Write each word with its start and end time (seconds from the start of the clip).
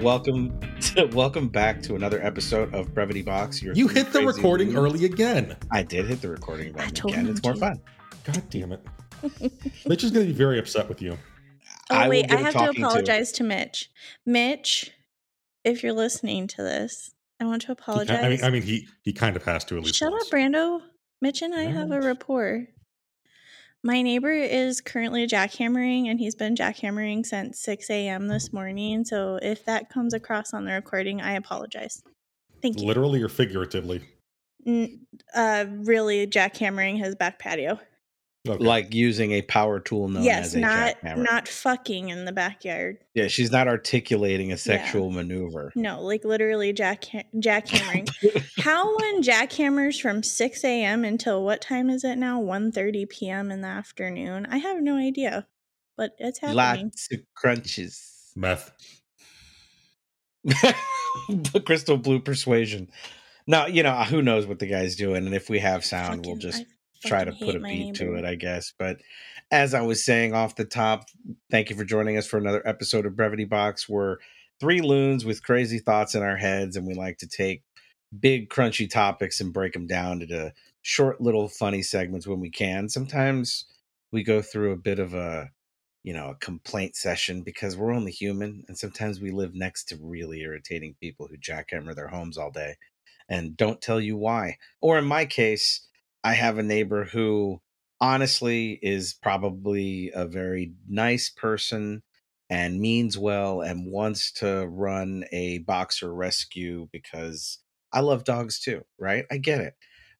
welcome, 0.00 0.58
to, 0.80 1.06
welcome 1.06 1.48
back 1.48 1.82
to 1.82 1.94
another 1.94 2.24
episode 2.24 2.74
of 2.74 2.94
Brevity 2.94 3.22
Box. 3.22 3.62
you 3.62 3.88
hit 3.88 4.12
the 4.12 4.26
recording 4.26 4.68
news. 4.68 4.76
early 4.76 5.04
again. 5.04 5.56
I 5.70 5.82
did 5.82 6.06
hit 6.06 6.20
the 6.22 6.28
recording 6.28 6.72
button 6.72 7.10
again. 7.10 7.28
It's 7.28 7.42
more 7.42 7.54
fun. 7.54 7.80
God 8.24 8.42
damn 8.50 8.72
it! 8.72 8.80
Mitch 9.86 10.04
is 10.04 10.10
going 10.10 10.26
to 10.26 10.32
be 10.32 10.36
very 10.36 10.58
upset 10.58 10.88
with 10.88 11.00
you. 11.00 11.16
Oh 11.90 11.96
I 11.96 12.08
wait, 12.08 12.30
I 12.30 12.36
have 12.36 12.52
to 12.54 12.70
apologize 12.70 13.32
to. 13.32 13.38
to 13.38 13.44
Mitch. 13.44 13.90
Mitch, 14.24 14.90
if 15.64 15.82
you're 15.82 15.92
listening 15.92 16.46
to 16.48 16.62
this, 16.62 17.12
I 17.40 17.44
want 17.44 17.62
to 17.62 17.72
apologize. 17.72 18.22
I 18.22 18.28
mean, 18.28 18.44
I 18.44 18.50
mean, 18.50 18.62
he 18.62 18.88
he 19.02 19.12
kind 19.12 19.36
of 19.36 19.44
has 19.44 19.64
to 19.66 19.76
at 19.76 19.84
least. 19.84 19.96
Shut 19.96 20.12
once. 20.12 20.26
up, 20.26 20.32
Brando. 20.32 20.80
Mitch 21.22 21.42
and 21.42 21.54
I 21.54 21.64
have 21.64 21.90
a 21.90 22.00
rapport. 22.00 22.66
My 23.82 24.02
neighbor 24.02 24.30
is 24.30 24.82
currently 24.82 25.26
jackhammering, 25.26 26.06
and 26.06 26.20
he's 26.20 26.34
been 26.34 26.54
jackhammering 26.54 27.24
since 27.24 27.60
6 27.60 27.88
a.m. 27.88 28.28
this 28.28 28.52
morning. 28.52 29.04
So 29.04 29.38
if 29.40 29.64
that 29.64 29.88
comes 29.88 30.12
across 30.12 30.52
on 30.52 30.66
the 30.66 30.72
recording, 30.72 31.22
I 31.22 31.32
apologize. 31.32 32.02
Thank 32.60 32.80
you. 32.80 32.86
Literally 32.86 33.22
or 33.22 33.30
figuratively? 33.30 34.02
N- 34.66 35.06
uh, 35.34 35.64
really 35.70 36.26
jackhammering 36.26 36.98
his 36.98 37.14
back 37.14 37.38
patio. 37.38 37.80
Okay. 38.48 38.64
Like 38.64 38.94
using 38.94 39.32
a 39.32 39.42
power 39.42 39.80
tool 39.80 40.08
known 40.08 40.22
yes, 40.22 40.46
as 40.46 40.54
a 40.54 40.60
not 40.60 40.96
jackhammer. 41.02 41.24
not 41.30 41.46
fucking 41.46 42.08
in 42.08 42.24
the 42.24 42.32
backyard. 42.32 42.96
Yeah, 43.14 43.28
she's 43.28 43.52
not 43.52 43.68
articulating 43.68 44.50
a 44.50 44.56
sexual 44.56 45.10
yeah. 45.10 45.16
maneuver. 45.16 45.72
No, 45.74 46.00
like 46.00 46.24
literally 46.24 46.72
jack 46.72 47.04
jackhammering. 47.36 48.08
How 48.56 48.94
one 48.94 49.22
jackhammers 49.22 50.00
from 50.00 50.22
six 50.22 50.64
a.m. 50.64 51.04
until 51.04 51.44
what 51.44 51.60
time 51.60 51.90
is 51.90 52.02
it 52.02 52.16
now? 52.16 52.40
1.30 52.40 53.10
p.m. 53.10 53.50
in 53.50 53.60
the 53.60 53.68
afternoon. 53.68 54.46
I 54.46 54.56
have 54.56 54.80
no 54.80 54.96
idea, 54.96 55.46
but 55.98 56.12
it's 56.18 56.38
happening. 56.38 56.86
Lots 56.86 57.08
of 57.12 57.20
crunches. 57.34 58.32
Meth. 58.36 58.72
crystal 61.66 61.98
blue 61.98 62.20
persuasion. 62.20 62.88
Now 63.46 63.66
you 63.66 63.82
know 63.82 63.92
who 64.04 64.22
knows 64.22 64.46
what 64.46 64.60
the 64.60 64.66
guy's 64.66 64.96
doing, 64.96 65.26
and 65.26 65.34
if 65.34 65.50
we 65.50 65.58
have 65.58 65.84
sound, 65.84 66.20
Fucking, 66.20 66.30
we'll 66.30 66.40
just. 66.40 66.62
I 66.62 66.66
try 67.04 67.24
to 67.24 67.32
put 67.32 67.56
a 67.56 67.60
beat 67.60 67.94
to 67.96 68.14
it, 68.14 68.24
I 68.24 68.34
guess. 68.34 68.72
But 68.78 68.98
as 69.50 69.74
I 69.74 69.80
was 69.82 70.04
saying 70.04 70.34
off 70.34 70.56
the 70.56 70.64
top, 70.64 71.08
thank 71.50 71.70
you 71.70 71.76
for 71.76 71.84
joining 71.84 72.16
us 72.16 72.26
for 72.26 72.38
another 72.38 72.66
episode 72.66 73.06
of 73.06 73.16
Brevity 73.16 73.44
Box. 73.44 73.88
We're 73.88 74.18
three 74.60 74.80
loons 74.80 75.24
with 75.24 75.42
crazy 75.42 75.78
thoughts 75.78 76.14
in 76.14 76.22
our 76.22 76.36
heads, 76.36 76.76
and 76.76 76.86
we 76.86 76.94
like 76.94 77.18
to 77.18 77.28
take 77.28 77.62
big, 78.18 78.50
crunchy 78.50 78.88
topics 78.88 79.40
and 79.40 79.52
break 79.52 79.72
them 79.72 79.86
down 79.86 80.22
into 80.22 80.52
short, 80.82 81.20
little, 81.20 81.48
funny 81.48 81.82
segments 81.82 82.26
when 82.26 82.40
we 82.40 82.50
can. 82.50 82.88
Sometimes 82.88 83.66
we 84.12 84.22
go 84.22 84.42
through 84.42 84.72
a 84.72 84.76
bit 84.76 84.98
of 84.98 85.14
a 85.14 85.50
you 86.02 86.12
know 86.14 86.30
a 86.30 86.34
complaint 86.36 86.96
session 86.96 87.42
because 87.42 87.76
we're 87.76 87.92
only 87.92 88.10
human 88.10 88.64
and 88.68 88.78
sometimes 88.78 89.20
we 89.20 89.30
live 89.30 89.54
next 89.54 89.84
to 89.84 89.98
really 90.00 90.40
irritating 90.40 90.94
people 91.00 91.28
who 91.28 91.36
jackhammer 91.36 91.94
their 91.94 92.08
homes 92.08 92.38
all 92.38 92.50
day 92.50 92.76
and 93.28 93.56
don't 93.56 93.82
tell 93.82 94.00
you 94.00 94.16
why 94.16 94.56
or 94.80 94.98
in 94.98 95.04
my 95.04 95.26
case 95.26 95.86
I 96.22 96.34
have 96.34 96.58
a 96.58 96.62
neighbor 96.62 97.04
who 97.04 97.60
honestly 98.00 98.78
is 98.82 99.14
probably 99.14 100.10
a 100.14 100.26
very 100.26 100.72
nice 100.88 101.30
person 101.30 102.02
and 102.48 102.80
means 102.80 103.16
well 103.16 103.60
and 103.60 103.90
wants 103.90 104.32
to 104.32 104.66
run 104.66 105.24
a 105.32 105.58
boxer 105.58 106.12
rescue 106.12 106.88
because 106.92 107.58
I 107.92 108.00
love 108.00 108.24
dogs 108.24 108.60
too, 108.60 108.82
right? 108.98 109.24
I 109.30 109.36
get 109.36 109.60
it. 109.60 109.74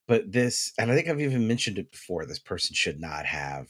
But 0.07 0.31
this, 0.31 0.73
and 0.77 0.91
I 0.91 0.95
think 0.95 1.07
I've 1.07 1.21
even 1.21 1.47
mentioned 1.47 1.77
it 1.77 1.91
before, 1.91 2.25
this 2.25 2.39
person 2.39 2.73
should 2.73 2.99
not 2.99 3.25
have 3.25 3.67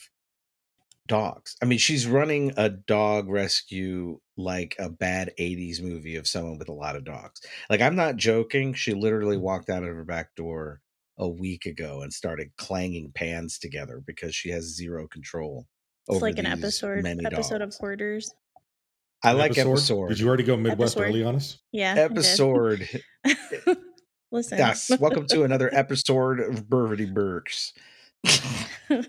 dogs. 1.08 1.56
I 1.62 1.66
mean, 1.66 1.78
she's 1.78 2.08
running 2.08 2.54
a 2.58 2.70
dog 2.70 3.30
rescue 3.30 4.20
like 4.38 4.76
a 4.80 4.90
bad 4.90 5.32
80s 5.40 5.82
movie 5.82 6.16
of 6.16 6.28
someone 6.28 6.58
with 6.58 6.70
a 6.70 6.74
lot 6.74 6.96
of 6.96 7.04
dogs. 7.04 7.42
Like, 7.70 7.82
I'm 7.82 7.96
not 7.96 8.16
joking. 8.16 8.74
She 8.74 8.94
literally 8.94 9.38
mm. 9.38 9.42
walked 9.42 9.70
out 9.70 9.84
of 9.84 9.90
her 9.90 10.06
back 10.06 10.36
door 10.36 10.82
a 11.18 11.28
week 11.28 11.66
ago 11.66 12.02
and 12.02 12.12
started 12.12 12.50
clanging 12.58 13.12
pans 13.14 13.60
together 13.60 14.02
because 14.06 14.36
she 14.36 14.50
has 14.50 14.76
zero 14.76 15.08
control. 15.08 15.68
It's 16.08 16.22
like 16.22 16.40
an 16.40 16.46
episode 16.46 17.06
episode 17.06 17.60
dogs. 17.60 17.76
of 17.76 17.80
Hoarders. 17.80 18.34
I 19.24 19.34
like 19.34 19.52
episode. 19.52 19.72
episode. 19.72 20.10
Did 20.10 20.20
you 20.20 20.28
already 20.28 20.44
go 20.44 20.58
Midwest 20.58 20.98
episode. 20.98 21.10
early 21.10 21.24
on 21.24 21.36
us? 21.36 21.60
Yeah. 21.72 21.94
Episode. 21.96 22.90
Listen. 24.32 24.58
Yes. 24.58 24.92
Welcome 25.00 25.28
to 25.28 25.44
another 25.44 25.70
episode 25.76 26.40
of 26.40 26.68
Brevity 26.68 27.06
Burks. 27.06 27.74
I've 28.26 29.06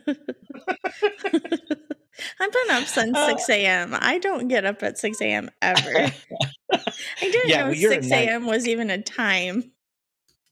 been 2.53 2.71
up 2.71 2.85
since 2.85 3.19
6 3.19 3.49
a.m. 3.51 3.97
I 3.99 4.19
don't 4.19 4.49
get 4.49 4.65
up 4.67 4.83
at 4.83 4.99
6 4.99 5.21
a.m. 5.23 5.51
ever. 5.63 6.13
I 6.73 6.83
didn't 7.21 7.49
yeah, 7.49 7.69
know 7.69 7.75
6 7.75 8.11
a.m. 8.11 8.47
was 8.47 8.69
even 8.69 8.91
a 8.91 9.01
time 9.01 9.73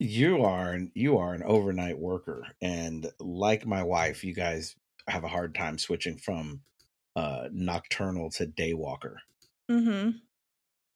you 0.00 0.43
are 0.43 0.78
you 0.94 1.19
are 1.19 1.34
an 1.34 1.43
overnight 1.43 1.99
worker 1.99 2.47
and 2.62 3.12
like 3.21 3.66
my 3.66 3.83
wife 3.83 4.25
you 4.25 4.33
guys 4.33 4.75
have 5.06 5.25
a 5.25 5.28
hard 5.28 5.55
time 5.55 5.77
switching 5.77 6.16
from 6.16 6.62
uh 7.16 7.49
nocturnal 7.53 8.31
to 8.31 8.47
day 8.47 8.72
walker 8.72 9.21
mm-hmm. 9.71 10.10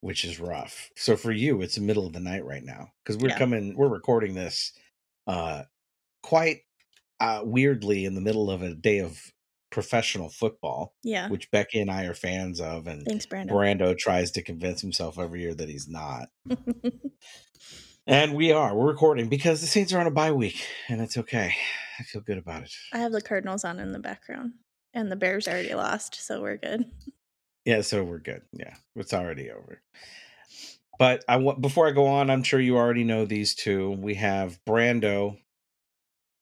which 0.00 0.24
is 0.24 0.40
rough 0.40 0.90
so 0.96 1.16
for 1.16 1.32
you 1.32 1.60
it's 1.60 1.74
the 1.74 1.82
middle 1.82 2.06
of 2.06 2.14
the 2.14 2.20
night 2.20 2.46
right 2.46 2.64
now 2.64 2.88
because 3.04 3.20
we're 3.20 3.28
yeah. 3.28 3.38
coming 3.38 3.76
we're 3.76 3.88
recording 3.88 4.34
this 4.34 4.72
uh 5.26 5.62
quite 6.22 6.60
uh 7.20 7.42
weirdly 7.44 8.06
in 8.06 8.14
the 8.14 8.22
middle 8.22 8.50
of 8.50 8.62
a 8.62 8.74
day 8.74 9.00
of 9.00 9.20
professional 9.68 10.30
football 10.30 10.94
yeah 11.02 11.28
which 11.28 11.50
becky 11.50 11.78
and 11.78 11.90
i 11.90 12.04
are 12.04 12.14
fans 12.14 12.58
of 12.58 12.86
and 12.86 13.04
Thanks, 13.04 13.26
Brando. 13.26 13.50
brando 13.50 13.98
tries 13.98 14.30
to 14.30 14.42
convince 14.42 14.80
himself 14.80 15.18
every 15.18 15.42
year 15.42 15.52
that 15.52 15.68
he's 15.68 15.88
not 15.88 16.28
And 18.06 18.34
we 18.34 18.52
are. 18.52 18.74
We're 18.74 18.88
recording 18.88 19.28
because 19.28 19.62
the 19.62 19.66
Saints 19.66 19.92
are 19.94 19.98
on 19.98 20.06
a 20.06 20.10
bye 20.10 20.32
week, 20.32 20.62
and 20.88 21.00
it's 21.00 21.16
okay. 21.16 21.54
I 21.98 22.02
feel 22.02 22.20
good 22.20 22.36
about 22.36 22.64
it. 22.64 22.72
I 22.92 22.98
have 22.98 23.12
the 23.12 23.22
Cardinals 23.22 23.64
on 23.64 23.80
in 23.80 23.92
the 23.92 23.98
background, 23.98 24.52
and 24.92 25.10
the 25.10 25.16
Bears 25.16 25.48
already 25.48 25.74
lost, 25.74 26.14
so 26.16 26.42
we're 26.42 26.58
good. 26.58 26.84
Yeah, 27.64 27.80
so 27.80 28.04
we're 28.04 28.18
good. 28.18 28.42
Yeah, 28.52 28.74
it's 28.94 29.14
already 29.14 29.50
over. 29.50 29.80
But 30.98 31.24
I 31.26 31.38
want 31.38 31.62
before 31.62 31.88
I 31.88 31.92
go 31.92 32.06
on, 32.06 32.28
I'm 32.28 32.42
sure 32.42 32.60
you 32.60 32.76
already 32.76 33.04
know 33.04 33.24
these 33.24 33.54
two. 33.54 33.92
We 33.92 34.16
have 34.16 34.58
Brando, 34.68 35.38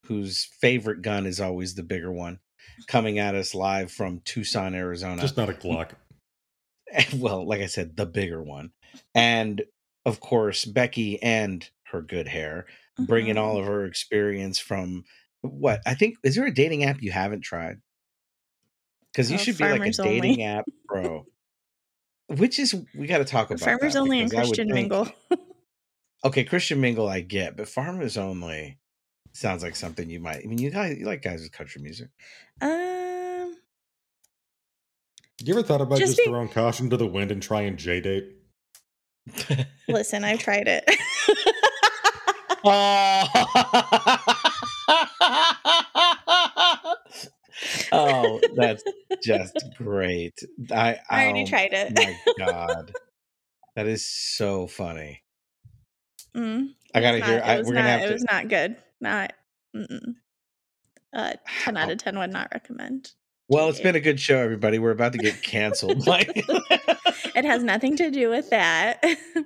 whose 0.07 0.49
favorite 0.59 1.01
gun 1.01 1.25
is 1.25 1.39
always 1.39 1.75
the 1.75 1.83
bigger 1.83 2.11
one, 2.11 2.39
coming 2.87 3.19
at 3.19 3.35
us 3.35 3.55
live 3.55 3.89
from 3.89 4.19
Tucson, 4.25 4.75
Arizona. 4.75 5.21
Just 5.21 5.37
not 5.37 5.49
a 5.49 5.53
Glock. 5.53 5.91
well, 7.15 7.47
like 7.47 7.61
I 7.61 7.67
said, 7.67 7.95
the 7.95 8.05
bigger 8.05 8.43
one. 8.43 8.71
And 9.15 9.63
of 10.05 10.19
course, 10.19 10.65
Becky 10.65 11.21
and 11.21 11.67
her 11.85 12.01
good 12.01 12.27
hair, 12.27 12.65
mm-hmm. 12.97 13.05
bringing 13.05 13.37
all 13.37 13.57
of 13.57 13.65
her 13.65 13.85
experience 13.85 14.59
from 14.59 15.03
what 15.41 15.81
I 15.85 15.93
think 15.93 16.17
is 16.23 16.35
there 16.35 16.45
a 16.45 16.53
dating 16.53 16.83
app 16.83 17.01
you 17.01 17.11
haven't 17.11 17.41
tried? 17.41 17.79
Because 19.11 19.29
you 19.29 19.35
oh, 19.35 19.39
should 19.39 19.57
be 19.57 19.65
like 19.65 19.85
a 19.85 19.91
dating 19.91 20.31
only. 20.31 20.43
app 20.43 20.65
pro. 20.87 21.25
Which 22.27 22.57
is 22.57 22.73
we 22.95 23.07
got 23.07 23.19
to 23.19 23.25
talk 23.25 23.49
about 23.49 23.59
farmers 23.59 23.95
only 23.95 24.21
and 24.21 24.31
Christian 24.31 24.69
think, 24.69 24.89
Mingle. 24.91 25.07
okay, 26.25 26.43
Christian 26.43 26.81
Mingle 26.81 27.07
I 27.07 27.19
get, 27.19 27.57
but 27.57 27.67
farmers 27.67 28.17
only 28.17 28.79
sounds 29.33 29.61
like 29.61 29.75
something 29.75 30.09
you 30.09 30.19
might. 30.19 30.41
I 30.43 30.47
mean, 30.47 30.57
you 30.57 30.71
guys 30.71 30.97
you 30.97 31.05
like 31.05 31.21
guys 31.21 31.41
with 31.41 31.51
country 31.51 31.81
music. 31.81 32.07
Um, 32.61 33.55
you 35.43 35.53
ever 35.53 35.63
thought 35.63 35.81
about 35.81 35.99
just, 35.99 36.15
just 36.15 36.27
throwing 36.27 36.49
caution 36.49 36.89
to 36.89 36.97
the 36.97 37.05
wind 37.05 37.31
and 37.31 37.43
trying 37.43 37.75
JDate? 37.75 38.31
Listen, 39.87 40.23
I've 40.23 40.39
tried 40.39 40.67
it. 40.67 40.83
oh, 47.91 48.39
that's 48.55 48.83
just 49.23 49.57
great. 49.77 50.39
I, 50.71 50.97
I 51.09 51.25
already 51.25 51.43
oh, 51.43 51.45
tried 51.45 51.73
it. 51.73 51.97
my 51.97 52.17
God. 52.45 52.91
That 53.75 53.87
is 53.87 54.05
so 54.05 54.67
funny. 54.67 55.23
Mm, 56.35 56.69
I 56.93 57.01
gotta 57.01 57.19
not, 57.19 57.29
hear. 57.29 57.41
I, 57.43 57.57
we're 57.57 57.63
not, 57.63 57.73
gonna 57.73 57.81
have 57.81 58.01
it 58.01 58.07
to. 58.07 58.13
was 58.13 58.25
not 58.29 58.47
good. 58.47 58.75
Not. 59.01 59.33
Mm-mm. 59.75 60.15
Uh, 61.13 61.33
ten 61.63 61.77
out 61.77 61.91
of 61.91 61.97
ten 61.97 62.17
would 62.17 62.31
not 62.31 62.49
recommend. 62.53 63.11
Well, 63.49 63.69
it's 63.69 63.79
been 63.79 63.95
a 63.95 63.99
good 63.99 64.19
show, 64.19 64.37
everybody. 64.37 64.79
We're 64.79 64.91
about 64.91 65.13
to 65.13 65.19
get 65.19 65.43
canceled. 65.43 66.07
it 67.35 67.45
has 67.45 67.63
nothing 67.63 67.97
to 67.97 68.11
do 68.11 68.29
with 68.29 68.49
that. 68.49 69.03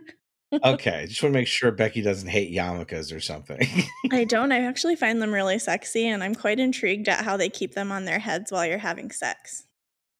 okay, 0.63 1.05
just 1.07 1.21
want 1.21 1.33
to 1.33 1.39
make 1.39 1.47
sure 1.47 1.71
Becky 1.71 2.01
doesn't 2.01 2.29
hate 2.29 2.53
yarmulkes 2.53 3.15
or 3.15 3.19
something. 3.19 3.59
I 4.11 4.23
don't. 4.29 4.51
I 4.51 4.61
actually 4.61 4.95
find 4.95 5.21
them 5.21 5.33
really 5.33 5.59
sexy, 5.59 6.07
and 6.07 6.23
I'm 6.23 6.35
quite 6.35 6.59
intrigued 6.59 7.09
at 7.09 7.23
how 7.23 7.37
they 7.37 7.49
keep 7.49 7.73
them 7.73 7.91
on 7.91 8.05
their 8.05 8.19
heads 8.19 8.51
while 8.51 8.65
you're 8.65 8.77
having 8.77 9.11
sex. 9.11 9.65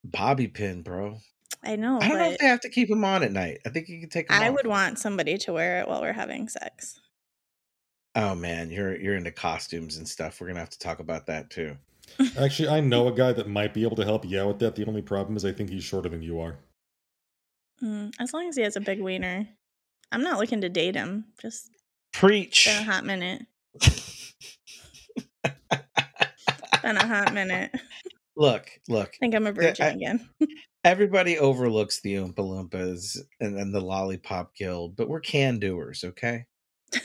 Bobby 0.04 0.48
pin, 0.48 0.81
bro. 0.81 1.18
I 1.63 1.75
know. 1.75 2.00
I 2.01 2.07
don't 2.07 2.18
know 2.18 2.31
if 2.31 2.38
they 2.38 2.45
have 2.45 2.62
to 2.62 2.69
keep 2.69 2.89
them 2.89 3.04
on 3.04 3.24
at 3.24 3.31
night. 3.31 3.59
I 3.65 3.69
think 3.69 3.89
you 3.89 4.00
can 4.00 4.09
take. 4.09 4.31
I 4.31 4.50
off. 4.50 4.56
would 4.56 4.68
want 4.68 5.00
somebody 5.00 5.38
to 5.39 5.54
wear 5.54 5.81
it 5.81 5.88
while 5.88 6.01
we're 6.01 6.13
having 6.13 6.48
sex. 6.48 7.00
Oh 8.15 8.36
man, 8.36 8.71
you're 8.71 8.95
you're 8.98 9.15
into 9.15 9.31
costumes 9.31 9.98
and 9.98 10.07
stuff. 10.07 10.39
We're 10.39 10.48
gonna 10.48 10.59
have 10.59 10.69
to 10.71 10.80
talk 10.80 11.00
about 11.00 11.27
that 11.27 11.50
too. 11.50 11.77
Actually, 12.39 12.69
I 12.69 12.80
know 12.80 13.07
a 13.07 13.12
guy 13.12 13.33
that 13.33 13.48
might 13.48 13.74
be 13.74 13.83
able 13.83 13.95
to 13.98 14.06
help 14.06 14.25
you 14.25 14.39
out 14.39 14.48
with 14.48 14.59
that. 14.59 14.75
The 14.75 14.86
only 14.86 15.01
problem 15.01 15.36
is 15.38 15.45
I 15.45 15.51
think 15.51 15.69
he's 15.69 15.83
shorter 15.83 16.09
than 16.09 16.21
you 16.21 16.39
are. 16.39 16.57
Mm, 17.83 18.13
as 18.19 18.33
long 18.33 18.47
as 18.47 18.56
he 18.56 18.63
has 18.63 18.75
a 18.75 18.81
big 18.81 19.01
wiener. 19.01 19.47
I'm 20.12 20.24
not 20.24 20.39
looking 20.39 20.62
to 20.62 20.69
date 20.69 20.95
him. 20.95 21.25
Just 21.41 21.69
preach. 22.13 22.65
Been 22.65 22.81
a 22.81 22.91
hot 22.91 23.06
minute. 23.06 23.45
been 26.81 26.97
a 26.97 27.06
hot 27.06 27.33
minute. 27.33 27.71
Look, 28.35 28.69
look. 28.88 29.09
I 29.15 29.18
think 29.19 29.35
I'm 29.35 29.47
a 29.47 29.51
virgin 29.51 29.85
I, 29.85 29.89
again. 29.89 30.29
everybody 30.83 31.38
overlooks 31.38 32.00
the 32.01 32.15
Oompa 32.15 32.35
Loompas 32.35 33.18
and, 33.39 33.74
the 33.74 33.81
Lollipop 33.81 34.56
Guild, 34.56 34.95
but 34.95 35.09
we're 35.09 35.19
can 35.19 35.59
doers, 35.59 36.03
okay? 36.03 36.45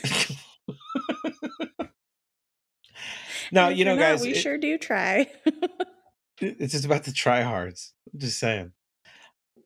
now, 3.51 3.69
you 3.69 3.83
know, 3.83 3.97
guys, 3.97 4.21
we 4.21 4.29
it, 4.29 4.35
sure 4.35 4.57
do 4.57 4.77
try. 4.77 5.27
it's 6.39 6.73
just 6.73 6.85
about 6.85 7.03
the 7.03 7.11
tryhards. 7.11 7.91
I'm 8.13 8.19
just 8.19 8.39
saying. 8.39 8.71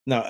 No, 0.06 0.26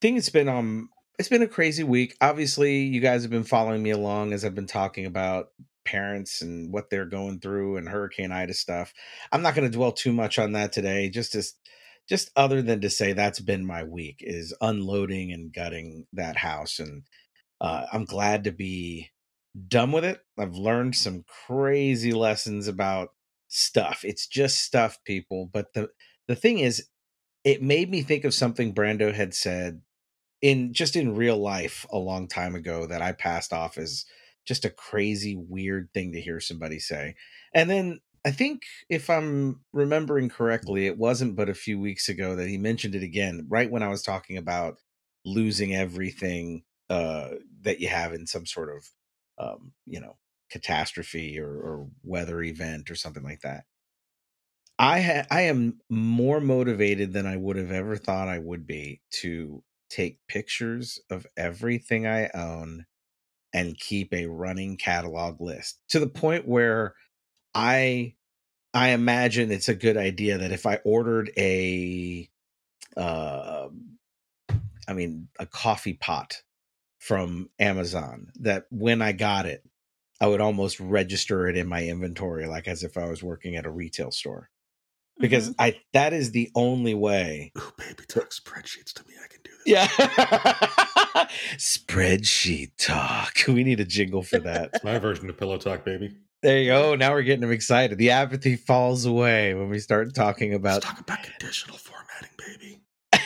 think 0.00 0.18
it's 0.18 0.30
been 0.30 0.48
um 0.48 0.90
it's 1.18 1.28
been 1.28 1.42
a 1.42 1.48
crazy 1.48 1.84
week. 1.84 2.16
Obviously, 2.20 2.80
you 2.82 3.00
guys 3.00 3.22
have 3.22 3.30
been 3.30 3.44
following 3.44 3.82
me 3.82 3.90
along 3.90 4.32
as 4.32 4.44
I've 4.44 4.54
been 4.54 4.66
talking 4.66 5.06
about 5.06 5.48
parents 5.84 6.42
and 6.42 6.72
what 6.72 6.90
they're 6.90 7.06
going 7.06 7.40
through 7.40 7.76
and 7.76 7.88
Hurricane 7.88 8.30
Ida 8.30 8.54
stuff. 8.54 8.92
I'm 9.32 9.42
not 9.42 9.54
going 9.54 9.70
to 9.70 9.76
dwell 9.76 9.92
too 9.92 10.12
much 10.12 10.38
on 10.38 10.52
that 10.52 10.72
today. 10.72 11.08
Just 11.10 11.34
as 11.34 11.54
just 12.08 12.30
other 12.36 12.62
than 12.62 12.80
to 12.80 12.90
say 12.90 13.12
that's 13.12 13.40
been 13.40 13.66
my 13.66 13.84
week 13.84 14.16
is 14.20 14.54
unloading 14.60 15.32
and 15.32 15.52
gutting 15.52 16.06
that 16.12 16.36
house 16.36 16.78
and 16.78 17.02
uh, 17.60 17.86
i'm 17.92 18.04
glad 18.04 18.44
to 18.44 18.52
be 18.52 19.10
done 19.68 19.92
with 19.92 20.04
it 20.04 20.20
i've 20.38 20.54
learned 20.54 20.94
some 20.96 21.24
crazy 21.46 22.12
lessons 22.12 22.68
about 22.68 23.10
stuff 23.48 24.00
it's 24.04 24.26
just 24.26 24.58
stuff 24.58 24.98
people 25.04 25.48
but 25.52 25.72
the 25.74 25.88
the 26.28 26.36
thing 26.36 26.58
is 26.58 26.88
it 27.44 27.62
made 27.62 27.90
me 27.90 28.02
think 28.02 28.24
of 28.24 28.34
something 28.34 28.74
brando 28.74 29.12
had 29.12 29.34
said 29.34 29.80
in 30.42 30.72
just 30.72 30.96
in 30.96 31.14
real 31.16 31.38
life 31.38 31.86
a 31.90 31.98
long 31.98 32.28
time 32.28 32.54
ago 32.54 32.86
that 32.86 33.02
i 33.02 33.12
passed 33.12 33.52
off 33.52 33.78
as 33.78 34.04
just 34.46 34.64
a 34.64 34.70
crazy 34.70 35.36
weird 35.36 35.88
thing 35.92 36.12
to 36.12 36.20
hear 36.20 36.40
somebody 36.40 36.78
say 36.78 37.14
and 37.54 37.68
then 37.70 38.00
I 38.24 38.32
think 38.32 38.64
if 38.90 39.08
I'm 39.08 39.64
remembering 39.72 40.28
correctly, 40.28 40.86
it 40.86 40.98
wasn't 40.98 41.36
but 41.36 41.48
a 41.48 41.54
few 41.54 41.78
weeks 41.80 42.08
ago 42.08 42.34
that 42.36 42.48
he 42.48 42.58
mentioned 42.58 42.94
it 42.94 43.02
again, 43.02 43.46
right 43.48 43.70
when 43.70 43.82
I 43.82 43.88
was 43.88 44.02
talking 44.02 44.36
about 44.36 44.76
losing 45.24 45.74
everything 45.74 46.64
uh, 46.90 47.30
that 47.62 47.80
you 47.80 47.88
have 47.88 48.12
in 48.12 48.26
some 48.26 48.44
sort 48.44 48.76
of, 48.76 48.84
um, 49.38 49.72
you 49.86 50.00
know, 50.00 50.18
catastrophe 50.50 51.38
or, 51.38 51.48
or 51.48 51.88
weather 52.02 52.42
event 52.42 52.90
or 52.90 52.96
something 52.96 53.22
like 53.22 53.40
that. 53.42 53.64
I 54.78 55.00
ha- 55.00 55.26
I 55.30 55.42
am 55.42 55.80
more 55.88 56.40
motivated 56.40 57.12
than 57.12 57.26
I 57.26 57.36
would 57.36 57.56
have 57.56 57.72
ever 57.72 57.96
thought 57.96 58.28
I 58.28 58.38
would 58.38 58.66
be 58.66 59.02
to 59.20 59.62
take 59.88 60.18
pictures 60.28 61.00
of 61.10 61.26
everything 61.36 62.06
I 62.06 62.30
own 62.34 62.86
and 63.52 63.78
keep 63.78 64.12
a 64.12 64.26
running 64.26 64.76
catalog 64.76 65.40
list 65.40 65.80
to 65.88 66.00
the 66.00 66.06
point 66.06 66.46
where 66.46 66.94
I 67.54 68.14
I 68.74 68.90
imagine 68.90 69.50
it's 69.50 69.68
a 69.68 69.74
good 69.74 69.96
idea 69.96 70.38
that 70.38 70.52
if 70.52 70.66
I 70.66 70.76
ordered 70.84 71.30
a 71.36 72.28
uh 72.96 73.68
I 74.86 74.92
mean 74.92 75.28
a 75.38 75.46
coffee 75.46 75.94
pot 75.94 76.42
from 76.98 77.48
Amazon 77.58 78.32
that 78.40 78.66
when 78.70 79.00
I 79.00 79.12
got 79.12 79.46
it 79.46 79.64
I 80.20 80.26
would 80.26 80.40
almost 80.40 80.80
register 80.80 81.48
it 81.48 81.56
in 81.56 81.68
my 81.68 81.84
inventory 81.84 82.46
like 82.46 82.68
as 82.68 82.82
if 82.82 82.96
I 82.96 83.08
was 83.08 83.22
working 83.22 83.56
at 83.56 83.66
a 83.66 83.70
retail 83.70 84.10
store. 84.10 84.50
Because 85.18 85.50
mm-hmm. 85.50 85.60
I 85.60 85.80
that 85.92 86.12
is 86.12 86.30
the 86.30 86.50
only 86.54 86.94
way. 86.94 87.52
Oh 87.56 87.72
baby 87.76 88.04
talk 88.06 88.30
spreadsheets 88.30 88.92
to 88.94 89.04
me. 89.06 89.14
I 89.22 89.26
can 89.26 89.40
do 89.42 89.50
this. 89.50 89.66
Yeah. 89.66 89.86
Spreadsheet 91.56 92.72
talk. 92.78 93.34
We 93.48 93.64
need 93.64 93.80
a 93.80 93.84
jingle 93.84 94.22
for 94.22 94.38
that. 94.40 94.70
It's 94.74 94.84
my 94.84 94.98
version 94.98 95.28
of 95.28 95.36
pillow 95.36 95.58
talk, 95.58 95.84
baby. 95.84 96.14
There 96.42 96.58
you 96.58 96.70
go. 96.70 96.94
Now 96.94 97.12
we're 97.12 97.22
getting 97.22 97.40
them 97.40 97.50
excited. 97.50 97.98
The 97.98 98.10
apathy 98.10 98.54
falls 98.54 99.04
away 99.04 99.54
when 99.54 99.68
we 99.68 99.80
start 99.80 100.14
talking 100.14 100.54
about. 100.54 100.84
Let's 100.84 100.86
talk 100.86 101.00
about 101.00 101.22
conditional 101.24 101.78
formatting, 101.78 102.30
baby. 102.38 102.80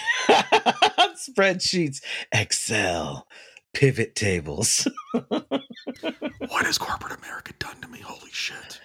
Spreadsheets, 1.16 2.02
Excel, 2.32 3.26
pivot 3.74 4.14
tables. 4.14 4.88
what 5.28 6.64
has 6.64 6.78
corporate 6.78 7.18
America 7.18 7.52
done 7.58 7.78
to 7.82 7.88
me? 7.88 7.98
Holy 7.98 8.30
shit. 8.30 8.80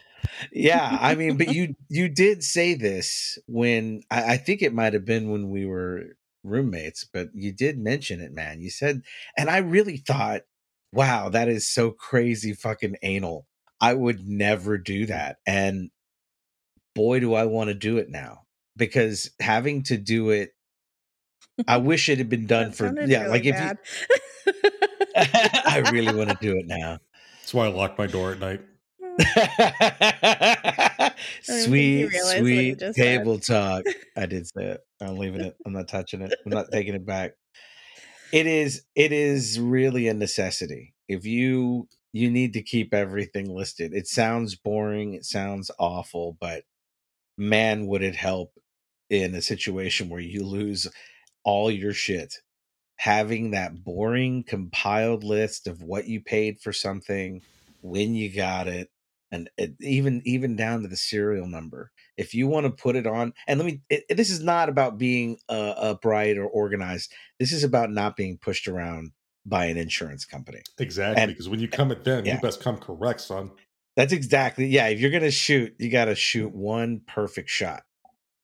Yeah, 0.51 0.97
I 1.01 1.15
mean, 1.15 1.37
but 1.37 1.53
you 1.53 1.75
you 1.89 2.09
did 2.09 2.43
say 2.43 2.73
this 2.73 3.37
when 3.47 4.03
I, 4.11 4.33
I 4.33 4.37
think 4.37 4.61
it 4.61 4.73
might 4.73 4.93
have 4.93 5.05
been 5.05 5.29
when 5.29 5.49
we 5.49 5.65
were 5.65 6.15
roommates, 6.43 7.03
but 7.03 7.29
you 7.33 7.51
did 7.51 7.77
mention 7.77 8.21
it, 8.21 8.31
man. 8.31 8.61
You 8.61 8.69
said, 8.69 9.01
and 9.37 9.49
I 9.49 9.57
really 9.57 9.97
thought, 9.97 10.41
wow, 10.91 11.29
that 11.29 11.49
is 11.49 11.67
so 11.67 11.91
crazy 11.91 12.53
fucking 12.53 12.97
anal 13.01 13.47
I 13.79 13.93
would 13.93 14.27
never 14.27 14.77
do 14.77 15.05
that. 15.05 15.37
And 15.45 15.91
boy, 16.95 17.19
do 17.19 17.33
I 17.33 17.45
want 17.45 17.69
to 17.69 17.73
do 17.73 17.97
it 17.97 18.09
now 18.09 18.43
because 18.75 19.31
having 19.39 19.83
to 19.83 19.97
do 19.97 20.29
it, 20.31 20.51
I 21.67 21.77
wish 21.77 22.09
it 22.09 22.17
had 22.17 22.29
been 22.29 22.47
done 22.47 22.71
for, 22.71 22.85
yeah, 23.05 23.23
really 23.23 23.29
like 23.29 23.45
if 23.45 23.59
you, 23.59 24.53
I 25.15 25.89
really 25.91 26.15
want 26.15 26.29
to 26.29 26.37
do 26.41 26.57
it 26.57 26.65
now. 26.65 26.99
That's 27.41 27.53
why 27.53 27.65
I 27.65 27.69
lock 27.69 27.97
my 27.97 28.07
door 28.07 28.31
at 28.31 28.39
night. 28.39 28.61
sweet, 31.41 32.09
sweet 32.11 32.83
table 32.95 33.39
talk. 33.39 33.83
I 34.15 34.25
did 34.25 34.47
say 34.47 34.65
it. 34.65 34.81
I'm 35.01 35.17
leaving 35.17 35.41
it. 35.41 35.55
I'm 35.65 35.73
not 35.73 35.87
touching 35.87 36.21
it. 36.21 36.33
I'm 36.45 36.51
not 36.51 36.71
taking 36.71 36.95
it 36.95 37.05
back. 37.05 37.33
It 38.31 38.47
is. 38.47 38.83
It 38.95 39.11
is 39.11 39.59
really 39.59 40.07
a 40.07 40.13
necessity. 40.13 40.93
If 41.07 41.25
you 41.25 41.87
you 42.13 42.31
need 42.31 42.53
to 42.53 42.63
keep 42.63 42.93
everything 42.93 43.53
listed. 43.53 43.93
It 43.93 44.07
sounds 44.07 44.55
boring, 44.55 45.13
it 45.13 45.25
sounds 45.25 45.69
awful, 45.77 46.37
but 46.39 46.63
man, 47.37 47.85
would 47.85 48.01
it 48.01 48.15
help 48.15 48.53
in 49.09 49.35
a 49.35 49.41
situation 49.41 50.09
where 50.09 50.19
you 50.19 50.43
lose 50.43 50.87
all 51.43 51.71
your 51.71 51.93
shit. 51.93 52.35
Having 52.97 53.51
that 53.51 53.83
boring 53.83 54.43
compiled 54.43 55.23
list 55.23 55.67
of 55.67 55.81
what 55.81 56.07
you 56.07 56.19
paid 56.19 56.59
for 56.59 56.73
something, 56.73 57.41
when 57.81 58.15
you 58.15 58.33
got 58.33 58.67
it, 58.67 58.89
and 59.31 59.49
it, 59.57 59.73
even 59.81 60.21
even 60.25 60.55
down 60.55 60.81
to 60.81 60.87
the 60.87 60.97
serial 60.97 61.47
number. 61.47 61.91
If 62.17 62.33
you 62.33 62.47
want 62.47 62.65
to 62.65 62.71
put 62.71 62.95
it 62.95 63.05
on, 63.05 63.33
and 63.47 63.59
let 63.59 63.65
me, 63.65 63.81
it, 63.89 64.05
this 64.15 64.29
is 64.29 64.41
not 64.41 64.69
about 64.69 64.97
being 64.97 65.37
uh, 65.49 65.51
uh 65.51 65.91
upright 65.91 66.37
or 66.37 66.45
organized. 66.45 67.11
This 67.39 67.51
is 67.51 67.63
about 67.63 67.91
not 67.91 68.15
being 68.15 68.37
pushed 68.37 68.67
around 68.67 69.11
by 69.45 69.65
an 69.65 69.77
insurance 69.77 70.25
company. 70.25 70.61
Exactly. 70.77 71.25
because 71.27 71.49
when 71.49 71.59
you 71.59 71.69
eh, 71.71 71.75
come 71.75 71.91
at 71.91 72.03
them, 72.03 72.25
yeah. 72.25 72.35
you 72.35 72.41
best 72.41 72.61
come 72.61 72.77
correct, 72.77 73.21
son. 73.21 73.51
That's 73.95 74.13
exactly. 74.13 74.67
Yeah. 74.67 74.87
If 74.87 74.99
you're 74.99 75.11
going 75.11 75.23
to 75.23 75.31
shoot, 75.31 75.73
you 75.79 75.89
got 75.89 76.05
to 76.05 76.15
shoot 76.15 76.49
mm-hmm. 76.49 76.59
one 76.59 77.01
perfect 77.07 77.49
shot. 77.49 77.83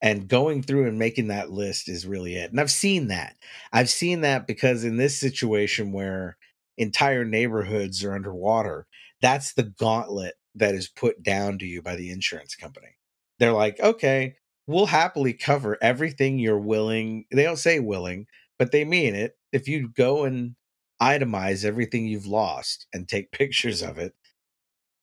And 0.01 0.27
going 0.27 0.63
through 0.63 0.87
and 0.87 0.99
making 0.99 1.27
that 1.27 1.51
list 1.51 1.87
is 1.87 2.05
really 2.05 2.35
it. 2.35 2.51
And 2.51 2.59
I've 2.59 2.71
seen 2.71 3.07
that. 3.07 3.35
I've 3.71 3.89
seen 3.89 4.21
that 4.21 4.47
because 4.47 4.83
in 4.83 4.97
this 4.97 5.17
situation 5.17 5.93
where 5.93 6.35
entire 6.77 7.23
neighborhoods 7.23 8.03
are 8.03 8.13
underwater, 8.13 8.85
that's 9.21 9.53
the 9.53 9.63
gauntlet 9.63 10.33
that 10.55 10.75
is 10.75 10.87
put 10.87 11.23
down 11.23 11.57
to 11.59 11.65
you 11.65 11.81
by 11.81 11.95
the 11.95 12.11
insurance 12.11 12.55
company. 12.55 12.97
They're 13.39 13.53
like, 13.53 13.79
okay, 13.79 14.35
we'll 14.67 14.85
happily 14.85 15.33
cover 15.33 15.77
everything 15.81 16.39
you're 16.39 16.59
willing. 16.59 17.25
They 17.31 17.43
don't 17.43 17.57
say 17.57 17.79
willing, 17.79 18.27
but 18.59 18.71
they 18.71 18.85
mean 18.85 19.15
it. 19.15 19.37
If 19.51 19.67
you 19.67 19.89
go 19.89 20.23
and 20.23 20.55
itemize 21.01 21.65
everything 21.65 22.07
you've 22.07 22.25
lost 22.25 22.87
and 22.93 23.07
take 23.07 23.31
pictures 23.33 23.81
of 23.81 23.97
it, 23.97 24.13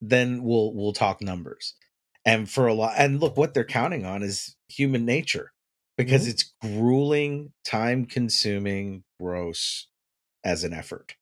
then 0.01 0.43
we'll 0.43 0.73
we'll 0.75 0.93
talk 0.93 1.21
numbers. 1.21 1.75
And 2.25 2.51
for 2.51 2.67
a 2.67 2.75
lot 2.75 2.95
and 2.97 3.21
look 3.21 3.37
what 3.37 3.55
they're 3.55 3.65
counting 3.65 4.05
on 4.05 4.23
is 4.23 4.57
human 4.69 5.05
nature 5.05 5.53
because 5.97 6.23
mm-hmm. 6.23 6.31
it's 6.31 6.55
grueling, 6.63 7.53
time 7.65 8.07
consuming, 8.07 9.05
gross 9.21 9.89
as 10.45 10.65
an 10.65 10.73
effort. 10.73 11.17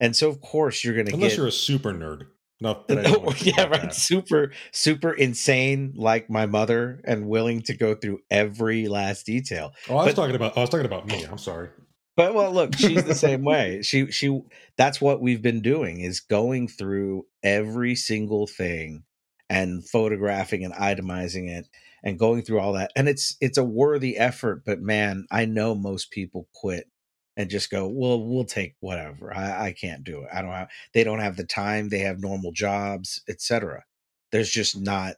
And 0.00 0.14
so 0.14 0.28
of 0.28 0.40
course 0.40 0.82
you're 0.82 0.94
going 0.94 1.06
to 1.06 1.14
Unless 1.14 1.32
get, 1.32 1.38
you're 1.38 1.46
a 1.46 1.52
super 1.52 1.92
nerd. 1.92 2.26
No, 2.60 2.84
yeah, 2.88 3.64
right. 3.66 3.82
That. 3.82 3.94
Super, 3.94 4.50
super 4.72 5.12
insane, 5.12 5.92
like 5.96 6.28
my 6.28 6.46
mother, 6.46 7.00
and 7.04 7.28
willing 7.28 7.62
to 7.62 7.76
go 7.76 7.94
through 7.94 8.18
every 8.30 8.88
last 8.88 9.26
detail. 9.26 9.72
Oh, 9.88 9.98
I 9.98 10.06
was 10.06 10.14
talking 10.14 10.34
about. 10.34 10.56
I 10.56 10.60
was 10.60 10.70
talking 10.70 10.86
about 10.86 11.06
me. 11.06 11.24
I'm 11.24 11.38
sorry. 11.38 11.68
But 12.16 12.34
well, 12.34 12.50
look, 12.50 12.74
she's 12.74 13.04
the 13.04 13.14
same 13.14 13.44
way. 13.44 13.82
She 13.82 14.10
she 14.10 14.40
that's 14.76 15.00
what 15.00 15.22
we've 15.22 15.40
been 15.40 15.62
doing 15.62 16.00
is 16.00 16.18
going 16.18 16.66
through 16.66 17.26
every 17.44 17.94
single 17.94 18.48
thing 18.48 19.04
and 19.48 19.88
photographing 19.88 20.64
and 20.64 20.74
itemizing 20.74 21.48
it 21.48 21.68
and 22.02 22.18
going 22.18 22.42
through 22.42 22.58
all 22.58 22.72
that. 22.72 22.90
And 22.96 23.08
it's 23.08 23.36
it's 23.40 23.56
a 23.56 23.62
worthy 23.62 24.16
effort, 24.16 24.64
but 24.64 24.80
man, 24.80 25.26
I 25.30 25.44
know 25.44 25.76
most 25.76 26.10
people 26.10 26.48
quit 26.52 26.90
and 27.38 27.50
just 27.50 27.70
go, 27.70 27.88
well, 27.88 28.22
we'll 28.22 28.44
take 28.44 28.76
whatever. 28.80 29.34
I, 29.34 29.68
I 29.68 29.72
can't 29.72 30.04
do 30.04 30.24
it. 30.24 30.30
I 30.34 30.42
don't 30.42 30.52
have 30.52 30.70
they 30.94 31.04
don't 31.04 31.20
have 31.20 31.38
the 31.38 31.46
time, 31.46 31.90
they 31.90 32.00
have 32.00 32.20
normal 32.20 32.52
jobs, 32.52 33.22
etc. 33.30 33.84
There's 34.32 34.50
just 34.50 34.78
not 34.78 35.16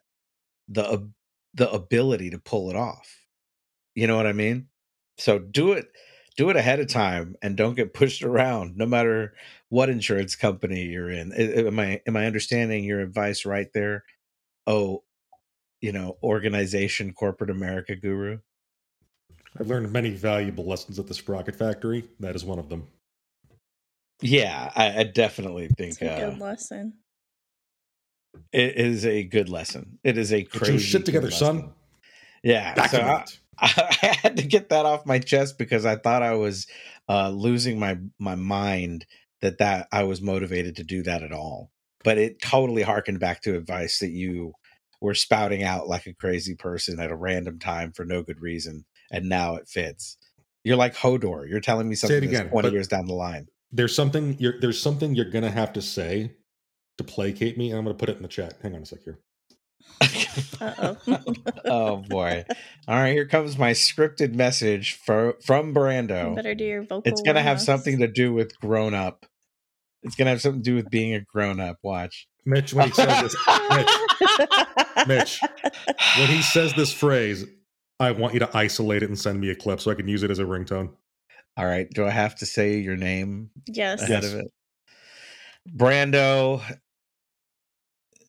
the 0.69 1.11
the 1.55 1.71
ability 1.73 2.31
to 2.31 2.41
pull 2.41 2.71
it 2.71 2.77
off. 2.77 3.27
You 3.95 4.07
know 4.07 4.17
what 4.17 4.27
I 4.27 4.33
mean? 4.33 4.69
So 5.19 5.39
do 5.39 5.73
it 5.73 5.89
do 6.37 6.51
it 6.51 6.57
ahead 6.57 6.81
of 6.81 6.89
time 6.89 7.37
and 7.43 7.57
don't 7.57 7.77
get 7.77 7.95
pushed 7.95 8.23
around 8.23 8.77
no 8.77 8.87
matter 8.87 9.35
what 9.71 9.91
insurance 9.91 10.37
company 10.37 10.85
you're 10.85 11.11
in 11.11 11.33
am 11.35 11.79
i 11.79 12.01
am 12.07 12.17
i 12.17 12.27
understanding 12.27 12.85
your 12.85 13.01
advice 13.01 13.45
right 13.45 13.69
there 13.75 14.05
oh 14.67 15.03
you 15.81 15.93
know 15.93 16.19
organization 16.23 17.13
corporate 17.13 17.51
america 17.51 17.97
guru 17.97 18.39
i've 19.59 19.67
learned 19.67 19.91
many 19.93 20.11
valuable 20.11 20.65
lessons 20.65 20.99
at 20.99 21.07
the 21.07 21.15
sprocket 21.15 21.57
factory. 21.57 22.05
That 22.21 22.37
is 22.37 22.45
one 22.45 22.59
of 22.59 22.69
them. 22.69 22.87
Yeah 24.23 24.71
i, 24.75 25.01
I 25.01 25.05
definitely 25.05 25.69
think 25.69 25.93
it's 25.93 26.03
a 26.03 26.05
good 26.05 26.41
uh, 26.41 26.45
lesson. 26.45 26.95
it 28.53 28.77
is 28.77 29.07
a 29.07 29.25
good 29.25 29.49
lesson. 29.49 29.99
It 30.05 30.19
is 30.19 30.33
a 30.33 30.45
crazy 30.45 30.79
shit 30.79 31.07
together 31.07 31.31
son. 31.31 31.73
yeah 32.43 32.87
so 32.87 33.01
I, 33.01 33.25
I 33.61 34.17
had 34.23 34.37
to 34.39 34.43
get 34.43 34.71
that 34.71 34.87
off 34.87 35.05
my 35.05 35.19
chest 35.19 35.59
because 35.59 35.85
I 35.85 35.97
thought 35.97 36.23
I 36.23 36.35
was 36.35 36.67
uh, 37.09 37.29
losing 37.29 37.79
my 37.79 37.99
my 38.19 38.35
mind 38.35 39.05
that 39.43 39.59
that 39.59 39.89
I 39.93 40.05
was 40.05 40.23
motivated 40.23 40.77
to 40.77 40.85
do 40.85 41.03
that 41.03 41.23
at 41.23 41.33
all. 41.33 41.71
But 42.03 42.17
it 42.17 42.41
totally 42.41 42.83
harkened 42.83 43.21
back 43.21 43.43
to 43.43 43.57
advice 43.57 43.99
that 43.99 44.11
you 44.11 44.55
were 45.01 45.15
spouting 45.15 45.63
out 45.63 45.89
like 45.89 46.07
a 46.07 46.15
crazy 46.15 46.55
person 46.55 47.01
at 47.01 47.11
a 47.11 47.17
random 47.17 47.59
time 47.59 47.93
for 47.93 48.05
no 48.05 48.23
good 48.23 48.41
reason, 48.41 48.85
and 49.11 49.29
now 49.29 49.57
it 49.57 49.69
fits. 49.69 50.17
You're 50.65 50.77
like 50.77 50.95
Hodor. 50.95 51.49
You're 51.49 51.61
telling 51.61 51.89
me 51.89 51.95
something 51.95 52.25
again, 52.25 52.51
twenty 52.51 52.71
years 52.71 52.89
down 52.89 53.07
the 53.07 53.15
line. 53.15 53.49
There's 53.73 53.95
something. 53.95 54.37
You're, 54.39 54.61
there's 54.61 54.81
something 54.81 55.15
you're 55.15 55.31
gonna 55.31 55.51
have 55.51 55.73
to 55.75 55.83
say 55.83 56.33
to 56.99 57.05
placate 57.05 57.57
me, 57.57 57.71
and 57.71 57.79
I'm 57.79 57.85
gonna 57.85 57.97
put 57.97 58.09
it 58.09 58.17
in 58.17 58.23
the 58.23 58.29
chat. 58.29 58.55
Hang 58.63 58.75
on 58.75 58.83
a 58.83 58.87
sec 58.87 59.01
here 59.05 59.19
oh 60.61 60.97
oh 61.65 61.97
boy! 61.97 62.45
All 62.89 62.97
right, 62.97 63.13
here 63.13 63.27
comes 63.27 63.59
my 63.59 63.73
scripted 63.73 64.35
message 64.35 64.95
for, 64.95 65.37
from 65.45 65.75
Brando. 65.75 66.31
You 66.31 66.37
better 66.37 66.55
do 66.55 66.65
your 66.65 66.83
vocal. 66.83 67.03
It's 67.05 67.23
gonna 67.23 67.43
have 67.43 67.61
something 67.61 67.99
to 67.99 68.09
do 68.09 68.33
with 68.33 68.59
grown 68.61 68.95
up. 68.95 69.27
It's 70.03 70.17
gonna 70.17 70.31
have 70.31 70.41
something 70.41 70.63
to 70.63 70.71
do 70.71 70.77
with 70.77 70.91
being 70.91 71.15
a 71.15 71.21
grown 71.21 71.61
up. 71.61 71.79
Watch, 71.83 72.29
Mitch. 72.47 72.73
When 72.73 72.89
he 72.89 72.95
says 72.95 73.23
this, 73.23 73.37
Mitch, 73.71 75.07
Mitch, 75.07 75.41
when 76.19 76.29
he 76.29 76.43
says 76.43 76.73
this 76.75 76.93
phrase, 76.93 77.45
I 78.01 78.13
want 78.13 78.35
you 78.35 78.41
to 78.41 78.57
isolate 78.57 79.03
it 79.03 79.09
and 79.11 79.19
send 79.19 79.41
me 79.41 79.51
a 79.51 79.55
clip 79.55 79.81
so 79.81 79.91
I 79.91 79.95
can 79.95 80.09
use 80.09 80.23
it 80.23 80.31
as 80.31 80.39
a 80.39 80.45
ringtone. 80.45 80.91
All 81.57 81.67
right. 81.67 81.89
Do 81.91 82.07
I 82.07 82.11
have 82.11 82.35
to 82.37 82.47
say 82.47 82.79
your 82.79 82.97
name? 82.97 83.51
Yes. 83.67 84.03
Ahead 84.03 84.23
yes. 84.23 84.33
of 84.33 84.41
it. 84.41 84.47
Brando, 85.77 86.63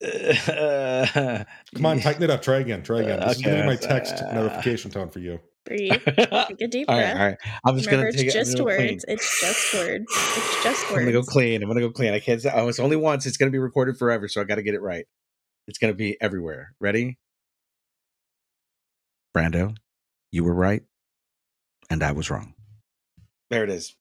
Come 1.75 1.85
on, 1.85 1.99
tighten 1.99 2.23
it 2.23 2.31
up. 2.31 2.41
Try 2.41 2.57
again. 2.57 2.81
Try 2.81 3.01
again. 3.01 3.19
This 3.19 3.39
okay. 3.39 3.59
is 3.59 3.65
my 3.67 3.75
text 3.75 4.15
uh, 4.15 4.33
notification 4.33 4.89
tone 4.89 5.09
for 5.09 5.19
you. 5.19 5.39
Breathe. 5.63 5.91
Take 5.91 6.61
a 6.61 6.67
deep 6.67 6.87
breath. 6.87 6.89
All 6.89 6.95
right, 6.95 7.15
all 7.15 7.27
right. 7.27 7.37
I'm 7.63 7.75
just 7.75 7.85
Remember, 7.85 8.11
gonna 8.11 8.17
take 8.17 8.27
it's 8.27 8.35
it. 8.35 8.39
just 8.39 8.59
words. 8.59 9.05
It's 9.07 9.41
just 9.41 9.73
words. 9.75 10.05
It's 10.09 10.63
just 10.63 10.91
words. 10.91 10.97
I'm 10.97 10.99
gonna 11.01 11.11
go 11.11 11.21
clean. 11.21 11.61
I'm 11.61 11.69
gonna 11.69 11.81
go 11.81 11.91
clean. 11.91 12.13
I 12.15 12.19
can't 12.19 12.41
say. 12.41 12.51
Oh, 12.51 12.67
it's 12.67 12.79
only 12.79 12.95
once. 12.95 13.27
It's 13.27 13.37
gonna 13.37 13.51
be 13.51 13.59
recorded 13.59 13.95
forever, 13.95 14.27
so 14.27 14.41
I 14.41 14.43
got 14.43 14.55
to 14.55 14.63
get 14.63 14.73
it 14.73 14.81
right. 14.81 15.05
It's 15.67 15.77
gonna 15.77 15.93
be 15.93 16.17
everywhere. 16.19 16.73
Ready? 16.79 17.19
Brando, 19.35 19.75
you 20.31 20.43
were 20.43 20.53
right, 20.53 20.83
and 21.89 22.03
I 22.03 22.11
was 22.11 22.29
wrong. 22.29 22.53
There 23.49 23.63
it 23.63 23.69
is. 23.69 23.95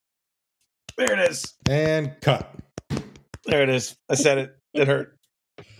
There 0.96 1.12
it 1.12 1.30
is. 1.30 1.54
And 1.68 2.14
cut. 2.20 2.54
There 3.46 3.62
it 3.62 3.68
is. 3.68 3.96
I 4.08 4.14
said 4.14 4.38
it. 4.38 4.56
It 4.74 4.86
hurt. 4.86 5.16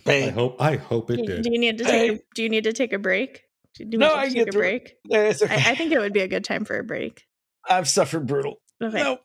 I 0.05 0.29
hope 0.29 0.61
I 0.61 0.75
hope 0.77 1.11
it 1.11 1.17
do, 1.17 1.25
did. 1.25 1.43
Do 1.43 1.51
you 1.51 1.59
need 1.59 1.77
to 1.77 1.83
take? 1.83 2.11
A, 2.11 2.21
do 2.35 2.43
you 2.43 2.49
need 2.49 2.63
to 2.65 2.73
take 2.73 2.93
a 2.93 2.99
break? 2.99 3.43
Do 3.77 3.97
no, 3.97 4.13
I 4.15 4.29
take 4.29 4.47
a 4.47 4.51
break. 4.51 4.95
It. 5.09 5.41
Okay. 5.41 5.53
I, 5.53 5.71
I, 5.71 5.75
think 5.75 5.91
it 5.91 5.99
would 5.99 6.13
be 6.13 6.21
a 6.21 6.27
good 6.27 6.43
time 6.43 6.65
for 6.65 6.77
a 6.77 6.83
break. 6.83 7.23
I've 7.69 7.87
suffered 7.87 8.27
brutal. 8.27 8.55
Okay. 8.83 9.01
No, 9.01 9.19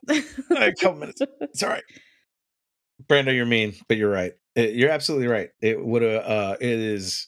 a 0.55 0.73
couple 0.79 0.99
minutes. 0.99 1.21
It's 1.41 1.63
all 1.63 1.69
right. 1.69 1.83
Brando, 3.09 3.35
you're 3.35 3.45
mean, 3.45 3.73
but 3.87 3.97
you're 3.97 4.11
right. 4.11 4.33
It, 4.55 4.75
you're 4.75 4.89
absolutely 4.89 5.27
right. 5.27 5.49
It 5.61 5.83
would. 5.83 6.03
Uh, 6.03 6.55
it 6.59 6.69
is. 6.69 7.27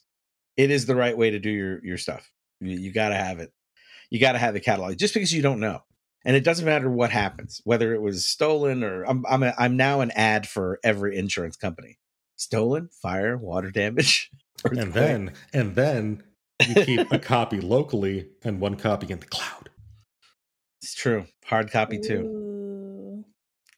It 0.58 0.72
is 0.72 0.86
the 0.86 0.96
right 0.96 1.18
way 1.18 1.32
to 1.32 1.40
do 1.40 1.50
your 1.50 1.84
your 1.84 1.98
stuff. 1.98 2.30
You, 2.60 2.78
you 2.78 2.92
got 2.92 3.10
to 3.10 3.16
have 3.16 3.40
it. 3.40 3.52
You 4.10 4.20
got 4.20 4.34
to 4.34 4.40
have 4.40 4.54
the 4.54 4.60
catalog. 4.60 4.98
Just 4.98 5.14
because 5.14 5.34
you 5.34 5.42
don't 5.42 5.60
know, 5.60 5.82
and 6.26 6.36
it 6.36 6.44
doesn't 6.44 6.66
matter 6.66 6.90
what 6.90 7.12
happens, 7.12 7.62
whether 7.64 7.94
it 7.94 8.02
was 8.02 8.26
stolen 8.26 8.84
or 8.84 9.04
I'm. 9.04 9.26
I'm. 9.30 9.44
A, 9.44 9.54
I'm 9.58 9.78
now 9.78 10.02
an 10.02 10.12
ad 10.12 10.48
for 10.48 10.80
every 10.84 11.18
insurance 11.18 11.56
company 11.56 12.00
stolen, 12.40 12.90
fire, 13.02 13.38
water 13.38 13.72
damage. 13.72 14.32
And 14.66 14.92
then 14.92 15.32
and 15.54 15.74
then 15.74 16.22
you 16.68 16.84
keep 16.84 17.14
a 17.14 17.18
copy 17.18 17.62
locally 17.62 18.28
and 18.44 18.60
one 18.60 18.76
copy 18.76 19.10
in 19.10 19.22
the 19.22 19.26
cloud. 19.26 19.70
It's 20.82 20.94
true. 20.94 21.28
Hard 21.46 21.72
copy 21.72 21.98
too. 21.98 23.24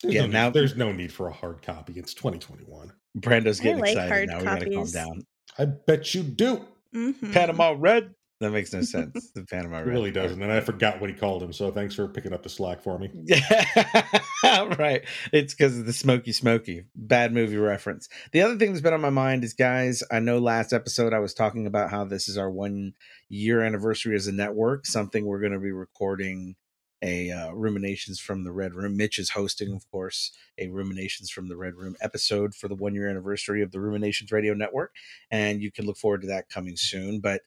There's 0.02 0.16
yeah, 0.16 0.22
no 0.22 0.28
now 0.28 0.46
need, 0.46 0.54
there's 0.56 0.76
no 0.76 0.92
need 0.92 1.12
for 1.12 1.28
a 1.28 1.32
hard 1.32 1.62
copy. 1.62 1.94
It's 1.98 2.16
2021. 2.16 2.94
Brando's 3.14 3.60
getting 3.60 3.80
like 3.80 3.96
excited 3.96 4.30
now. 4.30 4.40
We 4.40 4.46
gotta 4.46 4.70
calm 4.72 4.90
down. 4.90 5.22
I 5.60 5.66
bet 5.66 6.16
you 6.16 6.24
do. 6.24 6.66
Mm-hmm. 6.96 7.32
Panama 7.32 7.76
Red. 7.78 8.16
That 8.42 8.50
makes 8.50 8.74
no 8.74 8.82
sense. 8.82 9.32
The 9.36 9.46
Panama 9.46 9.78
Red. 9.78 9.88
really 9.88 10.12
doesn't. 10.12 10.42
And 10.42 10.52
I 10.52 10.62
forgot 10.62 11.00
what 11.00 11.12
he 11.12 11.16
called 11.16 11.44
him. 11.44 11.54
So 11.54 11.70
thanks 11.72 11.94
for 11.94 12.08
picking 12.08 12.34
up 12.34 12.42
the 12.42 12.50
slack 12.50 12.82
for 12.82 12.98
me. 12.98 13.12
Yeah, 13.14 14.16
right. 14.80 15.04
It's 15.32 15.54
because 15.54 15.78
of 15.78 15.86
the 15.86 15.94
Smoky 15.94 16.32
Smoky. 16.32 16.86
Bad 16.96 17.34
movie 17.34 17.58
reference. 17.58 18.10
The 18.32 18.42
other 18.42 18.58
thing 18.58 18.72
that's 18.72 18.82
been 18.82 18.96
on 18.96 19.02
my 19.02 19.12
mind 19.12 19.44
is, 19.44 19.54
guys, 19.54 20.02
I 20.12 20.20
know 20.20 20.40
last 20.40 20.74
episode 20.74 21.14
I 21.14 21.20
was 21.20 21.36
talking 21.36 21.68
about 21.68 21.92
how 21.92 22.04
this 22.04 22.28
is 22.28 22.36
our 22.36 22.50
one 22.50 22.94
year 23.30 23.62
anniversary 23.62 24.16
as 24.16 24.26
a 24.26 24.32
network, 24.32 24.88
something 24.88 25.26
we're 25.26 25.40
going 25.40 25.54
to 25.54 25.60
be 25.60 25.72
recording 25.72 26.56
a 27.04 27.32
uh, 27.32 27.52
ruminations 27.52 28.20
from 28.20 28.44
the 28.44 28.52
red 28.52 28.74
room 28.76 28.96
mitch 28.96 29.18
is 29.18 29.32
hosting 29.32 29.74
of 29.74 29.90
course 29.90 30.32
a 30.60 30.68
ruminations 30.68 31.32
from 31.32 31.48
the 31.48 31.58
red 31.58 31.76
room 31.76 31.96
episode 32.02 32.54
for 32.54 32.68
the 32.68 32.76
one 32.76 32.94
year 32.94 33.10
anniversary 33.10 33.62
of 33.64 33.72
the 33.72 33.80
ruminations 33.80 34.32
radio 34.32 34.54
network 34.54 34.94
and 35.32 35.62
you 35.62 35.72
can 35.72 35.86
look 35.86 35.98
forward 35.98 36.22
to 36.22 36.28
that 36.28 36.50
coming 36.50 36.76
soon 36.78 37.20
but 37.20 37.42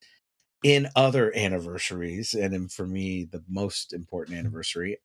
in 0.65 0.89
other 0.97 1.31
anniversaries, 1.37 2.33
and 2.33 2.73
for 2.73 2.87
me, 2.87 3.29
the 3.31 3.45
most 3.49 3.93
important 3.93 4.37
mm-hmm. 4.37 4.47
anniversary, 4.47 4.99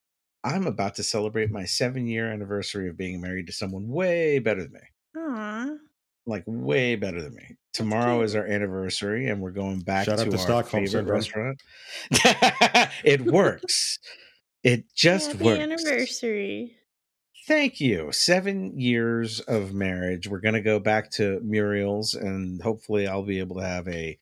I'm 0.44 0.66
about 0.66 0.96
to 0.96 1.04
celebrate 1.04 1.52
my 1.52 1.66
seven 1.66 2.08
year 2.08 2.32
anniversary 2.32 2.88
of 2.88 2.98
being 2.98 3.22
married 3.22 3.46
to 3.48 3.54
someone 3.54 3.90
way 3.90 4.40
better 4.40 4.64
than 4.64 4.72
me. 4.72 4.80
Aww. 5.18 5.78
Like 6.26 6.44
way 6.48 6.96
better 6.96 7.22
than 7.22 7.36
me. 7.36 7.58
Tomorrow 7.74 8.22
is 8.22 8.36
our 8.36 8.46
anniversary, 8.46 9.28
and 9.28 9.42
we're 9.42 9.52
going 9.52 9.82
back 9.82 10.06
Shout 10.06 10.20
to, 10.20 10.26
to 10.26 10.32
our 10.32 10.38
Stockholm 10.38 10.86
favorite 10.86 10.92
syndrome. 10.92 11.16
restaurant. 11.16 11.62
it 13.04 13.22
works. 13.22 14.00
It 14.64 14.86
just 14.96 15.34
Happy 15.34 15.44
works. 15.44 15.60
Anniversary. 15.60 16.78
Thank 17.48 17.82
you. 17.82 18.12
Seven 18.12 18.80
years 18.80 19.40
of 19.42 19.74
marriage. 19.74 20.28
We're 20.28 20.40
going 20.40 20.54
to 20.54 20.62
go 20.62 20.80
back 20.80 21.12
to 21.12 21.42
Muriel's, 21.44 22.14
and 22.14 22.62
hopefully, 22.62 23.08
I'll 23.08 23.24
be 23.24 23.40
able 23.40 23.58
to 23.58 23.66
have 23.66 23.88
a 23.88 24.18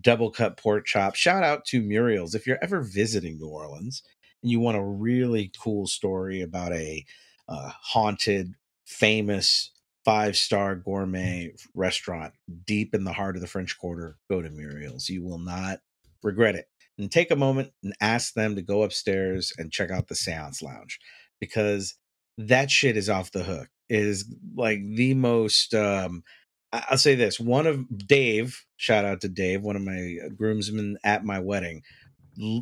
double 0.00 0.30
cut 0.30 0.56
pork 0.56 0.86
chop. 0.86 1.14
Shout 1.14 1.42
out 1.42 1.64
to 1.66 1.80
Muriel's. 1.82 2.34
If 2.34 2.46
you're 2.46 2.62
ever 2.62 2.82
visiting 2.82 3.38
New 3.38 3.48
Orleans 3.48 4.02
and 4.42 4.50
you 4.50 4.60
want 4.60 4.76
a 4.76 4.84
really 4.84 5.50
cool 5.62 5.86
story 5.86 6.42
about 6.42 6.72
a 6.72 7.04
uh, 7.48 7.70
haunted, 7.82 8.54
famous 8.84 9.72
five 10.04 10.36
star 10.36 10.74
gourmet 10.76 11.52
restaurant 11.74 12.32
deep 12.66 12.94
in 12.94 13.04
the 13.04 13.12
heart 13.12 13.36
of 13.36 13.42
the 13.42 13.48
French 13.48 13.78
Quarter, 13.78 14.16
go 14.30 14.42
to 14.42 14.50
Muriel's. 14.50 15.08
You 15.08 15.22
will 15.22 15.38
not 15.38 15.80
regret 16.22 16.54
it. 16.54 16.66
And 16.98 17.10
take 17.10 17.30
a 17.30 17.36
moment 17.36 17.70
and 17.82 17.94
ask 18.00 18.34
them 18.34 18.56
to 18.56 18.62
go 18.62 18.82
upstairs 18.82 19.52
and 19.56 19.70
check 19.70 19.90
out 19.90 20.08
the 20.08 20.16
Seance 20.16 20.62
Lounge 20.62 20.98
because 21.40 21.94
that 22.38 22.70
shit 22.70 22.96
is 22.96 23.08
off 23.08 23.30
the 23.30 23.44
hook. 23.44 23.68
It 23.88 24.00
is 24.00 24.34
like 24.56 24.80
the 24.94 25.14
most 25.14 25.74
um, 25.74 26.24
I'll 26.72 26.98
say 26.98 27.14
this: 27.14 27.40
one 27.40 27.66
of 27.66 27.86
Dave, 28.06 28.64
shout 28.76 29.04
out 29.04 29.20
to 29.22 29.28
Dave, 29.28 29.62
one 29.62 29.76
of 29.76 29.82
my 29.82 30.18
uh, 30.24 30.28
groomsmen 30.28 30.98
at 31.02 31.24
my 31.24 31.38
wedding, 31.38 31.82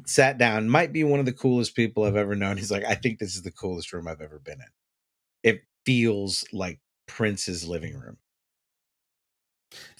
sat 0.06 0.38
down. 0.38 0.68
Might 0.68 0.92
be 0.92 1.04
one 1.04 1.20
of 1.20 1.26
the 1.26 1.32
coolest 1.32 1.74
people 1.74 2.04
I've 2.04 2.16
ever 2.16 2.34
known. 2.36 2.56
He's 2.56 2.70
like, 2.70 2.84
I 2.84 2.94
think 2.94 3.18
this 3.18 3.34
is 3.34 3.42
the 3.42 3.50
coolest 3.50 3.92
room 3.92 4.06
I've 4.06 4.20
ever 4.20 4.38
been 4.38 4.60
in. 4.60 5.50
It 5.50 5.62
feels 5.84 6.44
like 6.52 6.80
Prince's 7.06 7.66
living 7.66 7.98
room. 7.98 8.18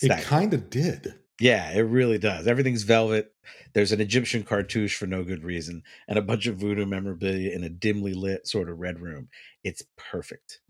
It's 0.01 0.05
it 0.05 0.25
kind 0.25 0.55
of 0.55 0.71
did. 0.71 1.15
Yeah, 1.41 1.71
it 1.73 1.81
really 1.81 2.19
does. 2.19 2.47
Everything's 2.47 2.85
velvet. 2.85 3.35
There's 3.75 3.93
an 3.93 4.01
Egyptian 4.01 4.43
cartouche 4.43 4.97
for 4.97 5.07
no 5.07 5.23
good 5.23 5.45
reason, 5.45 5.83
and 6.09 6.19
a 6.19 6.23
bunch 6.23 6.47
of 6.47 6.57
voodoo 6.57 6.87
memorabilia 6.87 7.51
in 7.51 7.65
a 7.65 7.69
dimly 7.69 8.15
lit 8.15 8.47
sort 8.47 8.71
of 8.71 8.79
red 8.79 9.01
room. 9.01 9.29
It's 9.65 9.83
perfect. 9.97 10.61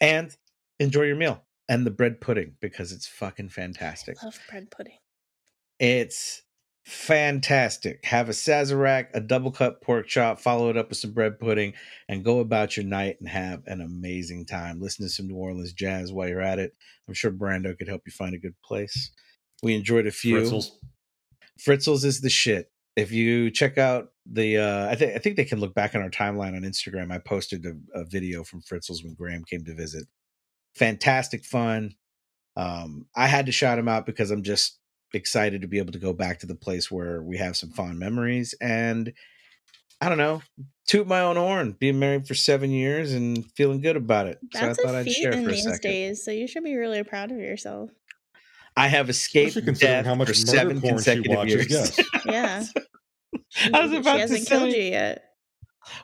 And 0.00 0.34
enjoy 0.78 1.02
your 1.02 1.16
meal 1.16 1.45
and 1.68 1.86
the 1.86 1.90
bread 1.90 2.20
pudding 2.20 2.54
because 2.60 2.92
it's 2.92 3.06
fucking 3.06 3.48
fantastic. 3.48 4.22
Love 4.22 4.38
bread 4.48 4.70
pudding. 4.70 4.98
It's 5.78 6.42
fantastic. 6.84 8.04
Have 8.04 8.28
a 8.28 8.32
Sazerac, 8.32 9.08
a 9.12 9.20
double 9.20 9.50
cut 9.50 9.82
pork 9.82 10.06
chop, 10.06 10.40
follow 10.40 10.70
it 10.70 10.76
up 10.76 10.88
with 10.88 10.98
some 10.98 11.12
bread 11.12 11.38
pudding, 11.40 11.74
and 12.08 12.24
go 12.24 12.38
about 12.38 12.76
your 12.76 12.86
night 12.86 13.16
and 13.18 13.28
have 13.28 13.62
an 13.66 13.80
amazing 13.80 14.46
time. 14.46 14.80
Listen 14.80 15.04
to 15.04 15.10
some 15.10 15.26
New 15.26 15.34
Orleans 15.36 15.72
jazz 15.72 16.12
while 16.12 16.28
you're 16.28 16.40
at 16.40 16.58
it. 16.60 16.74
I'm 17.08 17.14
sure 17.14 17.30
Brando 17.32 17.76
could 17.76 17.88
help 17.88 18.02
you 18.06 18.12
find 18.12 18.34
a 18.34 18.38
good 18.38 18.54
place. 18.64 19.10
We 19.62 19.74
enjoyed 19.74 20.06
a 20.06 20.12
few. 20.12 20.36
Fritzels. 20.40 20.78
Fritzels 21.58 22.04
is 22.04 22.20
the 22.20 22.30
shit. 22.30 22.70
if 22.96 23.12
you 23.12 23.50
check 23.50 23.78
out 23.78 24.12
the 24.24 24.58
uh, 24.58 24.88
I 24.88 24.94
think 24.96 25.14
I 25.14 25.18
think 25.18 25.36
they 25.36 25.44
can 25.44 25.60
look 25.60 25.74
back 25.74 25.94
on 25.94 26.02
our 26.02 26.10
timeline 26.10 26.56
on 26.56 26.62
Instagram. 26.62 27.12
I 27.12 27.18
posted 27.18 27.64
a, 27.66 28.00
a 28.00 28.04
video 28.04 28.42
from 28.42 28.62
Fritzels 28.62 29.04
when 29.04 29.14
Graham 29.14 29.44
came 29.44 29.64
to 29.64 29.74
visit. 29.74 30.06
Fantastic 30.76 31.44
fun. 31.44 31.94
Um, 32.56 33.06
I 33.14 33.26
had 33.26 33.46
to 33.46 33.52
shout 33.52 33.78
him 33.78 33.88
out 33.88 34.06
because 34.06 34.30
I'm 34.30 34.42
just 34.42 34.78
excited 35.12 35.62
to 35.62 35.68
be 35.68 35.78
able 35.78 35.92
to 35.92 35.98
go 35.98 36.12
back 36.12 36.40
to 36.40 36.46
the 36.46 36.54
place 36.54 36.90
where 36.90 37.22
we 37.22 37.36
have 37.38 37.56
some 37.56 37.70
fond 37.70 37.98
memories 37.98 38.54
and 38.60 39.12
I 40.00 40.08
don't 40.08 40.18
know, 40.18 40.42
toot 40.86 41.06
my 41.06 41.20
own 41.20 41.36
horn, 41.36 41.76
being 41.78 41.98
married 41.98 42.28
for 42.28 42.34
seven 42.34 42.70
years 42.70 43.14
and 43.14 43.50
feeling 43.52 43.80
good 43.80 43.96
about 43.96 44.26
it. 44.26 44.38
That's 44.52 44.76
so 44.76 44.82
I 44.82 44.86
thought 44.86 44.94
I'd 44.94 45.10
share 45.10 45.32
for 45.32 45.50
a 45.50 45.56
second. 45.56 45.90
days, 45.90 46.24
so 46.24 46.30
you 46.30 46.46
should 46.46 46.64
be 46.64 46.76
really 46.76 47.02
proud 47.02 47.30
of 47.30 47.38
yourself. 47.38 47.90
I 48.76 48.88
have 48.88 49.08
escaped 49.08 49.64
death 49.78 50.04
how 50.04 50.14
much 50.14 50.28
for 50.28 50.34
seven 50.34 50.80
consecutive 50.82 51.48
years. 51.48 51.70
Yes. 51.70 52.00
yeah. 52.26 52.64
I 53.72 53.80
was 53.80 53.92
about 53.92 54.16
she 54.16 54.20
hasn't 54.20 54.40
to 54.40 54.46
killed 54.46 54.72
you 54.72 54.82
yet. 54.82 55.24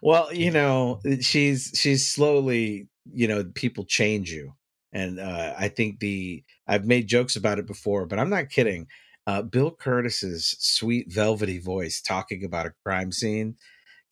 Well, 0.00 0.33
you 0.33 0.50
know, 0.50 1.00
she's 1.21 1.73
she's 1.75 2.09
slowly, 2.09 2.88
you 3.12 3.29
know, 3.29 3.45
people 3.55 3.85
change 3.85 4.33
you. 4.33 4.55
And 4.93 5.19
uh, 5.19 5.55
I 5.59 5.69
think 5.69 6.01
the 6.01 6.45
I've 6.67 6.85
made 6.85 7.07
jokes 7.07 7.37
about 7.37 7.59
it 7.59 7.67
before, 7.67 8.07
but 8.07 8.19
I'm 8.19 8.31
not 8.31 8.51
kidding. 8.51 8.87
Uh, 9.27 9.43
Bill 9.43 9.71
Kurtis's 9.71 10.57
sweet 10.59 11.13
velvety 11.13 11.59
voice 11.59 12.01
talking 12.03 12.45
about 12.45 12.67
a 12.67 12.75
crime 12.85 13.13
scene 13.13 13.57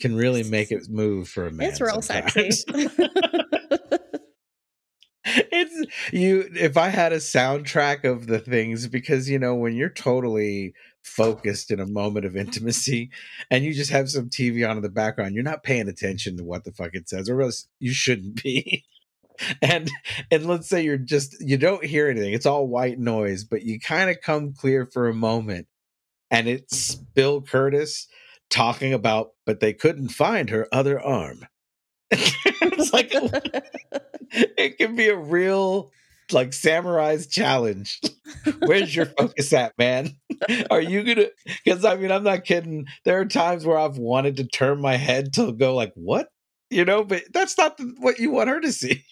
can 0.01 0.17
really 0.17 0.43
make 0.45 0.71
it 0.71 0.89
move 0.89 1.29
for 1.29 1.47
a 1.47 1.51
man. 1.51 1.69
It's 1.69 1.81
real 1.81 2.01
sexy. 2.01 2.65
it's 5.25 6.13
you 6.13 6.49
if 6.55 6.77
I 6.77 6.89
had 6.89 7.13
a 7.13 7.17
soundtrack 7.19 8.05
of 8.05 8.27
the 8.27 8.39
things 8.39 8.87
because 8.87 9.29
you 9.29 9.39
know 9.39 9.55
when 9.55 9.75
you're 9.75 9.91
totally 9.91 10.73
focused 11.03 11.71
in 11.71 11.81
a 11.81 11.87
moment 11.87 12.25
of 12.27 12.37
intimacy 12.37 13.11
and 13.51 13.65
you 13.65 13.75
just 13.75 13.91
have 13.91 14.11
some 14.11 14.29
TV 14.29 14.69
on 14.69 14.77
in 14.77 14.83
the 14.83 14.89
background, 14.89 15.35
you're 15.35 15.45
not 15.45 15.63
paying 15.63 15.89
attention 15.89 16.37
to 16.37 16.45
what 16.45 16.65
the 16.65 16.73
fuck 16.73 16.91
it 16.95 17.09
says, 17.09 17.29
or 17.29 17.41
else 17.43 17.69
you 17.79 17.93
shouldn't 17.93 18.43
be. 18.43 18.85
and 19.63 19.91
and 20.31 20.47
let's 20.47 20.69
say 20.69 20.83
you're 20.83 20.97
just 20.97 21.41
you 21.41 21.57
don't 21.57 21.85
hear 21.85 22.09
anything, 22.09 22.33
it's 22.33 22.47
all 22.47 22.67
white 22.67 22.99
noise, 22.99 23.45
but 23.45 23.63
you 23.63 23.81
kind 23.81 24.11
of 24.11 24.21
come 24.21 24.53
clear 24.53 24.87
for 24.87 25.09
a 25.09 25.15
moment, 25.15 25.67
and 26.31 26.49
it's 26.49 26.95
Bill 26.95 27.43
Kurtis 27.43 28.07
talking 28.51 28.93
about, 28.93 29.31
but 29.47 29.61
they 29.61 29.73
couldn't 29.73 30.09
find 30.09 30.51
her 30.51 30.67
other 30.73 31.01
arm. 31.01 31.47
it's 32.11 32.93
like 32.93 33.11
it 34.33 34.79
can 34.79 34.97
be 34.97 35.09
a 35.09 35.17
real 35.17 35.93
like 36.33 36.53
samurai's 36.53 37.27
challenge. 37.27 38.01
Where's 38.61 38.95
your 38.95 39.07
focus 39.07 39.53
at, 39.53 39.77
man? 39.79 40.17
Are 40.71 40.81
you 40.81 41.03
gonna? 41.03 41.29
Because 41.65 41.85
I 41.85 41.97
mean, 41.97 42.11
I'm 42.11 42.25
not 42.25 42.45
kidding. 42.45 42.87
There 43.05 43.21
are 43.21 43.25
times 43.25 43.65
where 43.65 43.79
I've 43.79 43.99
wanted 43.99 44.37
to 44.39 44.47
turn 44.47 44.81
my 44.81 44.97
head 44.97 45.33
to 45.35 45.53
go 45.53 45.75
like, 45.75 45.93
"What?" 45.95 46.29
You 46.71 46.85
know, 46.85 47.05
but 47.05 47.25
that's 47.33 47.59
not 47.59 47.79
the, 47.79 47.95
what 47.99 48.19
you 48.19 48.31
want 48.31 48.49
her 48.49 48.61
to 48.61 48.73
see. 48.73 49.05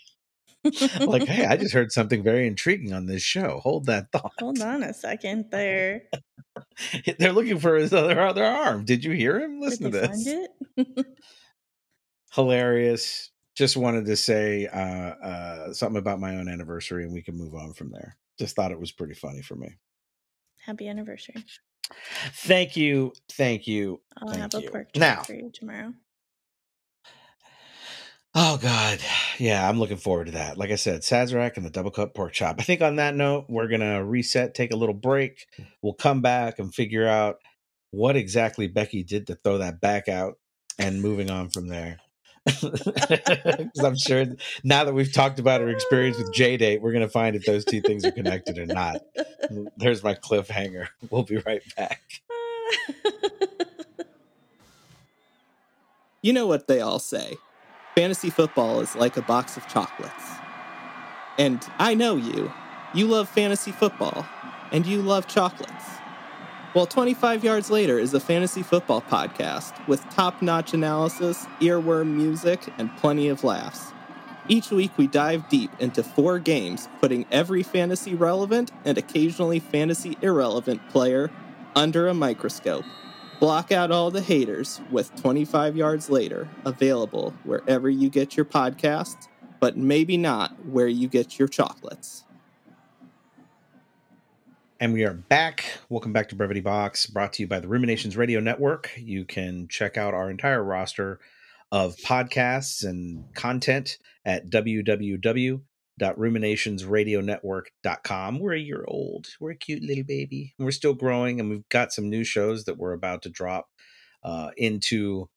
Like, 1.01 1.27
hey, 1.27 1.47
I 1.47 1.57
just 1.57 1.75
heard 1.75 1.93
something 1.93 2.23
very 2.23 2.47
intriguing 2.47 2.93
on 2.93 3.07
this 3.07 3.23
show. 3.23 3.61
Hold 3.63 3.87
that 3.87 4.13
thought. 4.13 4.33
Hold 4.39 4.61
on 4.61 4.83
a 4.83 4.95
second 4.95 5.51
there. 5.51 6.03
They're 7.19 7.33
looking 7.33 7.59
for 7.59 7.77
his 7.77 7.93
other 7.93 8.21
other 8.21 8.45
arm. 8.45 8.85
Did 8.85 9.05
you 9.05 9.13
hear 9.13 9.41
him? 9.41 9.61
Listen 9.61 9.91
Did 9.91 10.03
to 10.03 10.85
this. 10.85 11.07
Hilarious. 12.35 13.31
Just 13.57 13.77
wanted 13.77 14.07
to 14.07 14.17
say 14.17 14.67
uh, 14.67 14.79
uh, 14.79 15.73
something 15.73 15.99
about 15.99 16.21
my 16.21 16.37
own 16.37 16.49
anniversary, 16.49 17.05
and 17.05 17.13
we 17.13 17.23
can 17.23 17.37
move 17.37 17.55
on 17.55 17.73
from 17.73 17.91
there. 17.91 18.17
Just 18.39 18.55
thought 18.55 18.71
it 18.71 18.79
was 18.79 18.93
pretty 18.93 19.15
funny 19.15 19.43
for 19.43 19.57
me. 19.57 19.69
Happy 20.65 20.89
anniversary. 20.89 21.45
Thank 22.33 22.77
you. 22.77 23.13
Thank 23.33 23.67
you. 23.67 24.01
I'll 24.17 24.29
thank 24.29 24.53
have 24.53 24.63
you. 24.63 24.69
a 24.69 24.71
pork 24.71 24.89
now, 24.95 25.23
for 25.23 25.35
you 25.35 25.51
tomorrow. 25.53 25.93
Oh 28.41 28.57
God, 28.57 29.01
yeah, 29.39 29.69
I'm 29.69 29.81
looking 29.81 29.97
forward 29.97 30.27
to 30.27 30.33
that. 30.35 30.57
Like 30.57 30.71
I 30.71 30.77
said, 30.77 31.01
Sazerac 31.01 31.57
and 31.57 31.67
the 31.67 31.71
double 31.71 31.91
cut 31.91 32.15
pork 32.15 32.33
chop. 32.33 32.55
I 32.61 32.63
think 32.63 32.81
on 32.81 32.95
that 32.95 33.17
note, 33.17 33.47
we're 33.49 33.67
gonna 33.67 34.05
reset, 34.05 34.55
take 34.55 34.73
a 34.73 34.77
little 34.77 34.95
break. 34.95 35.49
We'll 35.83 35.95
come 35.95 36.23
back 36.23 36.61
and 36.61 36.73
figure 36.73 37.05
out 37.05 37.39
what 37.91 38.15
exactly 38.15 38.69
Becky 38.69 39.03
did 39.03 39.27
to 39.27 39.35
throw 39.35 39.59
that 39.59 39.81
back 39.81 40.09
out, 40.09 40.39
and 40.79 41.03
moving 41.03 41.33
on 41.33 41.51
from 41.51 41.67
there. 41.67 41.99
Because 42.47 43.85
I'm 43.85 43.97
sure 43.97 44.25
now 44.63 44.85
that 44.85 44.95
we've 44.95 45.13
talked 45.13 45.41
about 45.41 45.61
our 45.61 45.71
experience 45.71 46.17
with 46.17 46.33
JDate, 46.33 46.81
we're 46.81 46.93
gonna 46.93 47.09
find 47.09 47.35
if 47.35 47.45
those 47.45 47.65
two 47.65 47.81
things 47.81 48.05
are 48.05 48.13
connected 48.13 48.57
or 48.57 48.67
not. 48.67 49.03
Mm, 49.51 49.67
there's 49.79 50.05
my 50.05 50.15
cliffhanger. 50.15 50.87
We'll 51.11 51.25
be 51.25 51.39
right 51.39 51.63
back. 51.77 52.03
You 56.21 56.33
know 56.33 56.49
what 56.49 56.67
they 56.67 56.81
all 56.81 56.99
say 56.99 57.37
fantasy 57.99 58.31
football 58.31 58.79
is 58.79 58.95
like 58.95 59.17
a 59.17 59.23
box 59.23 59.57
of 59.57 59.67
chocolates. 59.67 60.31
And 61.37 61.61
I 61.81 61.95
know 61.95 62.15
you. 62.15 62.53
You 62.95 63.09
love 63.09 63.29
fantasy 63.29 63.73
football, 63.73 64.25
and 64.71 64.87
you 64.87 65.03
love 65.03 65.27
chocolates. 65.27 65.85
Well, 66.77 66.87
25 66.87 67.43
Yards 67.43 67.71
Later 67.71 67.99
is 67.99 68.15
a 68.15 68.21
fantasy 68.21 68.63
football 68.63 69.03
podcast 69.03 69.85
with 69.89 70.09
top 70.11 70.41
notch 70.41 70.75
analysis, 70.75 71.45
earworm 71.61 72.15
music, 72.15 72.73
and 72.79 72.97
plenty 72.99 73.27
of 73.27 73.43
laughs. 73.43 73.93
Each 74.47 74.71
week, 74.71 74.93
we 74.97 75.09
dive 75.09 75.49
deep 75.49 75.73
into 75.81 76.05
four 76.05 76.39
games, 76.39 76.89
putting 77.01 77.27
every 77.33 77.65
fantasy 77.65 78.15
relevant 78.15 78.71
and 78.85 78.97
occasionally 78.97 79.59
fantasy 79.59 80.17
irrelevant 80.23 80.89
player 80.91 81.33
under 81.75 82.07
a 82.07 82.15
microscope. 82.15 82.85
Block 83.41 83.71
out 83.71 83.93
all 83.93 84.11
the 84.11 84.21
haters 84.21 84.81
with 84.91 85.15
25 85.15 85.77
yards 85.77 86.11
later, 86.11 86.49
available 86.65 87.33
wherever 87.45 87.89
you 87.89 88.11
get 88.11 88.37
your 88.37 88.45
podcasts, 88.45 89.29
but 89.61 89.77
maybe 89.77 90.17
not 90.17 90.67
where 90.67 90.89
you 90.89 91.07
get 91.07 91.39
your 91.39 91.47
chocolates. 91.47 92.25
And 94.81 94.93
we 94.93 95.05
are 95.05 95.15
back. 95.15 95.79
Welcome 95.89 96.13
back 96.13 96.29
to 96.31 96.35
Brevity 96.35 96.61
Box, 96.61 97.07
brought 97.07 97.33
to 97.35 97.43
you 97.45 97.47
by 97.47 97.61
the 97.61 97.69
Ruminations 97.69 98.17
Radio 98.17 98.41
Network. 98.41 98.91
You 98.97 99.25
can 99.25 99.69
check 99.69 99.97
out 99.97 100.15
our 100.15 100.31
entire 100.31 100.65
roster 100.65 101.21
of 101.71 101.95
podcasts 101.99 102.85
and 102.85 103.33
content 103.35 103.99
at 104.25 104.51
www 104.51 105.61
ruminationsradionetwork.com. 105.99 108.39
We're 108.39 108.55
a 108.55 108.59
year 108.59 108.85
old. 108.87 109.29
We're 109.41 109.53
a 109.53 109.57
cute 109.57 109.83
little 109.83 110.05
baby. 110.05 110.55
We're 110.59 110.71
still 110.71 110.95
growing, 110.95 111.41
and 111.41 111.51
we've 111.51 111.69
got 111.69 111.93
some 111.93 112.09
new 112.09 112.25
shows 112.25 112.65
that 112.65 112.79
we're 112.79 112.93
about 112.93 113.23
to 113.23 113.31
drop 113.31 113.69
uh, 114.23 114.51
into 114.57 115.29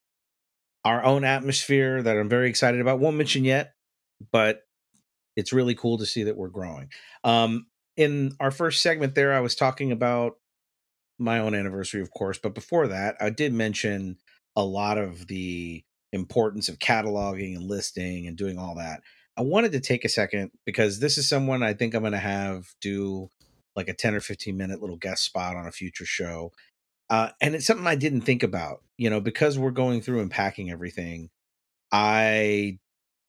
our 0.83 1.03
own 1.03 1.23
atmosphere 1.23 2.01
that 2.01 2.17
I'm 2.17 2.29
very 2.29 2.49
excited 2.49 2.81
about. 2.81 2.99
Won't 2.99 3.17
mention 3.17 3.45
yet, 3.45 3.73
but 4.31 4.61
it's 5.35 5.53
really 5.53 5.75
cool 5.75 5.99
to 5.99 6.05
see 6.05 6.23
that 6.23 6.37
we're 6.37 6.49
growing. 6.49 6.89
Um, 7.23 7.67
in 7.97 8.35
our 8.39 8.51
first 8.51 8.81
segment, 8.81 9.15
there, 9.15 9.33
I 9.33 9.41
was 9.41 9.55
talking 9.55 9.91
about 9.91 10.33
my 11.19 11.39
own 11.39 11.53
anniversary, 11.53 12.01
of 12.01 12.11
course, 12.11 12.39
but 12.41 12.55
before 12.55 12.87
that, 12.87 13.15
I 13.19 13.29
did 13.29 13.53
mention 13.53 14.17
a 14.55 14.63
lot 14.63 14.97
of 14.97 15.27
the 15.27 15.83
importance 16.11 16.67
of 16.67 16.79
cataloging 16.79 17.55
and 17.55 17.69
listing 17.69 18.27
and 18.27 18.37
doing 18.37 18.57
all 18.57 18.75
that. 18.75 19.01
I 19.37 19.41
wanted 19.41 19.71
to 19.73 19.79
take 19.79 20.05
a 20.05 20.09
second 20.09 20.51
because 20.65 20.99
this 20.99 21.17
is 21.17 21.27
someone 21.27 21.63
I 21.63 21.73
think 21.73 21.93
I'm 21.93 22.01
going 22.01 22.11
to 22.11 22.19
have 22.19 22.73
do 22.81 23.29
like 23.75 23.87
a 23.87 23.93
10 23.93 24.15
or 24.15 24.19
15 24.19 24.55
minute 24.55 24.81
little 24.81 24.97
guest 24.97 25.23
spot 25.23 25.55
on 25.55 25.67
a 25.67 25.71
future 25.71 26.05
show. 26.05 26.51
Uh, 27.09 27.29
and 27.41 27.55
it's 27.55 27.65
something 27.65 27.87
I 27.87 27.95
didn't 27.95 28.21
think 28.21 28.43
about, 28.43 28.83
you 28.97 29.09
know, 29.09 29.19
because 29.19 29.57
we're 29.57 29.71
going 29.71 30.01
through 30.01 30.21
and 30.21 30.31
packing 30.31 30.71
everything. 30.71 31.29
I, 31.91 32.79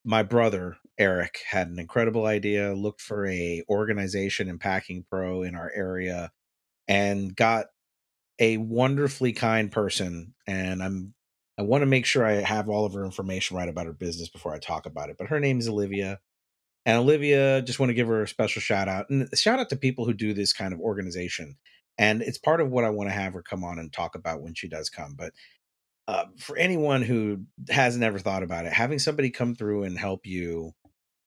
my 0.05 0.23
brother 0.23 0.77
Eric 0.99 1.41
had 1.49 1.69
an 1.69 1.79
incredible 1.79 2.27
idea, 2.27 2.75
looked 2.75 3.01
for 3.01 3.27
a 3.27 3.63
organization 3.69 4.49
and 4.49 4.61
packing 4.61 5.05
pro 5.11 5.43
in 5.43 5.55
our 5.55 5.71
area 5.75 6.31
and 6.87 7.35
got 7.35 7.67
a 8.39 8.57
wonderfully 8.57 9.33
kind 9.33 9.71
person. 9.71 10.35
And 10.47 10.83
I'm 10.83 11.15
I 11.59 11.63
want 11.63 11.83
to 11.83 11.87
make 11.87 12.07
sure 12.07 12.25
I 12.25 12.35
have 12.35 12.69
all 12.69 12.85
of 12.85 12.95
her 12.95 13.05
information 13.05 13.57
right 13.57 13.69
about 13.69 13.87
her 13.87 13.93
business 13.93 14.29
before 14.29 14.55
I 14.55 14.59
talk 14.59 14.87
about 14.87 15.11
it. 15.11 15.17
But 15.19 15.29
her 15.29 15.41
name 15.41 15.59
is 15.59 15.69
Olivia. 15.69 16.21
And 16.85 16.99
Olivia, 16.99 17.63
just 17.63 17.79
want 17.79 17.91
to 17.91 17.95
give 17.95 18.09
her 18.09 18.23
a 18.23 18.29
special 18.29 18.61
shout 18.61 18.89
out. 18.89 19.09
And 19.11 19.29
shout 19.35 19.61
out 19.61 19.69
to 19.71 19.77
people 19.77 20.05
who 20.05 20.15
do 20.15 20.35
this 20.35 20.53
kind 20.53 20.73
of 20.73 20.81
organization. 20.81 21.57
And 21.99 22.23
it's 22.23 22.39
part 22.39 22.61
of 22.61 22.71
what 22.71 22.85
I 22.85 22.91
want 22.91 23.09
to 23.11 23.15
have 23.15 23.35
her 23.35 23.43
come 23.43 23.65
on 23.65 23.79
and 23.79 23.93
talk 23.93 24.15
about 24.15 24.43
when 24.43 24.55
she 24.55 24.69
does 24.69 24.89
come. 24.89 25.15
But 25.17 25.33
uh, 26.09 26.25
for 26.39 26.57
anyone 26.57 27.03
who 27.03 27.43
has 27.71 27.97
never 27.97 28.19
thought 28.19 28.43
about 28.43 28.67
it, 28.67 28.73
having 28.73 28.99
somebody 28.99 29.31
come 29.31 29.55
through 29.55 29.85
and 29.85 29.97
help 29.97 30.27
you 30.27 30.73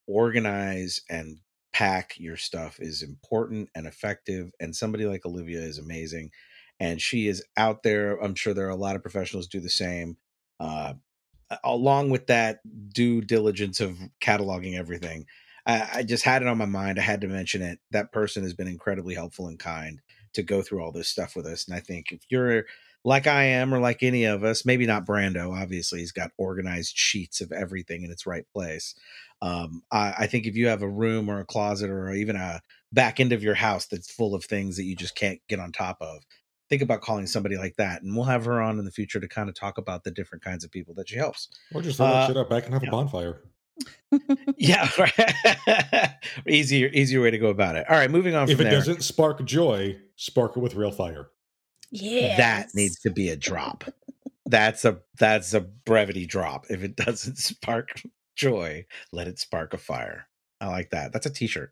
organize 0.08 1.02
and 1.10 1.38
pack 1.72 2.16
your 2.18 2.36
stuff 2.36 2.78
is 2.80 3.02
important 3.04 3.70
and 3.76 3.88
effective. 3.88 4.52
And 4.60 4.76
somebody 4.76 5.06
like 5.06 5.26
Olivia 5.26 5.60
is 5.60 5.78
amazing 5.78 6.32
and 6.80 7.02
she 7.02 7.28
is 7.28 7.44
out 7.58 7.84
there. 7.84 8.18
I'm 8.22 8.36
sure 8.36 8.54
there 8.54 8.68
are 8.68 8.72
a 8.72 8.76
lot 8.76 8.96
of 8.96 9.02
professionals 9.02 9.48
do 9.48 9.60
the 9.60 9.70
same. 9.70 10.18
Uh, 10.60 10.94
along 11.64 12.10
with 12.10 12.28
that 12.28 12.60
due 12.94 13.22
diligence 13.22 13.80
of 13.80 13.98
cataloging 14.22 14.78
everything, 14.78 15.26
I, 15.66 15.90
I 15.96 16.04
just 16.04 16.24
had 16.24 16.42
it 16.42 16.48
on 16.48 16.58
my 16.58 16.66
mind. 16.66 17.00
I 17.00 17.04
had 17.04 17.22
to 17.22 17.28
mention 17.28 17.62
it. 17.62 17.80
That 17.92 18.12
person 18.12 18.44
has 18.44 18.54
been 18.54 18.68
incredibly 18.68 19.16
helpful 19.16 19.48
and 19.48 19.60
kind 19.60 20.02
to 20.34 20.44
go 20.44 20.62
through 20.62 20.84
all 20.84 20.92
this 20.92 21.08
stuff 21.08 21.36
with 21.36 21.46
us. 21.46 21.68
And 21.68 21.76
I 21.76 21.80
think 21.80 22.12
if 22.12 22.22
you're 22.30 22.66
like 23.06 23.28
I 23.28 23.44
am 23.44 23.74
or 23.74 23.80
like 23.80 24.02
any 24.02 24.26
of 24.26 24.44
us, 24.44 24.66
maybe 24.66 24.86
not 24.86 25.06
Brando, 25.06 25.56
obviously, 25.56 26.00
he's 26.00 26.12
got 26.12 26.32
organized 26.38 26.98
sheets 26.98 27.40
of 27.40 27.52
everything 27.52 28.04
in 28.04 28.12
its 28.12 28.26
right 28.26 28.46
place. 28.52 28.96
Um, 29.42 29.84
I, 29.92 30.14
I, 30.20 30.28
think 30.28 30.48
if 30.48 30.56
you 30.56 30.68
have 30.68 30.82
a 30.82 30.90
room 30.90 31.30
or 31.30 31.40
a 31.40 31.46
closet 31.46 31.90
or 31.90 32.12
even 32.14 32.36
a 32.36 32.62
back 32.94 33.20
end 33.20 33.34
of 33.34 33.44
your 33.44 33.54
house 33.54 33.86
that's 33.86 34.12
full 34.12 34.34
of 34.34 34.46
things 34.46 34.78
that 34.78 34.86
you 34.86 34.96
just 34.96 35.14
can't 35.14 35.40
get 35.50 35.60
on 35.60 35.72
top 35.72 35.98
of, 36.02 36.24
think 36.70 36.82
about 36.82 37.02
calling 37.02 37.28
somebody 37.28 37.58
like 37.58 37.76
that. 37.78 38.02
And 38.02 38.16
we'll 38.16 38.26
have 38.26 38.46
her 38.46 38.62
on 38.62 38.80
in 38.80 38.86
the 38.86 38.92
future 38.92 39.20
to 39.20 39.28
kind 39.28 39.50
of 39.50 39.56
talk 39.56 39.78
about 39.78 40.04
the 40.04 40.12
different 40.12 40.44
kinds 40.44 40.64
of 40.64 40.72
people 40.72 40.94
that 40.96 41.10
she 41.10 41.18
helps. 41.18 41.50
Or 41.74 41.82
just 41.82 41.98
throw 41.98 42.08
uh, 42.08 42.14
that 42.14 42.28
shit 42.28 42.38
up 42.38 42.50
back 42.50 42.66
and 42.66 42.74
have 42.74 42.84
yeah. 42.84 42.90
a 42.90 42.92
bonfire. 42.92 43.42
yeah, 44.58 44.90
right. 44.98 46.14
easier, 46.48 46.88
easier 46.94 47.22
way 47.22 47.32
to 47.32 47.38
go 47.38 47.48
about 47.48 47.76
it. 47.76 47.86
All 47.90 47.98
right, 47.98 48.10
moving 48.10 48.36
on. 48.36 48.50
If 48.50 48.60
it 48.60 48.64
there. 48.64 48.72
doesn't 48.72 49.04
spark 49.04 49.44
joy, 49.46 49.98
spark 50.16 50.56
it 50.56 50.62
with 50.62 50.76
real 50.76 50.92
fire. 50.92 51.28
Yeah, 51.92 52.38
that 52.38 52.70
needs 52.74 53.00
to 53.02 53.12
be 53.12 53.30
a 53.30 53.36
drop. 53.36 53.84
that's 54.46 54.86
a 54.86 55.00
that's 55.18 55.54
a 55.54 55.62
brevity 55.62 56.26
drop. 56.26 56.66
If 56.70 56.84
it 56.84 56.96
doesn't 56.96 57.38
spark 57.38 58.02
joy, 58.36 58.86
let 59.12 59.28
it 59.28 59.40
spark 59.40 59.74
a 59.74 59.78
fire. 59.78 60.28
I 60.62 60.68
like 60.68 60.92
that. 60.92 61.12
That's 61.12 61.26
a 61.26 61.30
t-shirt. 61.30 61.72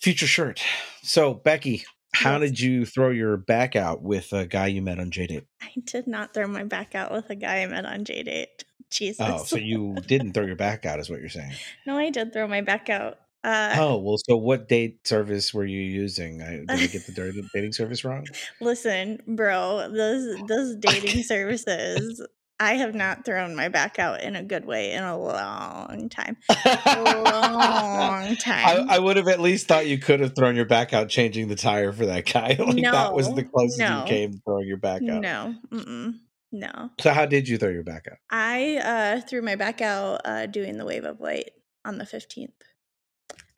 Future 0.00 0.26
shirt. 0.26 0.62
So 1.02 1.32
Becky, 1.32 1.84
how 2.16 2.38
did 2.38 2.58
you 2.58 2.84
throw 2.86 3.10
your 3.10 3.36
back 3.36 3.76
out 3.76 4.02
with 4.02 4.32
a 4.32 4.46
guy 4.46 4.68
you 4.68 4.82
met 4.82 4.98
on 4.98 5.10
JDate? 5.10 5.46
I 5.62 5.72
did 5.84 6.06
not 6.06 6.32
throw 6.34 6.46
my 6.46 6.64
back 6.64 6.94
out 6.94 7.12
with 7.12 7.28
a 7.30 7.34
guy 7.34 7.62
I 7.62 7.66
met 7.66 7.84
on 7.84 8.04
JDate. 8.04 8.64
Jesus. 8.90 9.20
Oh, 9.20 9.44
so 9.44 9.56
you 9.56 9.96
didn't 10.06 10.32
throw 10.32 10.46
your 10.46 10.56
back 10.56 10.86
out, 10.86 11.00
is 11.00 11.10
what 11.10 11.20
you're 11.20 11.28
saying? 11.28 11.52
No, 11.86 11.96
I 11.98 12.10
did 12.10 12.32
throw 12.32 12.48
my 12.48 12.62
back 12.62 12.88
out. 12.88 13.18
Uh, 13.44 13.76
oh 13.78 13.98
well, 13.98 14.16
so 14.28 14.36
what 14.36 14.68
date 14.68 15.06
service 15.06 15.54
were 15.54 15.64
you 15.64 15.80
using? 15.80 16.42
I, 16.42 16.50
did 16.50 16.70
I 16.70 16.86
get 16.86 17.06
the 17.06 17.48
dating 17.54 17.72
service 17.72 18.04
wrong? 18.04 18.26
Listen, 18.60 19.22
bro, 19.26 19.88
those 19.92 20.36
those 20.48 20.74
dating 20.76 21.22
services. 21.22 22.20
I 22.58 22.74
have 22.74 22.94
not 22.94 23.24
thrown 23.24 23.54
my 23.54 23.68
back 23.68 23.98
out 23.98 24.22
in 24.22 24.34
a 24.34 24.42
good 24.42 24.64
way 24.64 24.92
in 24.92 25.02
a 25.02 25.18
long 25.18 26.08
time. 26.08 26.38
long 26.64 28.36
time. 28.36 28.88
I, 28.88 28.96
I, 28.96 28.98
would 28.98 29.16
have 29.18 29.28
at 29.28 29.40
least 29.40 29.68
thought 29.68 29.86
you 29.86 29.98
could 29.98 30.20
have 30.20 30.34
thrown 30.34 30.56
your 30.56 30.64
back 30.64 30.94
out 30.94 31.10
changing 31.10 31.48
the 31.48 31.54
tire 31.54 31.92
for 31.92 32.06
that 32.06 32.24
guy. 32.24 32.56
like 32.58 32.76
no, 32.76 32.92
that 32.92 33.12
was 33.12 33.32
the 33.34 33.44
closest 33.44 33.78
no. 33.78 34.00
you 34.00 34.08
came 34.08 34.40
throwing 34.44 34.66
your 34.66 34.78
back 34.78 35.02
out. 35.02 35.20
No. 35.20 35.54
Mm-mm. 35.70 36.14
No. 36.50 36.90
So 37.00 37.12
how 37.12 37.26
did 37.26 37.46
you 37.48 37.58
throw 37.58 37.68
your 37.68 37.82
back 37.82 38.06
out? 38.10 38.18
I 38.30 38.76
uh, 38.78 39.20
threw 39.20 39.42
my 39.42 39.56
back 39.56 39.82
out 39.82 40.22
uh, 40.24 40.46
doing 40.46 40.78
the 40.78 40.86
wave 40.86 41.04
of 41.04 41.20
light 41.20 41.50
on 41.84 41.98
the 41.98 42.04
15th. 42.04 42.52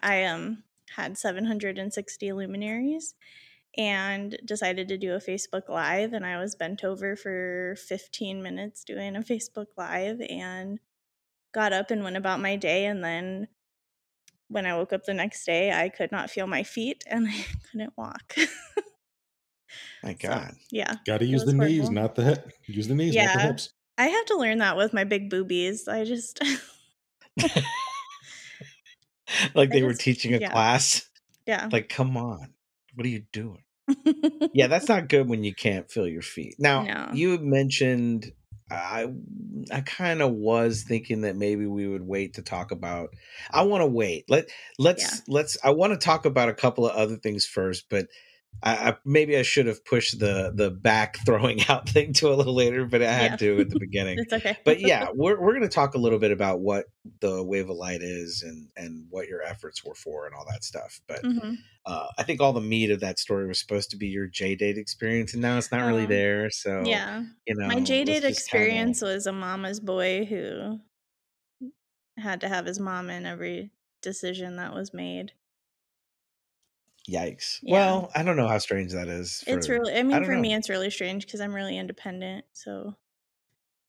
I 0.01 0.25
um 0.25 0.65
had 0.97 1.19
760 1.19 2.33
luminaries 2.33 3.15
and 3.79 4.37
decided 4.45 4.88
to 4.88 4.99
do 4.99 5.14
a 5.14 5.19
Facebook 5.19 5.69
live 5.69 6.12
and 6.12 6.27
I 6.27 6.41
was 6.41 6.57
bent 6.57 6.83
over 6.83 7.14
for 7.14 7.77
15 7.87 8.43
minutes 8.43 8.83
doing 8.83 9.14
a 9.14 9.21
Facebook 9.21 9.69
live 9.77 10.21
and 10.29 10.81
got 11.55 11.73
up 11.73 11.93
and 11.93 12.03
went 12.03 12.17
about 12.17 12.41
my 12.41 12.57
day 12.57 12.87
and 12.87 13.05
then 13.05 13.47
when 14.49 14.67
I 14.67 14.77
woke 14.77 14.93
up 14.93 15.05
the 15.05 15.14
next 15.14 15.47
day 15.47 15.71
I 15.73 15.88
could 15.91 16.11
not 16.11 16.29
feel 16.29 16.49
my 16.49 16.64
feet 16.64 17.05
and 17.07 17.29
I 17.31 17.47
couldn't 17.71 17.93
walk. 17.97 18.35
My 20.03 20.14
God. 20.14 20.51
So, 20.53 20.57
yeah. 20.71 20.95
Got 21.07 21.19
to 21.19 21.27
use 21.27 21.45
the 21.45 21.53
horrible. 21.53 21.73
knees, 21.73 21.91
not 21.91 22.14
the 22.14 22.25
hip. 22.25 22.51
Use 22.67 22.88
the 22.88 22.95
knees, 22.95 23.14
yeah. 23.14 23.27
not 23.27 23.35
the 23.35 23.43
hips. 23.43 23.71
I 23.97 24.07
have 24.07 24.25
to 24.27 24.37
learn 24.37 24.59
that 24.59 24.77
with 24.77 24.93
my 24.93 25.05
big 25.05 25.29
boobies. 25.29 25.88
I 25.88 26.05
just. 26.05 26.43
like 29.55 29.71
they 29.71 29.81
just, 29.81 29.85
were 29.85 29.95
teaching 29.95 30.35
a 30.35 30.38
yeah. 30.38 30.51
class. 30.51 31.09
Yeah. 31.47 31.69
Like, 31.71 31.88
come 31.88 32.17
on. 32.17 32.55
What 32.95 33.07
are 33.07 33.11
you 33.11 33.25
doing? 33.33 33.62
yeah, 34.53 34.66
that's 34.66 34.88
not 34.88 35.09
good 35.09 35.29
when 35.29 35.44
you 35.44 35.55
can't 35.55 35.90
feel 35.90 36.07
your 36.07 36.22
feet. 36.22 36.57
Now, 36.59 36.83
no. 36.83 37.09
you 37.12 37.38
mentioned 37.38 38.33
I 38.70 39.07
I 39.72 39.81
kind 39.81 40.20
of 40.20 40.33
was 40.33 40.83
thinking 40.83 41.22
that 41.22 41.37
maybe 41.37 41.66
we 41.66 41.88
would 41.88 42.07
wait 42.07 42.35
to 42.35 42.42
talk 42.42 42.70
about 42.70 43.14
I 43.51 43.62
want 43.62 43.83
to 43.83 43.87
wait. 43.87 44.24
Let 44.29 44.48
let's 44.79 45.03
yeah. 45.03 45.20
let's 45.27 45.57
I 45.64 45.70
want 45.70 45.92
to 45.92 45.98
talk 45.98 46.27
about 46.27 46.48
a 46.48 46.55
couple 46.55 46.87
of 46.87 46.94
other 46.94 47.16
things 47.16 47.46
first, 47.46 47.87
but 47.88 48.09
I, 48.62 48.90
I, 48.90 48.97
maybe 49.05 49.37
I 49.37 49.42
should 49.42 49.66
have 49.66 49.85
pushed 49.85 50.18
the 50.18 50.53
the 50.55 50.71
back 50.71 51.18
throwing 51.27 51.61
out 51.68 51.88
thing 51.88 52.12
to 52.14 52.33
a 52.33 52.35
little 52.35 52.55
later, 52.55 52.85
but 52.85 53.03
I 53.03 53.12
had 53.12 53.33
yeah. 53.33 53.37
to 53.37 53.61
at 53.61 53.71
the 53.71 53.79
beginning. 53.79 54.18
it's 54.18 54.33
okay. 54.33 54.57
but 54.64 54.81
yeah, 54.81 55.09
we're 55.14 55.40
we're 55.40 55.53
going 55.53 55.62
to 55.62 55.68
talk 55.68 55.94
a 55.94 55.99
little 55.99 56.18
bit 56.18 56.33
about 56.33 56.61
what 56.61 56.87
the 57.21 57.42
wave 57.42 57.71
of 57.71 57.77
light 57.77 58.03
is 58.03 58.42
and 58.42 58.68
and 58.77 59.07
what 59.11 59.29
your 59.29 59.42
efforts 59.42 59.85
were 59.85 59.94
for 59.94 60.27
and 60.27 60.35
all 60.35 60.44
that 60.51 60.64
stuff. 60.64 61.01
But 61.07 61.23
mm-hmm. 61.23 61.55
uh, 61.87 62.07
I 62.18 62.23
think 62.25 62.40
all 62.40 62.53
the 62.53 62.61
meat 62.61 62.90
of 62.90 63.01
that 63.01 63.18
story 63.18 63.47
was 63.47 63.61
supposed 63.61 63.90
to 63.90 63.97
be 63.97 64.09
your 64.09 64.29
JDate 64.29 64.77
experience, 64.77 65.33
and 65.33 65.42
now 65.42 65.57
it's 65.57 65.71
not 65.71 65.87
really 65.87 66.05
um, 66.05 66.11
there. 66.11 66.51
So 66.51 66.83
yeah, 66.85 67.23
you 67.47 67.55
know, 67.55 67.68
my 67.68 67.77
JDate 67.77 68.25
experience 68.25 69.01
kinda... 69.01 69.14
was 69.14 69.27
a 69.27 69.33
mama's 69.33 69.81
boy 69.81 70.25
who 70.25 70.81
had 72.16 72.40
to 72.40 72.49
have 72.49 72.66
his 72.66 72.81
mom 72.81 73.11
in 73.11 73.25
every 73.25 73.71
decision 74.03 74.57
that 74.57 74.75
was 74.75 74.92
made. 74.92 75.33
Yikes. 77.09 77.61
Yeah. 77.62 77.75
Well, 77.75 78.11
I 78.14 78.23
don't 78.23 78.37
know 78.37 78.49
how 78.49 78.59
strange 78.59 78.92
that 78.92 79.09
is. 79.09 79.42
For, 79.42 79.57
it's 79.57 79.68
really, 79.68 79.94
I 79.94 80.03
mean, 80.03 80.16
I 80.16 80.25
for 80.25 80.35
know. 80.35 80.40
me, 80.40 80.55
it's 80.55 80.68
really 80.68 80.90
strange 80.90 81.25
because 81.25 81.40
I'm 81.40 81.55
really 81.55 81.79
independent. 81.79 82.44
So. 82.53 82.94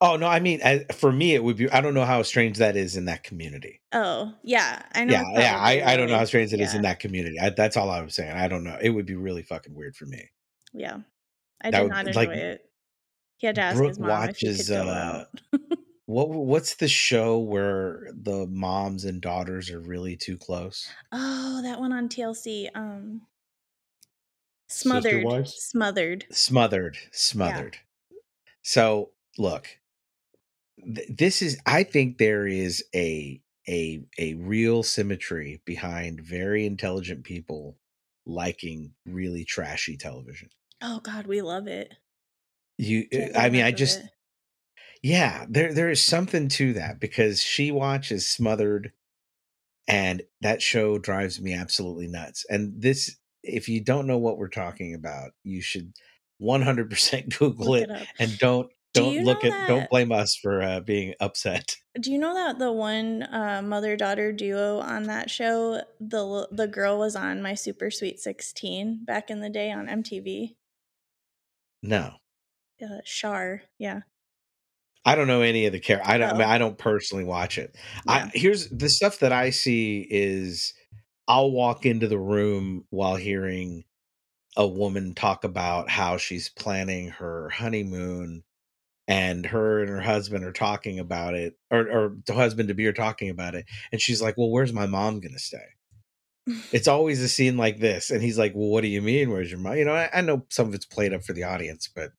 Oh 0.02 0.16
no! 0.16 0.28
I 0.28 0.40
mean, 0.40 0.62
I, 0.64 0.86
for 0.94 1.12
me, 1.12 1.36
it 1.36 1.44
would 1.44 1.58
be. 1.58 1.70
I 1.70 1.82
don't 1.82 1.94
know 1.94 2.06
how 2.06 2.22
strange 2.24 2.60
that 2.60 2.78
is 2.78 2.96
in 2.96 3.06
that 3.06 3.24
community. 3.24 3.82
Oh 3.92 4.34
yeah, 4.44 4.82
I 4.94 5.04
know. 5.04 5.12
Yeah, 5.12 5.40
yeah. 5.40 5.60
I, 5.60 5.94
I 5.94 5.98
don't 5.98 6.08
know 6.08 6.18
how 6.18 6.24
strange 6.24 6.54
it 6.54 6.60
yeah. 6.60 6.68
is 6.68 6.74
in 6.74 6.84
that 6.84 7.02
community. 7.02 7.38
I, 7.38 7.50
that's 7.50 7.76
all 7.76 7.90
I 7.90 8.02
was 8.02 8.16
saying. 8.16 8.32
I 8.32 8.48
don't 8.48 8.64
know. 8.64 8.78
It 8.82 8.92
would 8.92 9.06
be 9.06 9.16
really 9.16 9.44
fucking 9.44 9.76
weird 9.76 9.98
for 9.98 10.06
me. 10.06 10.30
Yeah, 10.74 11.00
I 11.62 11.72
did 11.72 11.82
would, 11.82 11.92
not 11.92 12.08
enjoy 12.08 12.22
like, 12.22 12.30
it. 12.30 12.62
He 13.40 13.48
had 13.48 13.56
to 13.56 13.62
ask 13.62 13.76
Brooke 13.76 13.90
his 13.90 14.00
mom 14.00 14.10
watches, 14.10 14.42
if 14.42 14.68
he 14.68 14.74
could 14.74 14.86
go 14.86 14.90
uh, 14.90 14.94
out. 14.94 15.28
What 16.10 16.30
what's 16.30 16.74
the 16.74 16.88
show 16.88 17.38
where 17.38 18.08
the 18.12 18.48
moms 18.48 19.06
and 19.06 19.22
daughters 19.22 19.70
are 19.70 19.80
really 19.80 20.16
too 20.16 20.40
close? 20.40 20.90
Oh, 21.12 21.62
that 21.62 21.80
one 21.80 21.94
on 21.94 22.10
TLC. 22.10 22.68
Um 22.74 23.28
Smothered. 24.70 25.48
Smothered. 25.48 26.26
Smothered. 26.32 26.98
Smothered. 27.12 27.78
Yeah. 28.10 28.18
So, 28.64 29.12
look. 29.38 29.68
Th- 30.84 31.08
this 31.16 31.44
is 31.44 31.60
I 31.68 31.84
think 31.84 32.18
there 32.18 32.48
is 32.48 32.84
a 32.96 33.40
a 33.68 34.04
a 34.18 34.34
real 34.34 34.82
symmetry 34.82 35.62
behind 35.64 36.22
very 36.22 36.66
intelligent 36.66 37.24
people 37.24 37.78
liking 38.26 38.94
really 39.06 39.46
trashy 39.46 39.96
television. 39.96 40.50
Oh 40.82 41.02
god, 41.02 41.28
we 41.28 41.44
love 41.44 41.68
it. 41.68 41.94
You 42.80 43.08
I 43.36 43.50
mean 43.50 43.64
I 43.64 43.72
just 43.72 44.00
it. 44.00 44.06
Yeah, 45.02 45.46
there 45.50 45.74
there 45.74 45.90
is 45.90 46.04
something 46.04 46.50
to 46.50 46.74
that 46.74 47.00
because 47.00 47.42
she 47.42 47.72
watches 47.72 48.28
Smothered 48.28 48.92
and 49.88 50.22
that 50.42 50.62
show 50.62 51.00
drives 51.00 51.42
me 51.42 51.54
absolutely 51.54 52.08
nuts. 52.08 52.46
And 52.50 52.82
this 52.82 53.18
if 53.44 53.70
you 53.70 53.84
don't 53.84 54.08
know 54.08 54.18
what 54.18 54.38
we're 54.38 54.50
talking 54.50 54.94
about, 54.94 55.32
you 55.44 55.62
should 55.62 55.94
100% 56.42 57.40
Google 57.40 57.76
it, 57.76 57.90
it 57.90 58.08
and 58.20 58.38
don't 58.38 58.70
don't 58.94 59.14
Do 59.14 59.22
look 59.22 59.44
at 59.44 59.52
that, 59.52 59.68
don't 59.68 59.90
blame 59.90 60.12
us 60.12 60.36
for 60.36 60.62
uh, 60.64 60.80
being 60.80 61.14
upset. 61.20 61.78
Do 62.00 62.12
you 62.12 62.18
know 62.18 62.34
that 62.34 62.58
the 62.58 62.72
one 62.72 63.24
uh, 63.24 63.62
mother 63.64 63.96
daughter 63.96 64.32
duo 64.32 64.80
on 64.80 65.04
that 65.04 65.30
show, 65.30 65.82
the 66.00 66.48
the 66.52 66.68
girl 66.68 66.98
was 66.98 67.16
on 67.16 67.42
My 67.42 67.54
Super 67.54 67.92
Sweet 67.92 68.20
16 68.20 69.06
back 69.06 69.30
in 69.30 69.42
the 69.42 69.50
day 69.50 69.72
on 69.72 69.88
MTV? 69.88 70.56
No. 71.84 72.16
Uh, 72.82 73.02
Shar, 73.04 73.64
yeah. 73.78 74.02
I 75.10 75.16
don't 75.16 75.28
know 75.28 75.42
any 75.42 75.66
of 75.66 75.72
the 75.72 75.80
care. 75.80 76.02
I 76.06 76.20
don't. 76.20 76.30
Oh. 76.30 76.36
I, 76.36 76.38
mean, 76.38 76.48
I 76.48 76.58
don't 76.60 76.78
personally 76.78 77.24
watch 77.24 77.58
it. 77.58 77.76
Yeah. 78.06 78.12
I, 78.12 78.32
here's 78.34 78.70
the 78.70 78.90
stuff 78.90 79.20
that 79.20 79.32
I 79.32 79.50
see 79.50 80.06
is 80.08 80.74
I'll 81.28 81.52
walk 81.52 81.86
into 81.86 82.08
the 82.08 82.20
room 82.20 82.86
while 82.92 83.16
hearing 83.16 83.86
a 84.56 84.68
woman 84.68 85.16
talk 85.16 85.44
about 85.44 85.90
how 85.90 86.18
she's 86.18 86.50
planning 86.50 87.10
her 87.10 87.50
honeymoon 87.50 88.44
and 89.08 89.48
her 89.48 89.82
and 89.82 89.90
her 89.90 90.02
husband 90.02 90.46
are 90.46 90.52
talking 90.52 91.00
about 91.00 91.34
it 91.34 91.56
or, 91.72 91.80
or 91.80 92.16
the 92.28 92.34
husband 92.34 92.68
to 92.68 92.76
be 92.76 92.86
are 92.86 92.94
talking 92.94 93.30
about 93.30 93.56
it 93.56 93.66
and 93.92 94.02
she's 94.02 94.22
like 94.22 94.38
well 94.38 94.50
where's 94.50 94.74
my 94.74 94.86
mom 94.86 95.20
gonna 95.20 95.40
stay 95.40 95.58
it's 96.72 96.88
always 96.90 97.22
a 97.22 97.30
scene 97.30 97.58
like 97.58 97.80
this 97.80 98.10
and 98.12 98.22
he's 98.22 98.38
like 98.38 98.54
well 98.54 98.70
what 98.70 98.82
do 98.82 98.88
you 98.88 99.02
mean 99.02 99.30
where's 99.30 99.50
your 99.50 99.60
mom 99.60 99.78
you 99.78 99.86
know 99.86 99.94
I, 99.94 100.10
I 100.14 100.22
know 100.22 100.46
some 100.50 100.68
of 100.68 100.74
it's 100.74 100.86
played 100.86 101.14
up 101.14 101.24
for 101.24 101.34
the 101.34 101.44
audience 101.44 101.90
but 101.94 102.12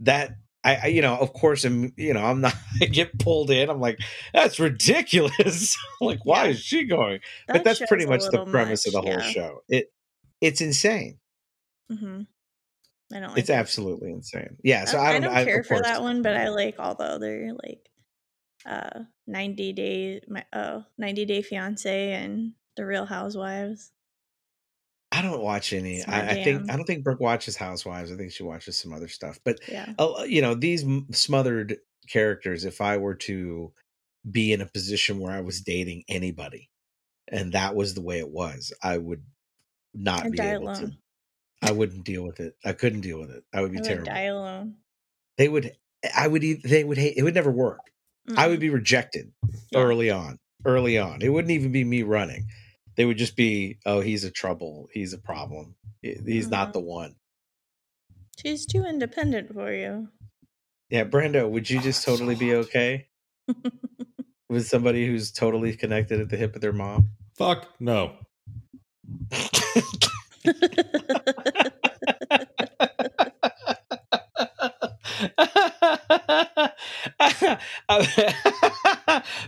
that 0.00 0.36
I, 0.64 0.74
I, 0.76 0.86
you 0.86 1.02
know, 1.02 1.16
of 1.16 1.32
course, 1.34 1.64
I'm, 1.64 1.92
you 1.96 2.14
know, 2.14 2.24
I'm 2.24 2.40
not, 2.40 2.54
I 2.80 2.86
get 2.86 3.18
pulled 3.18 3.50
in. 3.50 3.68
I'm 3.68 3.80
like, 3.80 4.00
that's 4.32 4.58
ridiculous. 4.58 5.76
like, 6.00 6.24
why 6.24 6.44
yeah. 6.44 6.50
is 6.50 6.60
she 6.60 6.84
going? 6.84 7.20
That 7.46 7.54
but 7.54 7.64
that's 7.64 7.84
pretty 7.86 8.06
much 8.06 8.22
the 8.30 8.44
premise 8.46 8.86
much, 8.86 8.94
of 8.94 9.04
the 9.04 9.10
whole 9.10 9.20
yeah. 9.20 9.30
show. 9.30 9.60
It, 9.68 9.92
it's 10.40 10.60
insane. 10.60 11.18
Mm-hmm. 11.92 12.22
I 13.14 13.20
don't. 13.20 13.30
Like 13.30 13.38
it's 13.38 13.50
it. 13.50 13.54
absolutely 13.54 14.10
insane. 14.10 14.56
Yeah. 14.64 14.86
So 14.86 14.98
I, 14.98 15.10
I 15.10 15.20
don't, 15.20 15.30
I 15.30 15.36
don't 15.36 15.46
care 15.46 15.64
for 15.64 15.80
that 15.80 16.02
one, 16.02 16.22
but 16.22 16.34
I 16.34 16.48
like 16.48 16.76
all 16.78 16.94
the 16.94 17.04
other 17.04 17.52
like, 17.62 17.90
uh, 18.66 19.00
90 19.26 19.72
day, 19.74 20.20
my, 20.26 20.44
oh, 20.54 20.84
90 20.96 21.26
day 21.26 21.42
fiance 21.42 22.12
and 22.12 22.52
the 22.76 22.86
Real 22.86 23.04
Housewives. 23.04 23.92
I 25.14 25.22
don't 25.22 25.40
watch 25.40 25.72
any. 25.72 26.02
I, 26.02 26.30
I, 26.30 26.44
think 26.44 26.70
I 26.70 26.76
don't 26.76 26.84
think 26.84 27.04
Brooke 27.04 27.20
watches 27.20 27.56
Housewives. 27.56 28.10
I 28.10 28.16
think 28.16 28.32
she 28.32 28.42
watches 28.42 28.76
some 28.76 28.92
other 28.92 29.06
stuff. 29.06 29.38
But 29.44 29.60
yeah. 29.68 29.92
uh, 29.96 30.24
you 30.26 30.42
know, 30.42 30.54
these 30.54 30.84
smothered 31.12 31.76
characters. 32.08 32.64
If 32.64 32.80
I 32.80 32.96
were 32.96 33.14
to 33.14 33.72
be 34.28 34.52
in 34.52 34.60
a 34.60 34.66
position 34.66 35.20
where 35.20 35.32
I 35.32 35.40
was 35.40 35.60
dating 35.60 36.02
anybody, 36.08 36.68
and 37.28 37.52
that 37.52 37.76
was 37.76 37.94
the 37.94 38.02
way 38.02 38.18
it 38.18 38.28
was, 38.28 38.72
I 38.82 38.98
would 38.98 39.22
not 39.94 40.28
be 40.32 40.40
able 40.40 40.64
alone. 40.64 40.80
to. 40.80 40.92
I 41.62 41.70
wouldn't 41.70 42.04
deal 42.04 42.24
with 42.24 42.40
it. 42.40 42.56
I 42.64 42.72
couldn't 42.72 43.02
deal 43.02 43.20
with 43.20 43.30
it. 43.30 43.44
I 43.54 43.62
would 43.62 43.70
be 43.70 43.78
I 43.78 43.80
would 43.82 43.86
terrible. 43.86 44.06
Die 44.06 44.22
alone. 44.22 44.74
They 45.38 45.48
would. 45.48 45.76
I 46.12 46.26
would. 46.26 46.42
They 46.42 46.82
would 46.82 46.98
hate. 46.98 47.16
It 47.16 47.22
would 47.22 47.34
never 47.34 47.52
work. 47.52 47.78
Mm-hmm. 48.28 48.38
I 48.38 48.48
would 48.48 48.58
be 48.58 48.70
rejected 48.70 49.30
yeah. 49.70 49.78
early 49.78 50.10
on. 50.10 50.38
Early 50.66 50.98
on, 50.98 51.20
it 51.20 51.28
wouldn't 51.28 51.50
even 51.50 51.72
be 51.72 51.84
me 51.84 52.04
running 52.04 52.46
they 52.96 53.04
would 53.04 53.18
just 53.18 53.36
be, 53.36 53.78
oh, 53.84 54.00
he's 54.00 54.24
a 54.24 54.30
trouble. 54.30 54.88
He's 54.92 55.12
a 55.12 55.18
problem. 55.18 55.74
He's 56.02 56.18
mm-hmm. 56.18 56.50
not 56.50 56.72
the 56.72 56.80
one. 56.80 57.16
She's 58.40 58.66
too 58.66 58.84
independent 58.84 59.52
for 59.52 59.72
you. 59.72 60.08
Yeah, 60.90 61.04
Brando, 61.04 61.48
would 61.48 61.70
you 61.70 61.80
just 61.80 62.06
oh, 62.08 62.12
totally 62.12 62.34
so 62.34 62.40
be 62.40 62.54
okay 62.54 63.08
with 64.48 64.66
somebody 64.66 65.06
who's 65.06 65.32
totally 65.32 65.74
connected 65.74 66.20
at 66.20 66.28
the 66.28 66.36
hip 66.36 66.54
of 66.54 66.60
their 66.60 66.72
mom? 66.72 67.10
Fuck 67.36 67.68
no. 67.80 68.12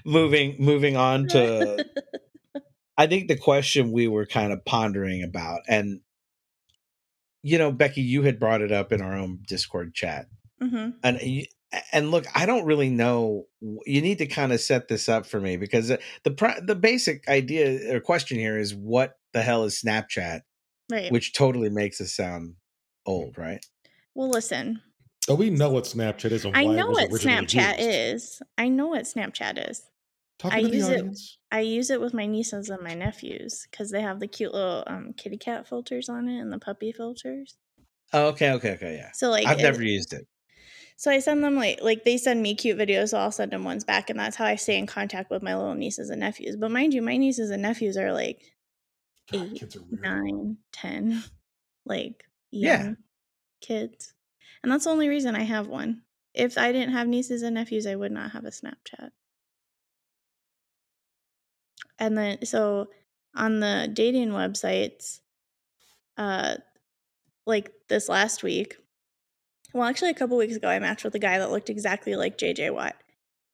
moving 0.05 0.57
moving 0.59 0.97
on 0.97 1.29
to 1.29 1.85
I 2.99 3.07
think 3.07 3.29
the 3.29 3.37
question 3.37 3.93
we 3.93 4.09
were 4.09 4.27
kind 4.27 4.53
of 4.53 4.65
pondering 4.65 5.23
about, 5.23 5.61
and 5.69 6.01
you 7.43 7.59
know, 7.59 7.71
Becky, 7.71 8.03
you 8.03 8.23
had 8.23 8.41
brought 8.41 8.63
it 8.63 8.73
up 8.73 8.93
in 8.93 9.01
our 9.01 9.17
own 9.17 9.41
Discord 9.47 9.95
chat, 9.95 10.27
mm-hmm. 10.61 10.91
and 11.03 11.47
and 11.93 12.11
look, 12.11 12.25
I 12.35 12.47
don't 12.47 12.65
really 12.65 12.91
know. 12.91 13.45
You 13.61 14.01
need 14.01 14.19
to 14.19 14.27
kind 14.27 14.53
of 14.53 14.61
set 14.61 14.89
this 14.89 15.09
up 15.09 15.27
for 15.27 15.41
me 15.41 15.57
because 15.57 15.89
the 15.89 16.01
the, 16.25 16.63
the 16.65 16.75
basic 16.75 17.29
idea 17.29 17.95
or 17.95 18.01
question 18.01 18.39
here 18.39 18.59
is 18.59 18.75
what 18.75 19.19
the 19.33 19.43
hell 19.43 19.65
is 19.65 19.81
Snapchat, 19.81 20.41
right? 20.91 21.13
Which 21.13 21.35
totally 21.35 21.71
makes 21.71 22.01
us 22.01 22.15
sound 22.15 22.55
old, 23.05 23.39
right? 23.39 23.65
Well, 24.15 24.31
listen. 24.31 24.83
Oh, 25.29 25.35
we 25.35 25.51
know 25.51 25.71
what 25.71 25.85
Snapchat 25.85 26.31
is. 26.31 26.47
I 26.47 26.67
know 26.67 26.91
what 26.91 27.11
Snapchat 27.11 27.79
used. 27.79 27.91
is. 27.91 28.43
I 28.57 28.69
know 28.69 28.89
what 28.89 29.03
Snapchat 29.03 29.71
is. 29.71 29.83
I 30.51 30.59
use 30.59 30.89
it. 30.89 31.05
I 31.53 31.61
use 31.61 31.91
it 31.91 32.01
with 32.01 32.13
my 32.15 32.27
nieces 32.27 32.69
and 32.71 32.83
my 32.83 32.95
nephews 32.95 33.67
because 33.71 33.91
they 33.91 34.03
have 34.03 34.19
the 34.21 34.27
cute 34.29 34.53
little 34.53 34.83
um, 34.87 35.13
kitty 35.13 35.39
cat 35.39 35.69
filters 35.69 36.09
on 36.09 36.29
it 36.29 36.41
and 36.41 36.53
the 36.53 36.59
puppy 36.59 36.93
filters. 36.93 37.59
Oh, 38.13 38.29
okay, 38.29 38.51
okay, 38.53 38.73
okay, 38.75 38.97
yeah. 38.97 39.11
So 39.13 39.31
like, 39.31 39.47
I've 39.47 39.59
it, 39.59 39.63
never 39.63 39.83
used 39.83 40.13
it. 40.13 40.27
So 40.97 41.11
I 41.11 41.19
send 41.21 41.43
them 41.45 41.57
like 41.57 41.81
like 41.83 42.05
they 42.05 42.17
send 42.17 42.43
me 42.43 42.55
cute 42.55 42.79
videos, 42.79 43.11
so 43.11 43.19
I'll 43.19 43.33
send 43.33 43.53
them 43.53 43.65
ones 43.65 43.85
back, 43.85 44.11
and 44.11 44.19
that's 44.19 44.37
how 44.37 44.45
I 44.45 44.57
stay 44.57 44.79
in 44.79 44.87
contact 44.87 45.31
with 45.31 45.43
my 45.43 45.57
little 45.57 45.75
nieces 45.75 46.11
and 46.11 46.21
nephews. 46.21 46.57
But 46.57 46.71
mind 46.71 46.95
you, 46.95 47.03
my 47.03 47.17
nieces 47.17 47.51
and 47.51 47.63
nephews 47.63 47.97
are 47.97 48.13
like 48.13 48.43
God, 49.29 49.53
eight, 49.53 49.65
nine, 49.91 50.59
ten, 50.73 51.23
like 51.87 52.25
yeah, 52.51 52.85
kids, 53.63 54.15
and 54.63 54.73
that's 54.73 54.85
the 54.85 54.91
only 54.91 55.09
reason 55.09 55.37
I 55.37 55.45
have 55.45 55.69
one. 55.69 56.05
If 56.35 56.59
I 56.59 56.73
didn't 56.73 56.95
have 56.95 57.09
nieces 57.09 57.43
and 57.43 57.55
nephews, 57.55 57.87
I 57.87 57.97
would 57.97 58.13
not 58.13 58.33
have 58.33 58.45
a 58.45 58.51
Snapchat. 58.51 59.11
And 61.99 62.17
then 62.17 62.45
so 62.45 62.89
on 63.35 63.61
the 63.61 63.89
dating 63.93 64.31
websites, 64.31 65.21
uh 66.17 66.57
like 67.47 67.71
this 67.89 68.09
last 68.09 68.43
week, 68.43 68.77
well 69.73 69.89
actually 69.89 70.11
a 70.11 70.15
couple 70.15 70.37
weeks 70.37 70.57
ago 70.57 70.69
I 70.69 70.79
matched 70.79 71.05
with 71.05 71.15
a 71.15 71.21
guy 71.21 71.39
that 71.39 71.51
looked 71.51 71.71
exactly 71.71 72.17
like 72.17 72.39
JJ 72.39 72.73
Watt 72.75 72.97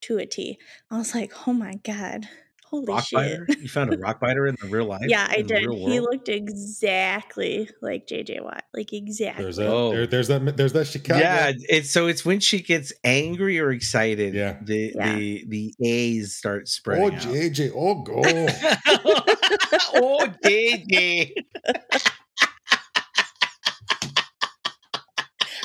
to 0.03 0.19
a 0.19 0.27
T. 0.27 0.59
I 0.91 0.99
was 0.99 1.15
like, 1.15 1.33
"Oh 1.47 1.53
my 1.53 1.75
god." 1.85 2.29
Holy 2.73 2.87
rock 2.87 3.05
shit. 3.05 3.19
Biter? 3.19 3.47
You 3.61 3.69
found 3.69 3.93
a 3.93 3.99
rock 3.99 4.19
biter 4.19 4.47
in 4.47 4.57
the 4.59 4.67
real 4.67 4.87
life? 4.89 5.03
Yeah, 5.07 5.27
I 5.29 5.43
did. 5.43 5.69
He 5.71 6.01
looked 6.01 6.31
exactly 6.31 7.69
like 7.83 8.07
JJ 8.07 8.43
Watt. 8.43 8.65
Like 8.73 8.95
exactly. 8.95 9.45
There's 9.45 9.57
that. 9.57 9.69
Oh. 9.69 9.91
There, 9.91 10.07
there's 10.07 10.29
that. 10.29 10.57
There's 10.57 10.73
that 10.73 10.87
Chicago. 10.87 11.21
Yeah, 11.21 11.53
it's 11.69 11.91
so 11.91 12.07
it's 12.07 12.25
when 12.25 12.41
she 12.41 12.63
gets 12.63 12.91
angry 13.05 13.61
or 13.61 13.71
excited. 13.73 14.33
Yeah. 14.33 14.57
The 14.63 14.93
yeah. 14.95 15.17
the 15.17 15.45
the 15.49 15.75
A's 15.85 16.35
start 16.35 16.63
oh, 16.63 16.67
spreading. 16.67 17.05
Oh 17.05 17.11
JJ, 17.11 17.73
oh 17.77 18.03
go. 18.03 18.23
oh 19.95 20.27
JJ. 20.43 21.33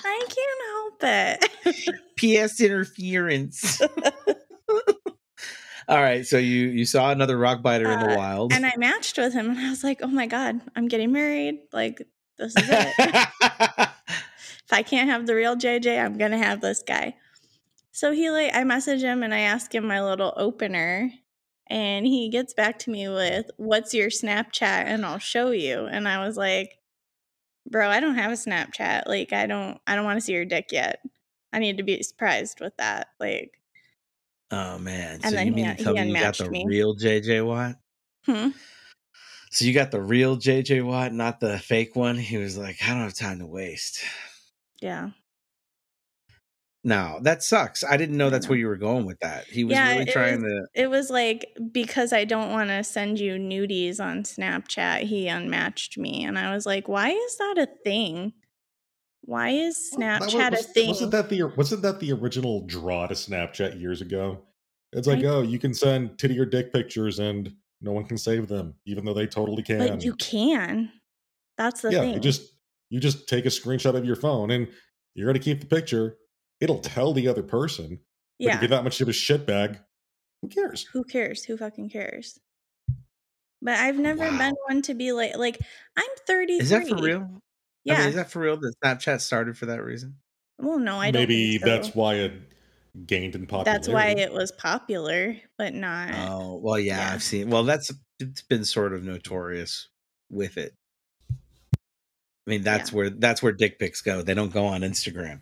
I 0.04 0.26
can't 0.30 0.62
help 0.67 1.00
it. 1.04 2.48
PS 2.48 2.60
interference. 2.60 3.82
All 5.89 6.02
right, 6.02 6.28
so 6.28 6.38
you 6.38 6.67
you 6.67 6.86
saw 6.86 7.12
another 7.12 7.38
rock 7.38 7.62
biter 7.62 7.88
uh, 7.88 7.93
in 7.93 8.00
the 8.02 8.13
uh, 8.13 8.17
wild, 8.17 8.52
and 8.52 8.65
I 8.65 8.76
matched 8.76 9.17
with 9.17 9.34
him, 9.34 9.50
and 9.52 9.60
I 9.60 9.69
was 9.69 9.86
like, 9.86 10.00
"Oh 10.02 10.08
my 10.08 10.28
god, 10.28 10.60
I'm 10.76 10.89
getting 10.89 11.13
married! 11.13 11.60
Like 11.71 12.02
this 12.38 12.56
is 12.58 12.69
it. 12.69 12.93
if 13.00 14.71
I 14.71 14.84
can't 14.84 15.10
have 15.10 15.26
the 15.26 15.36
real 15.36 15.56
JJ, 15.56 16.04
I'm 16.04 16.17
gonna 16.17 16.38
have 16.38 16.60
this 16.60 16.84
guy." 16.86 17.15
So 17.93 18.12
he 18.12 18.30
like, 18.30 18.54
I 18.54 18.65
message 18.65 19.02
him 19.02 19.23
and 19.23 19.34
I 19.34 19.39
ask 19.39 19.73
him 19.73 19.88
my 19.88 20.04
little 20.04 20.34
opener, 20.36 21.10
and 21.67 22.06
he 22.06 22.30
gets 22.30 22.54
back 22.54 22.80
to 22.80 22.89
me 22.91 23.08
with, 23.08 23.50
"What's 23.56 23.93
your 23.93 24.10
Snapchat?" 24.10 24.62
and 24.63 25.06
I'll 25.06 25.19
show 25.19 25.52
you. 25.52 25.86
And 25.86 26.06
I 26.06 26.26
was 26.26 26.36
like, 26.36 26.80
"Bro, 27.65 27.89
I 27.89 28.02
don't 28.02 28.15
have 28.15 28.32
a 28.32 28.36
Snapchat. 28.36 29.08
Like, 29.08 29.32
I 29.32 29.47
don't, 29.47 29.80
I 29.88 29.95
don't 29.95 30.04
want 30.06 30.19
to 30.19 30.26
see 30.26 30.34
your 30.34 30.43
dick 30.43 30.73
yet. 30.73 31.00
I 31.54 31.60
need 31.60 31.78
to 31.78 31.84
be 31.84 32.04
surprised 32.04 32.60
with 32.60 32.76
that. 32.76 33.08
Like." 33.21 33.57
Oh 34.52 34.78
man! 34.78 35.20
And 35.24 35.34
so 35.34 35.42
you 35.42 35.52
mean 35.52 35.66
he, 35.66 35.76
to 35.76 35.84
tell 35.84 35.94
me 35.94 36.08
you 36.08 36.14
got 36.14 36.38
the 36.38 36.50
me. 36.50 36.64
real 36.66 36.96
JJ 36.96 37.46
Watt? 37.46 37.76
Hmm? 38.26 38.50
So 39.52 39.66
you 39.66 39.74
got 39.74 39.92
the 39.92 40.02
real 40.02 40.38
JJ 40.38 40.86
Watt, 40.86 41.14
not 41.14 41.40
the 41.40 41.58
fake 41.60 41.96
one. 41.96 42.18
He 42.18 42.38
was 42.38 42.58
like, 42.58 42.78
I 42.84 42.90
don't 42.90 43.02
have 43.02 43.14
time 43.14 43.40
to 43.40 43.46
waste. 43.46 44.04
Yeah. 44.82 45.10
No, 46.84 47.20
that 47.24 47.44
sucks. 47.44 47.84
I 47.84 47.98
didn't 47.98 48.16
know 48.16 48.30
that's 48.30 48.48
where 48.48 48.58
you 48.58 48.68
were 48.68 48.78
going 48.78 49.06
with 49.06 49.20
that. 49.20 49.46
He 49.46 49.66
was 49.66 49.74
yeah, 49.74 49.92
really 49.92 50.06
trying 50.06 50.42
was, 50.42 50.52
to. 50.52 50.68
It 50.74 50.90
was 50.90 51.10
like 51.10 51.46
because 51.72 52.14
I 52.14 52.24
don't 52.24 52.52
want 52.52 52.70
to 52.70 52.82
send 52.84 53.20
you 53.20 53.34
nudies 53.34 54.00
on 54.00 54.24
Snapchat. 54.24 55.02
He 55.02 55.28
unmatched 55.28 55.98
me, 55.98 56.24
and 56.24 56.40
I 56.40 56.54
was 56.54 56.66
like, 56.66 56.88
"Why 56.88 57.10
is 57.10 57.38
that 57.38 57.56
a 57.58 57.68
thing? 57.84 58.32
Why 59.21 59.49
is 59.49 59.93
Snapchat 59.93 60.51
was, 60.51 60.62
a 60.62 60.63
thing? 60.63 60.88
Wasn't 60.88 61.12
that 61.12 61.30
the 61.30 61.43
wasn't 61.43 61.82
that 61.82 61.99
the 61.99 62.13
original 62.13 62.65
draw 62.65 63.08
to 63.08 63.13
Snapchat 63.13 63.80
years 63.80 64.01
ago? 64.01 64.39
It's 64.93 65.08
like, 65.08 65.19
I, 65.19 65.25
oh, 65.25 65.41
you 65.41 65.60
can 65.60 65.73
send 65.73 66.17
titty 66.17 66.39
or 66.39 66.45
dick 66.45 66.71
pictures 66.71 67.19
and 67.19 67.53
no 67.82 67.91
one 67.91 68.06
can 68.06 68.17
save 68.17 68.47
them, 68.47 68.73
even 68.86 69.03
though 69.03 69.13
they 69.13 69.27
totally 69.27 69.63
can. 69.63 69.80
But 69.80 70.03
you 70.03 70.15
can. 70.15 70.91
That's 71.58 71.82
the 71.82 71.91
yeah, 71.91 71.99
thing. 71.99 72.13
You 72.13 72.19
just 72.19 72.53
you 72.89 72.99
just 72.99 73.27
take 73.27 73.45
a 73.45 73.49
screenshot 73.49 73.95
of 73.95 74.06
your 74.06 74.15
phone 74.15 74.51
and 74.51 74.67
you're 75.13 75.27
gonna 75.27 75.39
keep 75.39 75.60
the 75.60 75.65
picture. 75.65 76.17
It'll 76.62 76.80
tell 76.80 77.13
the 77.13 77.27
other 77.27 77.43
person. 77.43 77.99
Yeah. 78.39 78.56
if 78.56 78.62
you're 78.62 78.69
that 78.69 78.84
much 78.84 79.01
of 79.01 79.10
a 79.10 79.12
shitbag, 79.12 79.80
who 80.41 80.47
cares? 80.47 80.84
Who 80.93 81.03
cares? 81.03 81.43
Who 81.43 81.58
fucking 81.58 81.89
cares? 81.89 82.39
But 83.62 83.75
I've 83.80 83.97
oh, 83.97 84.01
never 84.01 84.19
wow. 84.19 84.38
been 84.38 84.56
one 84.67 84.82
to 84.84 84.93
be 84.93 85.12
like 85.12 85.36
like 85.38 85.60
I'm 85.95 86.10
33. 86.25 86.63
Is 86.63 86.69
that 86.69 86.88
for 86.88 86.95
real? 86.95 87.41
Yeah. 87.88 87.93
I 87.93 88.00
mean, 88.00 88.10
is 88.10 88.15
that 88.15 88.30
for 88.30 88.39
real 88.39 88.58
that 88.58 88.73
Snapchat 88.84 89.21
started 89.21 89.58
for 89.58 89.67
that 89.67 89.84
reason? 89.84 90.15
Well, 90.60 90.78
no, 90.78 90.97
I 91.00 91.12
don't. 91.12 91.21
Maybe 91.21 91.58
so. 91.58 91.65
that's 91.65 91.95
why 91.95 92.15
it 92.15 92.34
gained 93.06 93.36
in 93.36 93.45
popularity. 93.45 93.71
That's 93.71 93.88
why 93.88 94.08
it 94.10 94.34
was 94.34 94.52
popular, 94.52 95.38
but 95.58 95.73
not. 95.73 96.10
Oh 96.15 96.60
well, 96.62 96.78
yeah, 96.78 96.97
yeah. 96.97 97.13
I've 97.13 97.23
seen. 97.23 97.50
Well, 97.50 97.63
that's 97.63 97.91
it's 98.19 98.41
been 98.41 98.65
sort 98.65 98.93
of 98.93 99.04
notorious 99.04 99.88
with 100.30 100.58
it. 100.58 100.73
I 101.32 102.50
mean, 102.50 102.63
that's 102.63 102.91
yeah. 102.91 102.97
where 102.97 103.10
that's 103.10 103.41
where 103.41 103.54
dick 103.54 103.80
pics 103.80 104.02
go. 104.02 104.21
They 104.21 104.34
don't 104.34 104.52
go 104.52 104.65
on 104.65 104.82
Instagram. 104.82 105.41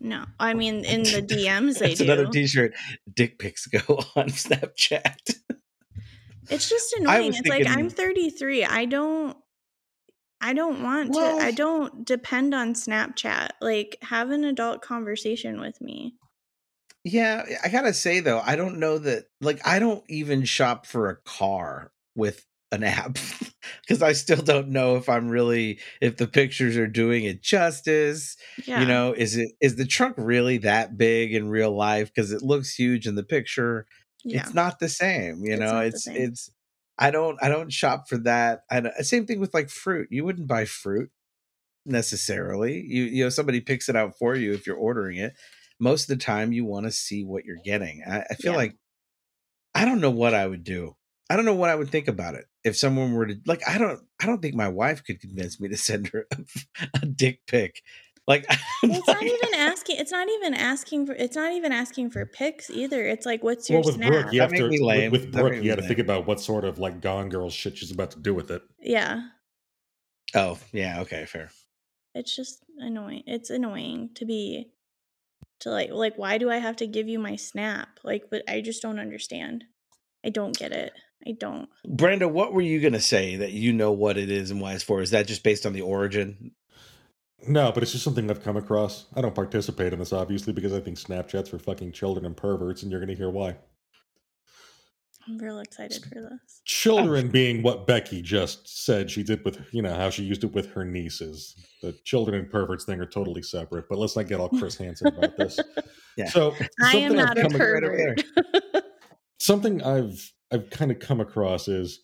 No, 0.00 0.24
I 0.40 0.54
mean 0.54 0.84
in 0.86 1.02
the 1.02 1.22
DMs 1.22 1.78
they 1.78 1.90
it's 1.90 1.98
do. 2.00 2.04
another 2.04 2.26
T-shirt. 2.26 2.72
Dick 3.12 3.38
pics 3.38 3.66
go 3.66 3.78
on 4.16 4.28
Snapchat. 4.28 5.34
It's 6.48 6.68
just 6.68 6.94
annoying. 6.94 7.28
It's 7.28 7.40
thinking, 7.40 7.66
like 7.66 7.76
I'm 7.76 7.90
33. 7.90 8.64
I 8.64 8.84
don't 8.86 9.36
I 10.42 10.54
don't 10.54 10.82
want 10.82 11.10
well, 11.10 11.38
to 11.38 11.44
I 11.44 11.52
don't 11.52 12.04
depend 12.04 12.52
on 12.52 12.74
Snapchat. 12.74 13.50
Like 13.60 13.96
have 14.02 14.30
an 14.30 14.44
adult 14.44 14.82
conversation 14.82 15.60
with 15.60 15.80
me. 15.80 16.16
Yeah, 17.04 17.44
I 17.64 17.68
got 17.68 17.82
to 17.82 17.94
say 17.94 18.20
though, 18.20 18.40
I 18.44 18.56
don't 18.56 18.78
know 18.78 18.98
that 18.98 19.26
like 19.40 19.64
I 19.66 19.78
don't 19.78 20.04
even 20.08 20.44
shop 20.44 20.84
for 20.84 21.08
a 21.08 21.16
car 21.16 21.92
with 22.16 22.44
an 22.72 22.82
app 22.82 23.18
because 23.82 24.02
I 24.02 24.12
still 24.12 24.42
don't 24.42 24.68
know 24.68 24.96
if 24.96 25.08
I'm 25.08 25.28
really 25.28 25.78
if 26.00 26.16
the 26.16 26.26
pictures 26.26 26.76
are 26.76 26.88
doing 26.88 27.24
it 27.24 27.42
justice. 27.42 28.36
Yeah. 28.66 28.80
You 28.80 28.86
know, 28.86 29.12
is 29.12 29.36
it 29.36 29.52
is 29.60 29.76
the 29.76 29.86
trunk 29.86 30.16
really 30.18 30.58
that 30.58 30.98
big 30.98 31.34
in 31.34 31.50
real 31.50 31.74
life 31.74 32.12
because 32.12 32.32
it 32.32 32.42
looks 32.42 32.74
huge 32.74 33.06
in 33.06 33.14
the 33.14 33.22
picture? 33.22 33.86
Yeah. 34.24 34.40
It's 34.40 34.54
not 34.54 34.80
the 34.80 34.88
same, 34.88 35.44
you 35.44 35.52
it's 35.52 35.60
know. 35.60 35.78
It's 35.78 36.06
it's 36.08 36.50
I 37.02 37.10
don't 37.10 37.36
I 37.42 37.48
don't 37.48 37.72
shop 37.72 38.08
for 38.08 38.16
that. 38.18 38.62
And 38.70 38.86
uh, 38.86 39.02
same 39.02 39.26
thing 39.26 39.40
with 39.40 39.52
like 39.52 39.70
fruit. 39.70 40.06
You 40.12 40.24
wouldn't 40.24 40.46
buy 40.46 40.66
fruit 40.66 41.10
necessarily. 41.84 42.80
You 42.80 43.02
you 43.02 43.24
know 43.24 43.28
somebody 43.28 43.60
picks 43.60 43.88
it 43.88 43.96
out 43.96 44.16
for 44.16 44.36
you 44.36 44.52
if 44.52 44.68
you're 44.68 44.76
ordering 44.76 45.18
it. 45.18 45.34
Most 45.80 46.02
of 46.08 46.16
the 46.16 46.24
time, 46.24 46.52
you 46.52 46.64
want 46.64 46.86
to 46.86 46.92
see 46.92 47.24
what 47.24 47.44
you're 47.44 47.56
getting. 47.64 48.04
I, 48.08 48.20
I 48.30 48.34
feel 48.34 48.52
yeah. 48.52 48.58
like 48.58 48.76
I 49.74 49.84
don't 49.84 50.00
know 50.00 50.12
what 50.12 50.32
I 50.32 50.46
would 50.46 50.62
do. 50.62 50.94
I 51.28 51.34
don't 51.34 51.44
know 51.44 51.56
what 51.56 51.70
I 51.70 51.74
would 51.74 51.90
think 51.90 52.06
about 52.06 52.36
it 52.36 52.44
if 52.62 52.76
someone 52.76 53.14
were 53.14 53.26
to 53.26 53.36
like. 53.46 53.66
I 53.68 53.78
don't. 53.78 54.00
I 54.20 54.26
don't 54.26 54.40
think 54.40 54.54
my 54.54 54.68
wife 54.68 55.02
could 55.02 55.20
convince 55.20 55.58
me 55.58 55.70
to 55.70 55.76
send 55.76 56.06
her 56.08 56.26
a, 56.30 56.36
a 57.02 57.06
dick 57.06 57.40
pic. 57.48 57.82
Like 58.28 58.46
it's 58.84 59.08
like, 59.08 59.16
not 59.16 59.22
even 59.22 59.54
asking. 59.54 59.96
It's 59.98 60.12
not 60.12 60.28
even 60.28 60.54
asking 60.54 61.06
for. 61.06 61.12
It's 61.14 61.36
not 61.36 61.52
even 61.52 61.72
asking 61.72 62.10
for 62.10 62.24
pics 62.24 62.70
either. 62.70 63.04
It's 63.04 63.26
like, 63.26 63.42
what's 63.42 63.68
your 63.68 63.80
well, 63.80 63.86
with 63.86 63.94
snap? 63.96 64.10
Brooke, 64.10 64.32
you 64.32 64.40
have 64.40 64.52
to, 64.52 64.68
with, 64.68 65.10
with 65.10 65.32
Brooke, 65.32 65.56
you 65.56 65.64
got 65.64 65.80
to 65.80 65.86
think 65.86 65.98
about 65.98 66.26
what 66.26 66.40
sort 66.40 66.64
of 66.64 66.78
like 66.78 67.00
Gone 67.00 67.28
Girl 67.28 67.50
shit 67.50 67.78
she's 67.78 67.90
about 67.90 68.12
to 68.12 68.20
do 68.20 68.32
with 68.32 68.50
it. 68.50 68.62
Yeah. 68.80 69.22
Oh 70.34 70.58
yeah. 70.72 71.00
Okay. 71.00 71.24
Fair. 71.26 71.50
It's 72.14 72.34
just 72.34 72.60
annoying. 72.78 73.24
It's 73.26 73.50
annoying 73.50 74.10
to 74.14 74.24
be 74.24 74.70
to 75.60 75.70
like 75.70 75.90
like 75.90 76.16
why 76.16 76.38
do 76.38 76.48
I 76.48 76.58
have 76.58 76.76
to 76.76 76.86
give 76.86 77.08
you 77.08 77.18
my 77.18 77.34
snap? 77.34 77.98
Like, 78.04 78.24
but 78.30 78.42
I 78.48 78.60
just 78.60 78.82
don't 78.82 79.00
understand. 79.00 79.64
I 80.24 80.28
don't 80.28 80.56
get 80.56 80.70
it. 80.70 80.92
I 81.26 81.32
don't. 81.32 81.68
Brenda, 81.88 82.28
what 82.28 82.52
were 82.52 82.60
you 82.60 82.80
gonna 82.80 83.00
say 83.00 83.36
that 83.36 83.52
you 83.52 83.72
know 83.72 83.90
what 83.90 84.16
it 84.16 84.30
is 84.30 84.52
and 84.52 84.60
why 84.60 84.74
it's 84.74 84.84
for? 84.84 85.02
Is 85.02 85.10
that 85.10 85.26
just 85.26 85.42
based 85.42 85.66
on 85.66 85.72
the 85.72 85.82
origin? 85.82 86.52
No, 87.46 87.72
but 87.72 87.82
it's 87.82 87.92
just 87.92 88.04
something 88.04 88.30
I've 88.30 88.42
come 88.42 88.56
across. 88.56 89.06
I 89.14 89.20
don't 89.20 89.34
participate 89.34 89.92
in 89.92 89.98
this 89.98 90.12
obviously 90.12 90.52
because 90.52 90.72
I 90.72 90.80
think 90.80 90.98
Snapchat's 90.98 91.48
for 91.48 91.58
fucking 91.58 91.92
children 91.92 92.24
and 92.24 92.36
perverts, 92.36 92.82
and 92.82 92.90
you're 92.90 93.00
gonna 93.00 93.14
hear 93.14 93.30
why. 93.30 93.56
I'm 95.28 95.38
real 95.38 95.60
excited 95.60 96.02
for 96.04 96.20
this. 96.20 96.62
Children 96.64 97.28
being 97.28 97.62
what 97.62 97.86
Becky 97.86 98.22
just 98.22 98.84
said 98.84 99.10
she 99.10 99.22
did 99.22 99.44
with, 99.44 99.60
you 99.72 99.80
know, 99.80 99.94
how 99.94 100.10
she 100.10 100.24
used 100.24 100.42
it 100.42 100.52
with 100.52 100.72
her 100.72 100.84
nieces. 100.84 101.54
The 101.80 101.92
children 102.04 102.38
and 102.38 102.50
perverts 102.50 102.84
thing 102.84 103.00
are 103.00 103.06
totally 103.06 103.42
separate, 103.42 103.88
but 103.88 103.98
let's 103.98 104.16
not 104.16 104.26
get 104.26 104.40
all 104.40 104.48
Chris 104.48 104.76
Hansen 104.76 105.08
about 105.08 105.36
this. 105.36 105.60
yeah. 106.16 106.28
So 106.28 106.54
I 106.82 106.96
am 106.96 107.14
not 107.14 107.38
I've 107.38 107.46
a 107.46 107.58
pervert. 107.58 108.24
something 109.38 109.82
I've 109.82 110.32
I've 110.52 110.70
kind 110.70 110.90
of 110.90 110.98
come 110.98 111.20
across 111.20 111.68
is 111.68 112.00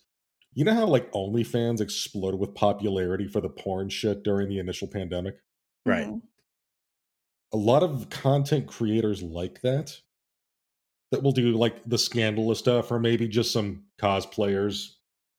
you 0.53 0.65
know 0.65 0.73
how 0.73 0.85
like 0.85 1.11
OnlyFans 1.11 1.81
exploded 1.81 2.39
with 2.39 2.55
popularity 2.55 3.27
for 3.27 3.41
the 3.41 3.49
porn 3.49 3.89
shit 3.89 4.23
during 4.23 4.49
the 4.49 4.59
initial 4.59 4.87
pandemic? 4.87 5.35
Right. 5.85 6.07
Mm-hmm. 6.07 6.17
A 7.51 7.57
lot 7.57 7.81
of 7.81 8.09
content 8.09 8.67
creators 8.67 9.23
like 9.23 9.61
that 9.61 9.99
that 11.11 11.23
will 11.23 11.31
do 11.31 11.51
like 11.57 11.83
the 11.85 11.97
scandalous 11.97 12.59
stuff 12.59 12.91
or 12.91 12.99
maybe 12.99 13.27
just 13.27 13.51
some 13.51 13.83
cosplayers 13.99 14.95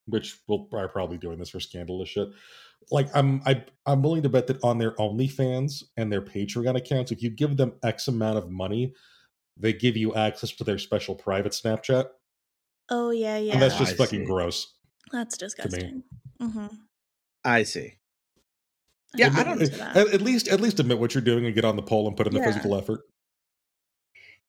which 0.07 0.38
will 0.49 0.68
are 0.73 0.88
probably 0.88 1.18
doing 1.18 1.38
this 1.38 1.51
for 1.51 1.61
scandalous 1.61 2.09
shit 2.09 2.29
like 2.90 3.09
i'm 3.14 3.40
I, 3.46 3.64
i'm 3.87 4.03
willing 4.03 4.23
to 4.23 4.29
bet 4.29 4.46
that 4.49 4.62
on 4.64 4.79
their 4.79 4.92
onlyfans 4.92 5.85
and 5.96 6.12
their 6.12 6.23
patreon 6.23 6.77
accounts 6.77 7.12
if 7.12 7.23
you 7.23 7.31
give 7.31 7.57
them 7.57 7.75
x 7.85 8.09
amount 8.09 8.38
of 8.38 8.51
money 8.51 8.94
they 9.57 9.73
give 9.73 9.96
you 9.96 10.14
access 10.14 10.51
to 10.53 10.64
their 10.64 10.79
special 10.79 11.14
private 11.14 11.53
snapchat 11.53 12.07
oh 12.90 13.11
yeah 13.11 13.37
yeah 13.37 13.53
and 13.53 13.62
that's 13.62 13.79
just 13.79 13.92
I 13.92 13.96
fucking 13.96 14.20
see. 14.20 14.27
gross 14.27 14.75
that's 15.12 15.37
disgusting 15.37 16.03
mm-hmm. 16.40 16.66
i 17.44 17.62
see 17.62 17.94
yeah 19.16 19.31
i 19.35 19.42
don't 19.42 19.62
at, 19.62 19.96
at, 19.96 20.20
least 20.20 20.49
at 20.49 20.61
least 20.61 20.81
admit 20.81 20.99
what 20.99 21.14
you're 21.14 21.23
doing 21.23 21.46
and 21.46 21.55
get 21.55 21.64
on 21.64 21.77
the 21.77 21.83
pole 21.83 22.07
and 22.07 22.16
put 22.16 22.27
in 22.27 22.35
the 22.35 22.42
physical 22.42 22.77
effort 22.77 23.03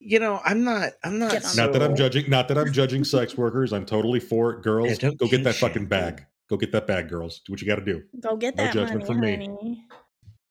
you 0.04 0.18
know, 0.18 0.42
I'm 0.44 0.64
not. 0.64 0.94
I'm 1.04 1.20
not. 1.20 1.44
So... 1.44 1.64
Not 1.64 1.74
that 1.74 1.84
I'm 1.84 1.96
judging. 1.96 2.28
Not 2.28 2.48
that 2.48 2.58
I'm 2.58 2.74
judging 2.74 3.04
sex 3.04 3.38
workers. 3.38 3.72
I'm 3.72 3.86
totally 3.86 4.20
for 4.20 4.52
it. 4.52 4.62
Girls, 4.64 5.02
yeah, 5.02 5.12
go 5.12 5.28
get 5.28 5.44
that 5.44 5.54
fucking 5.54 5.86
bag. 5.86 6.26
Go 6.50 6.58
get 6.58 6.74
that 6.74 6.86
bag, 6.86 7.08
girls. 7.08 7.40
Do 7.46 7.54
what 7.54 7.62
you 7.62 7.68
got 7.68 7.78
to 7.78 7.86
do. 7.86 8.04
Go 8.20 8.36
get 8.36 8.58
no 8.58 8.66
that 8.66 8.74
judgment 8.74 9.08
money, 9.08 9.08
from 9.08 9.20
me. 9.22 9.32
Honey. 9.38 9.86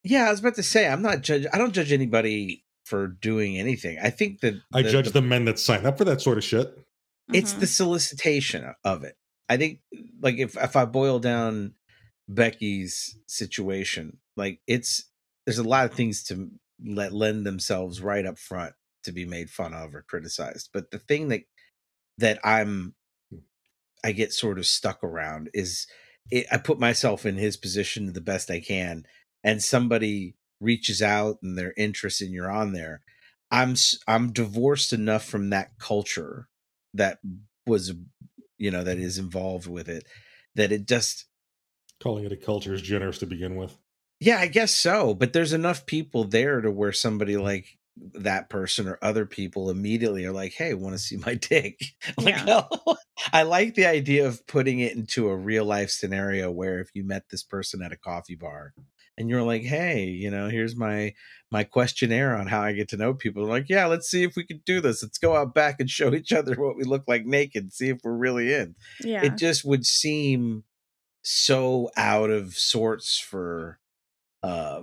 Yeah, 0.02 0.28
I 0.28 0.30
was 0.30 0.40
about 0.40 0.54
to 0.54 0.62
say 0.62 0.88
I'm 0.88 1.02
not 1.02 1.20
judge. 1.20 1.44
I 1.52 1.58
don't 1.58 1.72
judge 1.72 1.92
anybody 1.92 2.64
for 2.84 3.06
doing 3.06 3.58
anything. 3.58 3.98
I 4.02 4.08
think 4.08 4.40
that 4.40 4.54
I 4.72 4.82
judge 4.82 5.06
the, 5.06 5.20
the, 5.20 5.22
men 5.22 5.44
that 5.44 5.58
sign 5.58 5.84
up 5.84 5.98
for 5.98 6.04
that 6.06 6.22
sort 6.22 6.38
of 6.38 6.44
shit. 6.44 6.74
It's 7.34 7.50
mm-hmm. 7.50 7.60
the 7.60 7.66
solicitation 7.66 8.74
of 8.82 9.04
it. 9.04 9.16
I 9.50 9.58
think, 9.58 9.80
like, 10.22 10.38
if 10.38 10.56
if 10.58 10.76
I 10.76 10.86
boil 10.86 11.20
down 11.20 11.74
Becky's 12.28 13.18
situation, 13.28 14.18
like 14.36 14.60
it's 14.68 15.06
there's 15.46 15.58
a 15.58 15.64
lot 15.64 15.86
of 15.86 15.94
things 15.94 16.24
to 16.26 16.50
let 16.84 17.12
lend 17.14 17.46
themselves 17.46 18.02
right 18.02 18.26
up 18.26 18.38
front 18.38 18.74
to 19.04 19.12
be 19.12 19.26
made 19.26 19.50
fun 19.50 19.74
of 19.74 19.94
or 19.94 20.02
criticized. 20.02 20.70
But 20.74 20.92
the 20.92 21.00
thing 21.00 21.28
that 21.30 21.42
that 22.18 22.40
I'm 22.44 22.94
I 24.02 24.12
get 24.12 24.32
sort 24.32 24.58
of 24.58 24.66
stuck 24.66 25.02
around 25.04 25.50
is 25.52 25.86
it, 26.30 26.46
I 26.50 26.58
put 26.58 26.78
myself 26.78 27.26
in 27.26 27.36
his 27.36 27.56
position 27.56 28.12
the 28.12 28.20
best 28.20 28.50
I 28.50 28.60
can, 28.60 29.04
and 29.44 29.62
somebody 29.62 30.36
reaches 30.60 31.02
out 31.02 31.38
and 31.42 31.56
they're 31.58 31.74
interested 31.76 32.26
and 32.26 32.34
you're 32.34 32.50
on 32.50 32.72
there. 32.72 33.02
I'm 33.50 33.74
I'm 34.06 34.32
divorced 34.32 34.92
enough 34.92 35.24
from 35.24 35.50
that 35.50 35.78
culture 35.78 36.48
that 36.94 37.18
was 37.66 37.92
you 38.60 38.70
know 38.70 38.84
that 38.84 38.98
is 38.98 39.18
involved 39.18 39.66
with 39.66 39.88
it 39.88 40.06
that 40.54 40.70
it 40.70 40.86
just 40.86 41.26
calling 42.00 42.24
it 42.24 42.32
a 42.32 42.36
culture 42.36 42.74
is 42.74 42.82
generous 42.82 43.18
to 43.18 43.26
begin 43.26 43.56
with. 43.56 43.76
Yeah, 44.20 44.38
I 44.38 44.46
guess 44.48 44.74
so. 44.74 45.14
But 45.14 45.32
there's 45.32 45.52
enough 45.52 45.86
people 45.86 46.24
there 46.24 46.60
to 46.60 46.70
where 46.70 46.92
somebody 46.92 47.34
mm-hmm. 47.34 47.44
like 47.44 47.78
that 48.14 48.48
person 48.48 48.86
or 48.86 48.98
other 49.02 49.26
people 49.26 49.70
immediately 49.70 50.24
are 50.24 50.32
like, 50.32 50.52
"Hey, 50.52 50.74
want 50.74 50.94
to 50.94 50.98
see 50.98 51.16
my 51.16 51.34
dick?" 51.40 51.80
like, 52.18 52.36
yeah. 52.36 52.44
no. 52.44 52.68
I 53.32 53.42
like 53.42 53.74
the 53.74 53.86
idea 53.86 54.26
of 54.26 54.46
putting 54.46 54.80
it 54.80 54.94
into 54.94 55.28
a 55.28 55.36
real 55.36 55.64
life 55.64 55.90
scenario 55.90 56.50
where 56.50 56.80
if 56.80 56.90
you 56.94 57.04
met 57.04 57.24
this 57.30 57.42
person 57.42 57.82
at 57.82 57.92
a 57.92 57.96
coffee 57.96 58.34
bar 58.34 58.72
and 59.20 59.28
you're 59.30 59.42
like, 59.42 59.62
"Hey, 59.62 60.04
you 60.04 60.30
know, 60.30 60.48
here's 60.48 60.74
my 60.74 61.14
my 61.50 61.62
questionnaire 61.62 62.36
on 62.36 62.46
how 62.46 62.62
I 62.62 62.72
get 62.72 62.88
to 62.88 62.96
know 62.96 63.14
people." 63.14 63.44
They're 63.44 63.52
like, 63.52 63.68
"Yeah, 63.68 63.86
let's 63.86 64.10
see 64.10 64.24
if 64.24 64.34
we 64.34 64.44
can 64.44 64.62
do 64.64 64.80
this. 64.80 65.02
Let's 65.02 65.18
go 65.18 65.36
out 65.36 65.54
back 65.54 65.76
and 65.78 65.88
show 65.88 66.14
each 66.14 66.32
other 66.32 66.54
what 66.54 66.76
we 66.76 66.84
look 66.84 67.04
like 67.06 67.26
naked, 67.26 67.72
see 67.72 67.90
if 67.90 67.98
we're 68.02 68.16
really 68.16 68.52
in." 68.52 68.74
Yeah. 69.00 69.22
It 69.22 69.36
just 69.36 69.64
would 69.64 69.86
seem 69.86 70.64
so 71.22 71.90
out 71.96 72.30
of 72.30 72.54
sorts 72.54 73.18
for 73.18 73.78
uh 74.42 74.80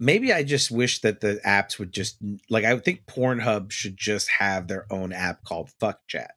maybe 0.00 0.32
I 0.32 0.42
just 0.42 0.70
wish 0.70 1.02
that 1.02 1.20
the 1.20 1.38
apps 1.44 1.78
would 1.78 1.92
just 1.92 2.16
like 2.48 2.64
I 2.64 2.78
think 2.78 3.04
Pornhub 3.06 3.70
should 3.70 3.96
just 3.96 4.30
have 4.38 4.68
their 4.68 4.86
own 4.90 5.12
app 5.12 5.44
called 5.44 5.70
Fuck 5.78 6.00
Chat. 6.08 6.32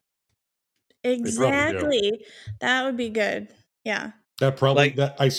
Exactly. 1.04 2.24
That 2.60 2.84
would 2.84 2.96
be 2.96 3.08
good. 3.08 3.48
Yeah. 3.84 4.12
That 4.40 4.56
probably 4.56 4.84
like, 4.84 4.96
that 4.96 5.16
I 5.18 5.30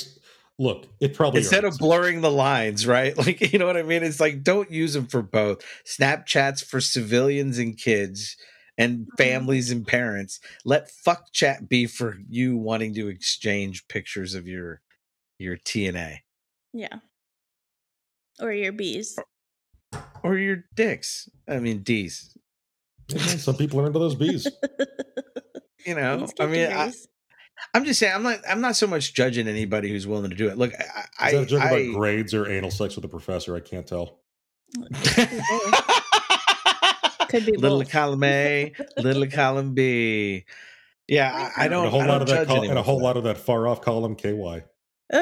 look, 0.59 0.85
it 0.99 1.15
probably 1.15 1.39
instead 1.39 1.63
of 1.63 1.77
blurring 1.77 2.21
the 2.21 2.29
lines, 2.29 2.85
right? 2.85 3.17
Like 3.29 3.51
you 3.51 3.57
know 3.57 3.65
what 3.65 3.77
I 3.77 3.83
mean? 3.83 4.03
It's 4.03 4.19
like 4.19 4.43
don't 4.43 4.69
use 4.69 4.93
them 4.93 5.07
for 5.07 5.21
both. 5.21 5.63
Snapchats 5.85 6.63
for 6.63 6.79
civilians 6.79 7.57
and 7.57 7.77
kids 7.77 8.37
and 8.77 8.99
mm-hmm. 8.99 9.15
families 9.17 9.71
and 9.71 9.87
parents. 9.87 10.39
Let 10.65 10.91
fuck 10.91 11.31
chat 11.33 11.67
be 11.67 11.87
for 11.87 12.17
you 12.29 12.57
wanting 12.57 12.93
to 12.95 13.07
exchange 13.07 13.87
pictures 13.87 14.35
of 14.35 14.47
your 14.47 14.81
your 15.39 15.57
TNA. 15.57 16.19
Yeah. 16.73 16.99
Or 18.39 18.51
your 18.51 18.71
bees. 18.71 19.17
Or 20.23 20.37
your 20.37 20.65
dicks. 20.75 21.29
I 21.47 21.59
mean, 21.59 21.79
D's. 21.83 22.37
Yeah, 23.09 23.21
some 23.21 23.55
people 23.55 23.81
are 23.81 23.87
into 23.87 23.99
those 23.99 24.15
bees. 24.15 24.47
you 25.85 25.95
know, 25.95 26.27
I 26.39 26.45
mean, 26.45 26.71
I, 26.71 26.93
am 27.73 27.85
just 27.85 27.99
saying, 27.99 28.13
I'm 28.13 28.23
not, 28.23 28.39
I'm 28.49 28.61
not 28.61 28.75
so 28.75 28.87
much 28.87 29.13
judging 29.13 29.47
anybody 29.47 29.89
who's 29.89 30.07
willing 30.07 30.29
to 30.29 30.35
do 30.35 30.49
it. 30.49 30.57
Look, 30.57 30.73
I, 31.19 31.27
Is 31.27 31.33
that 31.33 31.43
a 31.43 31.45
joke 31.45 31.61
I, 31.61 31.69
about 31.71 31.95
grades 31.95 32.33
or 32.33 32.49
anal 32.49 32.71
sex 32.71 32.95
with 32.95 33.05
a 33.05 33.09
professor? 33.09 33.55
I 33.55 33.59
can't 33.59 33.87
tell. 33.87 34.19
Could 37.29 37.45
be 37.45 37.51
little 37.57 37.79
both. 37.79 37.91
column 37.91 38.23
A, 38.23 38.73
little 38.97 39.27
column 39.27 39.73
B. 39.73 40.45
Yeah, 41.07 41.51
I, 41.55 41.65
I 41.65 41.67
don't. 41.67 41.85
And 41.85 41.87
a 41.87 41.91
whole 41.91 42.05
lot 42.07 42.21
of 42.21 42.27
that, 42.27 42.47
col- 42.47 42.69
and 42.69 42.77
a 42.77 42.83
whole 42.83 43.01
lot 43.01 43.17
of 43.17 43.23
that 43.23 43.37
far 43.37 43.67
off 43.67 43.81
column 43.81 44.15
KY 44.15 44.63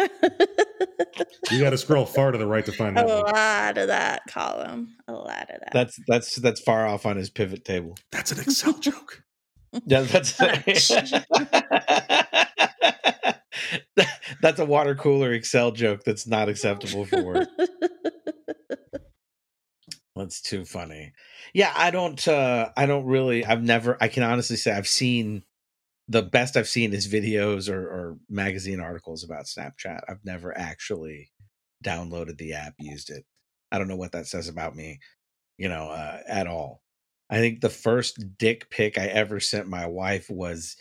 you 1.51 1.61
got 1.61 1.69
to 1.69 1.77
scroll 1.77 2.05
far 2.05 2.31
to 2.31 2.37
the 2.37 2.45
right 2.45 2.65
to 2.65 2.71
find 2.73 2.97
that. 2.97 3.05
A 3.05 3.07
one. 3.07 3.33
lot 3.33 3.77
of 3.77 3.87
that 3.87 4.21
column. 4.27 4.95
A 5.07 5.13
lot 5.13 5.49
of 5.49 5.61
that. 5.61 5.69
That's 5.71 5.99
that's 6.07 6.35
that's 6.35 6.59
far 6.59 6.85
off 6.85 7.05
on 7.05 7.15
his 7.15 7.29
pivot 7.29 7.63
table. 7.63 7.95
That's 8.11 8.31
an 8.33 8.39
Excel 8.39 8.73
joke. 8.79 9.23
yeah, 9.85 10.01
that's 10.01 10.37
that's 14.41 14.59
a 14.59 14.65
water 14.65 14.95
cooler 14.95 15.33
Excel 15.33 15.71
joke. 15.71 16.03
That's 16.03 16.27
not 16.27 16.49
acceptable 16.49 17.05
for 17.05 17.23
work. 17.23 17.49
That's 20.15 20.41
too 20.41 20.65
funny. 20.65 21.13
Yeah, 21.53 21.71
I 21.75 21.91
don't. 21.91 22.27
uh 22.27 22.71
I 22.75 22.87
don't 22.87 23.05
really. 23.05 23.45
I've 23.45 23.61
never. 23.61 23.97
I 24.01 24.07
can 24.07 24.23
honestly 24.23 24.55
say 24.55 24.71
I've 24.71 24.87
seen 24.87 25.43
the 26.07 26.21
best 26.21 26.55
I've 26.57 26.67
seen 26.67 26.93
is 26.93 27.07
videos 27.07 27.69
or, 27.69 27.81
or 27.81 28.17
magazine 28.29 28.79
articles 28.79 29.23
about 29.23 29.45
Snapchat. 29.45 30.01
I've 30.07 30.23
never 30.23 30.57
actually 30.57 31.31
downloaded 31.83 32.37
the 32.37 32.53
app, 32.53 32.73
used 32.79 33.09
it. 33.09 33.25
I 33.71 33.77
don't 33.77 33.87
know 33.87 33.97
what 33.97 34.13
that 34.13 34.27
says 34.27 34.47
about 34.47 34.75
me, 34.75 34.99
you 35.57 35.67
know, 35.67 35.89
uh, 35.89 36.19
at 36.27 36.47
all. 36.47 36.81
I 37.29 37.37
think 37.39 37.59
the 37.59 37.69
first 37.69 38.37
dick 38.37 38.69
pic 38.69 38.97
I 38.97 39.07
ever 39.07 39.39
sent 39.41 39.67
my 39.67 39.85
wife 39.85 40.29
was 40.29 40.77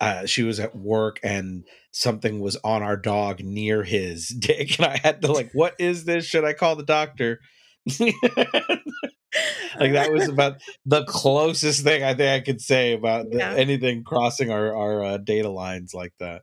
uh, 0.00 0.26
she 0.26 0.42
was 0.42 0.60
at 0.60 0.76
work 0.76 1.18
and 1.22 1.64
something 1.90 2.40
was 2.40 2.56
on 2.56 2.82
our 2.82 2.96
dog 2.96 3.40
near 3.40 3.82
his 3.82 4.28
dick, 4.38 4.78
and 4.78 4.86
I 4.86 4.98
had 5.02 5.22
to 5.22 5.32
like, 5.32 5.50
what 5.52 5.74
is 5.78 6.04
this? 6.04 6.24
Should 6.24 6.44
I 6.44 6.52
call 6.52 6.76
the 6.76 6.84
doctor? 6.84 7.40
like 8.00 9.92
that 9.92 10.12
was 10.12 10.28
about 10.28 10.60
the 10.84 11.04
closest 11.04 11.84
thing 11.84 12.02
I 12.02 12.14
think 12.14 12.42
I 12.42 12.44
could 12.44 12.60
say 12.60 12.94
about 12.94 13.30
the, 13.30 13.38
yeah. 13.38 13.54
anything 13.54 14.02
crossing 14.02 14.50
our 14.50 14.74
our 14.74 15.04
uh, 15.04 15.16
data 15.18 15.48
lines 15.48 15.94
like 15.94 16.12
that. 16.18 16.42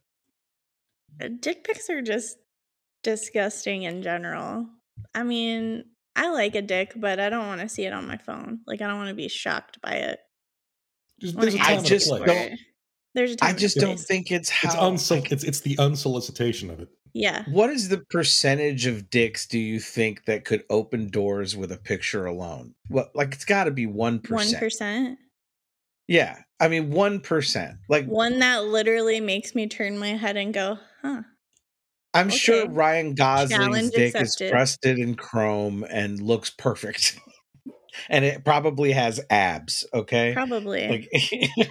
Uh, 1.22 1.30
dick 1.40 1.64
pics 1.66 1.90
are 1.90 2.02
just 2.02 2.38
disgusting 3.04 3.84
in 3.84 4.02
general. 4.02 4.68
I 5.14 5.24
mean, 5.24 5.84
I 6.16 6.30
like 6.30 6.56
a 6.56 6.62
dick, 6.62 6.94
but 6.96 7.20
I 7.20 7.30
don't 7.30 7.48
want 7.48 7.62
to 7.62 7.70
see 7.70 7.86
it 7.86 7.94
on 7.94 8.08
my 8.08 8.18
phone. 8.18 8.60
Like 8.66 8.82
I 8.82 8.88
don't 8.88 8.98
want 8.98 9.10
to 9.10 9.16
be 9.16 9.28
shocked 9.28 9.82
by 9.82 9.94
it. 9.94 10.20
There's, 11.20 11.56
I 11.56 11.82
just 11.82 12.10
don't. 12.10 12.60
There's 13.14 13.36
I 13.42 13.54
just 13.54 13.78
don't 13.78 14.00
think 14.00 14.32
it's 14.32 14.50
how 14.50 14.70
it's, 14.70 15.10
unso- 15.10 15.32
it's 15.32 15.44
it's 15.44 15.60
the 15.62 15.76
unsolicitation 15.76 16.70
of 16.72 16.80
it. 16.80 16.90
Yeah. 17.14 17.44
What 17.48 17.70
is 17.70 17.90
the 17.90 18.00
percentage 18.10 18.88
of 18.88 19.10
dicks 19.12 19.46
do 19.46 19.60
you 19.60 19.80
think 19.80 20.26
that 20.26 20.46
could 20.46 20.64
open 20.70 21.10
doors 21.10 21.56
with 21.56 21.72
a 21.72 21.78
picture 21.78 22.26
alone? 22.26 22.74
Well, 22.90 23.12
like 23.14 23.34
it's 23.34 23.46
got 23.46 23.66
to 23.66 23.72
be 23.72 23.86
one 23.86 24.20
percent. 24.20 24.54
One 24.54 24.60
percent. 24.60 25.20
Yeah, 26.08 26.40
I 26.60 26.68
mean 26.68 26.90
one 26.90 27.20
percent. 27.20 27.78
Like 27.88 28.06
one 28.06 28.40
that 28.40 28.66
literally 28.66 29.20
makes 29.20 29.54
me 29.54 29.68
turn 29.68 30.00
my 30.00 30.10
head 30.10 30.38
and 30.38 30.54
go, 30.54 30.80
"Huh." 31.02 31.22
I'm 32.16 32.28
okay. 32.28 32.38
sure 32.38 32.70
Ryan 32.70 33.16
Gosling's 33.16 33.52
Challenge 33.52 33.92
dick 33.92 34.16
accepted. 34.16 34.46
is 34.46 34.52
crusted 34.52 35.00
in 35.00 35.16
chrome 35.16 35.86
and 35.90 36.22
looks 36.22 36.50
perfect. 36.50 37.20
and 38.10 38.26
it 38.26 38.44
probably 38.44 38.92
has 38.92 39.22
abs, 39.30 39.86
okay? 39.94 40.34
Probably. 40.34 40.88
Like, 40.88 41.68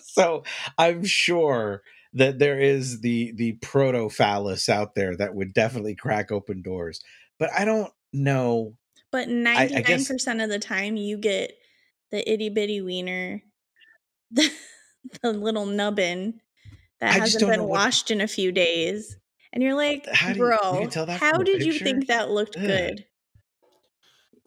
so 0.00 0.44
I'm 0.76 1.04
sure 1.04 1.82
that 2.14 2.38
there 2.38 2.58
is 2.58 3.00
the 3.00 3.32
the 3.32 3.52
proto 3.60 4.08
phallus 4.08 4.68
out 4.68 4.94
there 4.94 5.16
that 5.16 5.34
would 5.34 5.52
definitely 5.52 5.94
crack 5.94 6.32
open 6.32 6.62
doors. 6.62 7.02
But 7.38 7.50
I 7.56 7.64
don't 7.64 7.92
know. 8.12 8.74
But 9.10 9.28
99% 9.28 10.42
of 10.42 10.50
the 10.50 10.58
time 10.58 10.96
you 10.96 11.16
get 11.16 11.52
the 12.10 12.30
itty 12.30 12.50
bitty 12.50 12.80
wiener, 12.80 13.42
the, 14.30 14.50
the 15.22 15.32
little 15.32 15.66
nubbin 15.66 16.40
that 17.00 17.10
I 17.10 17.18
hasn't 17.18 17.48
been 17.48 17.64
washed 17.64 18.10
what... 18.10 18.16
in 18.16 18.20
a 18.20 18.28
few 18.28 18.52
days. 18.52 19.16
And 19.52 19.62
you're 19.62 19.74
like, 19.74 20.06
how 20.12 20.34
bro, 20.34 20.56
you, 20.74 20.90
you 20.94 21.06
how 21.06 21.38
did 21.38 21.64
you 21.64 21.72
think 21.72 22.08
that 22.08 22.30
looked 22.30 22.56
Ugh. 22.56 22.66
good? 22.66 23.04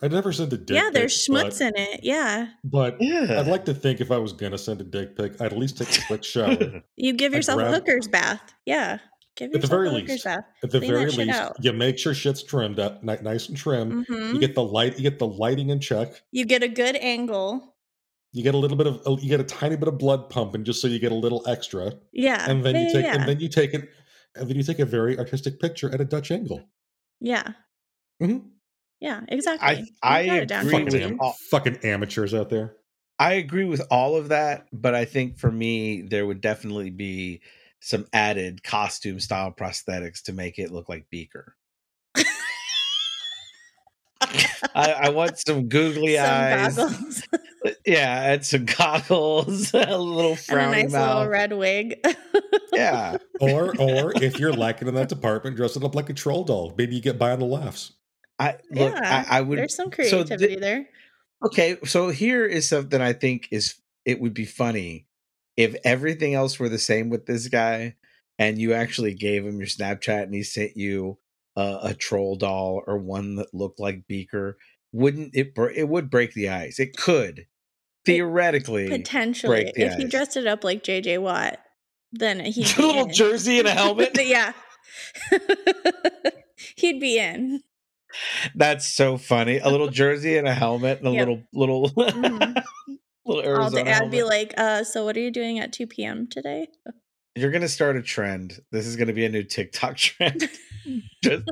I 0.03 0.07
never 0.07 0.31
sent 0.31 0.51
a 0.53 0.57
dick. 0.57 0.67
Pic. 0.67 0.75
Yeah, 0.75 0.89
there's 0.91 1.15
schmutz 1.15 1.59
but, 1.59 1.61
in 1.61 1.73
it. 1.75 1.99
Yeah, 2.03 2.47
but 2.63 2.97
yeah. 2.99 3.39
I'd 3.39 3.47
like 3.47 3.65
to 3.65 3.73
think 3.73 4.01
if 4.01 4.11
I 4.11 4.17
was 4.17 4.33
gonna 4.33 4.57
send 4.57 4.81
a 4.81 4.83
dick 4.83 5.15
pic, 5.15 5.39
I'd 5.39 5.53
at 5.53 5.57
least 5.57 5.77
take 5.77 5.95
a 5.95 6.01
quick 6.07 6.23
shower. 6.23 6.81
you 6.95 7.13
give 7.13 7.33
yourself 7.33 7.59
grab, 7.59 7.71
a 7.71 7.75
hooker's 7.75 8.07
bath. 8.07 8.53
Yeah, 8.65 8.97
give 9.35 9.53
at 9.53 9.61
the 9.61 9.67
very 9.67 9.89
least. 9.89 10.23
Bath. 10.23 10.43
At 10.63 10.71
the 10.71 10.79
Clean 10.79 10.91
very 10.91 11.11
least, 11.11 11.29
out. 11.29 11.55
you 11.59 11.71
make 11.73 11.99
sure 11.99 12.13
shit's 12.13 12.43
trimmed 12.43 12.79
up, 12.79 13.03
nice 13.03 13.47
and 13.47 13.57
trim. 13.57 14.05
Mm-hmm. 14.05 14.35
You 14.35 14.39
get 14.39 14.55
the 14.55 14.63
light. 14.63 14.97
You 14.97 15.03
get 15.03 15.19
the 15.19 15.27
lighting 15.27 15.69
in 15.69 15.79
check. 15.79 16.21
You 16.31 16.45
get 16.45 16.63
a 16.63 16.67
good 16.67 16.95
angle. 16.95 17.75
You 18.33 18.43
get 18.43 18.55
a 18.55 18.57
little 18.57 18.77
bit 18.77 18.87
of. 18.87 19.21
You 19.21 19.29
get 19.29 19.39
a 19.39 19.43
tiny 19.43 19.75
bit 19.75 19.87
of 19.87 19.99
blood 19.99 20.29
pumping, 20.29 20.63
just 20.63 20.81
so 20.81 20.87
you 20.87 20.99
get 20.99 21.11
a 21.11 21.15
little 21.15 21.47
extra. 21.47 21.93
Yeah, 22.11 22.49
and 22.49 22.63
then 22.63 22.75
yeah, 22.75 22.81
you 22.81 22.93
take. 22.93 23.05
Yeah. 23.05 23.15
And 23.15 23.27
then 23.27 23.39
you 23.39 23.49
take 23.49 23.73
it. 23.73 23.89
And 24.35 24.49
then 24.49 24.55
you 24.55 24.63
take 24.63 24.79
a 24.79 24.85
very 24.85 25.19
artistic 25.19 25.59
picture 25.59 25.93
at 25.93 25.99
a 25.99 26.05
Dutch 26.05 26.31
angle. 26.31 26.61
Yeah. 27.19 27.43
Mm-hmm. 28.21 28.47
Yeah, 29.01 29.21
exactly. 29.27 29.91
I, 30.01 30.19
I 30.19 30.19
agree 30.21 30.83
with 30.83 30.95
am- 30.95 31.19
fucking 31.49 31.79
amateurs 31.83 32.33
out 32.35 32.49
there. 32.49 32.75
I 33.17 33.33
agree 33.33 33.65
with 33.65 33.81
all 33.91 34.15
of 34.15 34.29
that, 34.29 34.67
but 34.71 34.95
I 34.95 35.05
think 35.05 35.37
for 35.37 35.51
me 35.51 36.03
there 36.03 36.25
would 36.25 36.39
definitely 36.39 36.91
be 36.91 37.41
some 37.79 38.05
added 38.13 38.63
costume 38.63 39.19
style 39.19 39.51
prosthetics 39.51 40.21
to 40.23 40.33
make 40.33 40.59
it 40.59 40.71
look 40.71 40.87
like 40.87 41.09
Beaker. 41.09 41.55
I, 44.75 44.91
I, 44.93 45.09
want 45.09 45.39
some 45.39 45.67
googly 45.67 46.15
some 46.17 46.25
eyes. 46.25 46.75
Goggles. 46.75 47.23
Uh, 47.65 47.71
yeah, 47.85 48.33
and 48.33 48.45
some 48.45 48.65
goggles, 48.65 49.73
a 49.73 49.97
little 49.97 50.35
frowny 50.35 50.51
and 50.51 50.73
a 50.75 50.83
nice 50.83 50.91
mouth. 50.91 51.15
little 51.15 51.31
red 51.31 51.53
wig. 51.53 52.05
yeah. 52.71 53.17
Or 53.39 53.75
or 53.79 54.13
if 54.21 54.39
you're 54.39 54.53
lacking 54.53 54.87
in 54.87 54.93
that 54.95 55.09
department, 55.09 55.55
dress 55.57 55.75
it 55.75 55.83
up 55.83 55.95
like 55.95 56.09
a 56.09 56.13
troll 56.13 56.43
doll. 56.43 56.73
Maybe 56.77 56.95
you 56.95 57.01
get 57.01 57.17
by 57.17 57.31
on 57.31 57.39
the 57.39 57.45
laughs. 57.45 57.93
I 58.41 58.57
look. 58.71 58.93
Yeah, 58.95 59.25
I, 59.29 59.37
I, 59.37 59.41
would. 59.41 59.59
There's 59.59 59.75
some 59.75 59.91
creativity 59.91 60.29
so 60.29 60.47
th- 60.47 60.59
there. 60.59 60.89
Okay, 61.45 61.77
so 61.85 62.09
here 62.09 62.45
is 62.45 62.67
something 62.67 62.99
I 63.01 63.13
think 63.13 63.47
is 63.51 63.75
it 64.05 64.19
would 64.19 64.33
be 64.33 64.45
funny 64.45 65.05
if 65.57 65.75
everything 65.83 66.33
else 66.33 66.59
were 66.59 66.69
the 66.69 66.79
same 66.79 67.09
with 67.09 67.25
this 67.25 67.47
guy, 67.47 67.95
and 68.39 68.57
you 68.57 68.73
actually 68.73 69.13
gave 69.13 69.45
him 69.45 69.59
your 69.59 69.67
Snapchat 69.67 70.23
and 70.23 70.33
he 70.33 70.43
sent 70.43 70.75
you 70.75 71.19
a, 71.55 71.79
a 71.83 71.93
troll 71.93 72.35
doll 72.35 72.81
or 72.87 72.97
one 72.97 73.35
that 73.35 73.53
looked 73.53 73.79
like 73.79 74.07
Beaker. 74.07 74.57
Wouldn't 74.91 75.35
it? 75.35 75.53
It 75.75 75.87
would 75.87 76.09
break 76.09 76.33
the 76.33 76.49
ice. 76.49 76.79
It 76.79 76.97
could 76.97 77.45
theoretically 78.05 78.89
potentially 78.89 79.71
if 79.75 79.93
ice. 79.93 79.97
he 79.97 80.05
dressed 80.05 80.35
it 80.35 80.47
up 80.47 80.63
like 80.63 80.83
JJ 80.83 81.21
Watt, 81.21 81.59
then 82.11 82.39
he'd 82.39 82.75
a 82.77 82.81
little 82.81 83.05
in. 83.05 83.13
jersey 83.13 83.59
and 83.59 83.67
a 83.67 83.71
helmet. 83.75 84.17
yeah, 84.19 84.53
he'd 86.75 86.99
be 86.99 87.19
in. 87.19 87.61
That's 88.55 88.87
so 88.87 89.17
funny. 89.17 89.59
A 89.59 89.69
little 89.69 89.89
jersey 89.89 90.37
and 90.37 90.47
a 90.47 90.53
helmet 90.53 90.99
and 90.99 91.07
a 91.07 91.11
yep. 91.11 91.27
little 91.27 91.43
little 91.53 91.89
mm-hmm. 91.89 92.93
little 93.25 93.43
Arizona. 93.43 93.81
I'd 93.81 93.87
helmet. 93.87 94.11
be 94.11 94.23
like, 94.23 94.53
uh, 94.57 94.83
so 94.83 95.05
what 95.05 95.15
are 95.17 95.21
you 95.21 95.31
doing 95.31 95.59
at 95.59 95.73
2 95.73 95.87
p.m. 95.87 96.27
today? 96.27 96.67
You're 97.35 97.51
gonna 97.51 97.67
start 97.67 97.95
a 97.95 98.01
trend. 98.01 98.59
This 98.71 98.85
is 98.85 98.95
gonna 98.95 99.13
be 99.13 99.25
a 99.25 99.29
new 99.29 99.43
TikTok 99.43 99.97
trend. 99.97 100.49
just, 101.23 101.43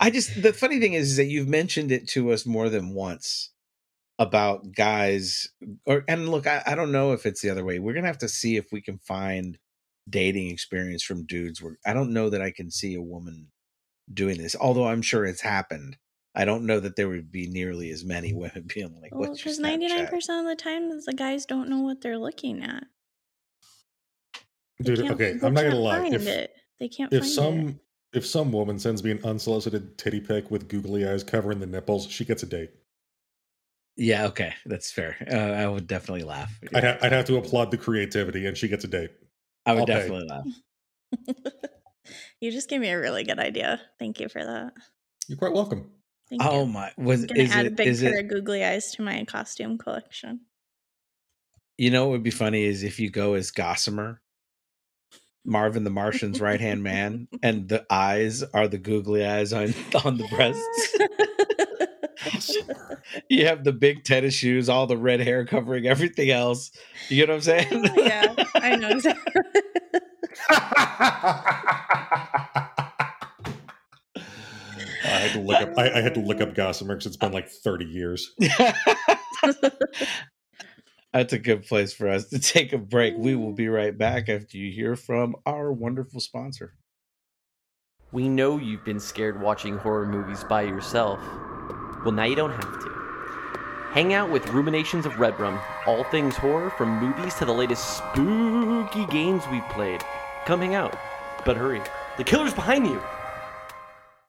I 0.00 0.10
just 0.10 0.42
the 0.42 0.52
funny 0.52 0.78
thing 0.78 0.92
is, 0.92 1.10
is 1.10 1.16
that 1.16 1.24
you've 1.24 1.48
mentioned 1.48 1.90
it 1.90 2.08
to 2.10 2.32
us 2.32 2.46
more 2.46 2.68
than 2.68 2.94
once 2.94 3.50
about 4.20 4.72
guys 4.72 5.48
or 5.86 6.04
and 6.08 6.28
look, 6.28 6.46
I, 6.46 6.62
I 6.66 6.74
don't 6.74 6.92
know 6.92 7.12
if 7.12 7.26
it's 7.26 7.40
the 7.40 7.50
other 7.50 7.64
way. 7.64 7.78
We're 7.78 7.94
gonna 7.94 8.06
have 8.06 8.18
to 8.18 8.28
see 8.28 8.56
if 8.56 8.70
we 8.70 8.80
can 8.80 8.98
find 8.98 9.58
dating 10.08 10.50
experience 10.50 11.02
from 11.02 11.26
dudes 11.26 11.62
where 11.62 11.78
I 11.84 11.92
don't 11.92 12.12
know 12.12 12.30
that 12.30 12.40
I 12.42 12.50
can 12.50 12.70
see 12.70 12.94
a 12.94 13.02
woman 13.02 13.48
doing 14.12 14.38
this, 14.38 14.56
although 14.58 14.86
I'm 14.86 15.02
sure 15.02 15.24
it's 15.24 15.40
happened. 15.40 15.96
I 16.34 16.44
don't 16.44 16.66
know 16.66 16.78
that 16.80 16.96
there 16.96 17.08
would 17.08 17.32
be 17.32 17.48
nearly 17.48 17.90
as 17.90 18.04
many 18.04 18.32
women 18.34 18.68
being 18.72 19.00
like, 19.00 19.14
well, 19.14 19.34
because 19.34 19.58
99% 19.58 20.12
of 20.40 20.46
the 20.46 20.56
time, 20.56 20.88
the 20.88 21.14
guys 21.14 21.46
don't 21.46 21.68
know 21.68 21.80
what 21.80 22.00
they're 22.00 22.18
looking 22.18 22.62
at. 22.62 22.84
Dude, 24.80 25.10
okay, 25.10 25.34
I'm 25.42 25.54
not 25.54 25.64
gonna 25.64 25.74
lie. 25.74 26.06
If, 26.06 26.26
it. 26.26 26.52
They 26.78 26.88
can't 26.88 27.12
if 27.12 27.26
some 27.26 27.68
it. 27.68 27.76
if 28.12 28.24
some 28.24 28.52
woman 28.52 28.78
sends 28.78 29.02
me 29.02 29.10
an 29.10 29.20
unsolicited 29.24 29.98
titty 29.98 30.20
pic 30.20 30.52
with 30.52 30.68
googly 30.68 31.08
eyes 31.08 31.24
covering 31.24 31.58
the 31.58 31.66
nipples, 31.66 32.06
she 32.06 32.24
gets 32.24 32.44
a 32.44 32.46
date. 32.46 32.70
Yeah, 33.96 34.26
okay, 34.26 34.54
that's 34.64 34.92
fair. 34.92 35.16
Uh, 35.28 35.34
I 35.34 35.66
would 35.66 35.88
definitely 35.88 36.22
laugh. 36.22 36.56
I'd, 36.72 36.84
ha- 36.84 36.98
I'd, 37.02 37.10
have 37.10 37.24
to 37.24 37.36
applaud 37.38 37.72
the 37.72 37.76
creativity, 37.76 38.46
and 38.46 38.56
she 38.56 38.68
gets 38.68 38.84
a 38.84 38.86
date. 38.86 39.10
I 39.66 39.72
would 39.72 39.80
I'll 39.80 39.86
definitely 39.86 40.28
pay. 40.28 40.34
laugh. 41.34 41.64
You 42.40 42.50
just 42.50 42.68
gave 42.68 42.80
me 42.80 42.88
a 42.88 42.98
really 42.98 43.24
good 43.24 43.38
idea. 43.38 43.80
Thank 43.98 44.20
you 44.20 44.28
for 44.28 44.44
that. 44.44 44.72
You're 45.28 45.38
quite 45.38 45.52
welcome. 45.52 45.90
Thank 46.28 46.42
oh 46.44 46.64
you. 46.64 46.72
my! 46.72 46.92
Was 46.98 47.22
I'm 47.22 47.26
gonna 47.28 47.40
is 47.40 47.52
add 47.52 47.66
it, 47.66 47.72
a 47.72 47.74
big 47.74 47.98
pair 47.98 48.18
it, 48.18 48.24
of 48.24 48.30
googly 48.30 48.64
eyes 48.64 48.92
to 48.92 49.02
my 49.02 49.24
costume 49.24 49.78
collection. 49.78 50.40
You 51.78 51.90
know 51.90 52.04
what 52.04 52.12
would 52.12 52.22
be 52.22 52.30
funny 52.30 52.64
is 52.64 52.82
if 52.82 52.98
you 53.00 53.08
go 53.08 53.34
as 53.34 53.50
Gossamer, 53.50 54.20
Marvin 55.44 55.84
the 55.84 55.90
Martian's 55.90 56.40
right 56.40 56.60
hand 56.60 56.82
man, 56.82 57.28
and 57.42 57.68
the 57.68 57.86
eyes 57.88 58.42
are 58.42 58.68
the 58.68 58.78
googly 58.78 59.24
eyes 59.24 59.52
on 59.52 59.74
on 60.04 60.18
the 60.18 60.28
breasts. 60.28 60.98
you 63.28 63.46
have 63.46 63.64
the 63.64 63.72
big 63.72 64.04
tennis 64.04 64.34
shoes, 64.34 64.68
all 64.68 64.86
the 64.86 64.96
red 64.96 65.20
hair 65.20 65.44
covering 65.44 65.86
everything 65.86 66.30
else. 66.30 66.70
You 67.08 67.16
get 67.16 67.28
what 67.28 67.36
I'm 67.36 67.40
saying? 67.40 67.68
Oh, 67.98 68.02
yeah, 68.02 68.34
I 68.54 68.76
know 68.76 68.90
exactly. 68.90 69.42
I 75.04 75.20
had 75.20 75.32
to 75.32 75.40
look 75.40 75.62
up. 75.62 75.78
I, 75.78 75.90
I 75.90 76.00
had 76.00 76.14
to 76.14 76.20
look 76.20 76.40
up 76.40 76.54
Gossamer 76.54 76.94
because 76.94 77.06
it's 77.06 77.16
been 77.16 77.32
like 77.32 77.48
thirty 77.48 77.86
years. 77.86 78.34
That's 81.12 81.32
a 81.32 81.38
good 81.38 81.66
place 81.66 81.92
for 81.92 82.08
us 82.08 82.28
to 82.28 82.38
take 82.38 82.72
a 82.72 82.78
break. 82.78 83.14
We 83.16 83.34
will 83.34 83.52
be 83.52 83.68
right 83.68 83.96
back 83.96 84.28
after 84.28 84.58
you 84.58 84.70
hear 84.70 84.94
from 84.94 85.36
our 85.46 85.72
wonderful 85.72 86.20
sponsor. 86.20 86.74
We 88.12 88.28
know 88.28 88.58
you've 88.58 88.84
been 88.84 89.00
scared 89.00 89.40
watching 89.40 89.76
horror 89.78 90.06
movies 90.06 90.44
by 90.44 90.62
yourself. 90.62 91.20
Well, 92.04 92.12
now 92.12 92.24
you 92.24 92.36
don't 92.36 92.52
have 92.52 92.80
to. 92.80 92.88
Hang 93.90 94.12
out 94.12 94.30
with 94.30 94.46
Ruminations 94.48 95.06
of 95.06 95.12
Redrum, 95.14 95.60
all 95.86 96.04
things 96.04 96.36
horror 96.36 96.70
from 96.70 97.00
movies 97.00 97.34
to 97.34 97.44
the 97.44 97.52
latest 97.52 97.96
spooky 97.96 99.06
games 99.06 99.42
we've 99.50 99.66
played. 99.70 100.02
Come 100.46 100.60
hang 100.60 100.74
out. 100.74 100.98
But 101.44 101.56
hurry, 101.56 101.82
the 102.16 102.24
killer's 102.24 102.54
behind 102.54 102.86
you! 102.86 103.00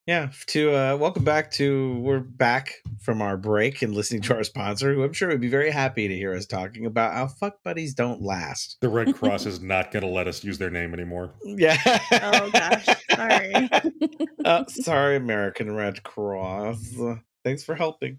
yeah 0.09 0.29
to 0.47 0.73
uh 0.73 0.97
welcome 0.97 1.23
back 1.23 1.51
to 1.51 1.95
we're 1.99 2.19
back 2.19 2.73
from 2.99 3.21
our 3.21 3.37
break 3.37 3.83
and 3.83 3.93
listening 3.93 4.23
to 4.23 4.35
our 4.35 4.43
sponsor, 4.43 4.91
who 4.91 5.03
I'm 5.03 5.13
sure 5.13 5.29
would 5.29 5.39
be 5.39 5.49
very 5.49 5.69
happy 5.69 6.07
to 6.07 6.15
hear 6.15 6.33
us 6.33 6.47
talking 6.47 6.87
about 6.87 7.13
how 7.13 7.27
fuck 7.27 7.61
buddies 7.63 7.93
don't 7.93 8.19
last. 8.19 8.77
The 8.81 8.89
Red 8.89 9.13
Cross 9.13 9.45
is 9.45 9.61
not 9.61 9.91
going 9.91 10.01
to 10.01 10.09
let 10.09 10.27
us 10.27 10.43
use 10.43 10.57
their 10.57 10.71
name 10.71 10.95
anymore. 10.95 11.35
Yeah. 11.43 11.77
oh 12.23 12.49
gosh, 12.49 12.87
sorry. 13.11 13.69
uh, 14.45 14.65
sorry, 14.65 15.15
American 15.15 15.75
Red 15.75 16.01
Cross. 16.01 16.95
thanks 17.43 17.63
for 17.63 17.75
helping. 17.75 18.17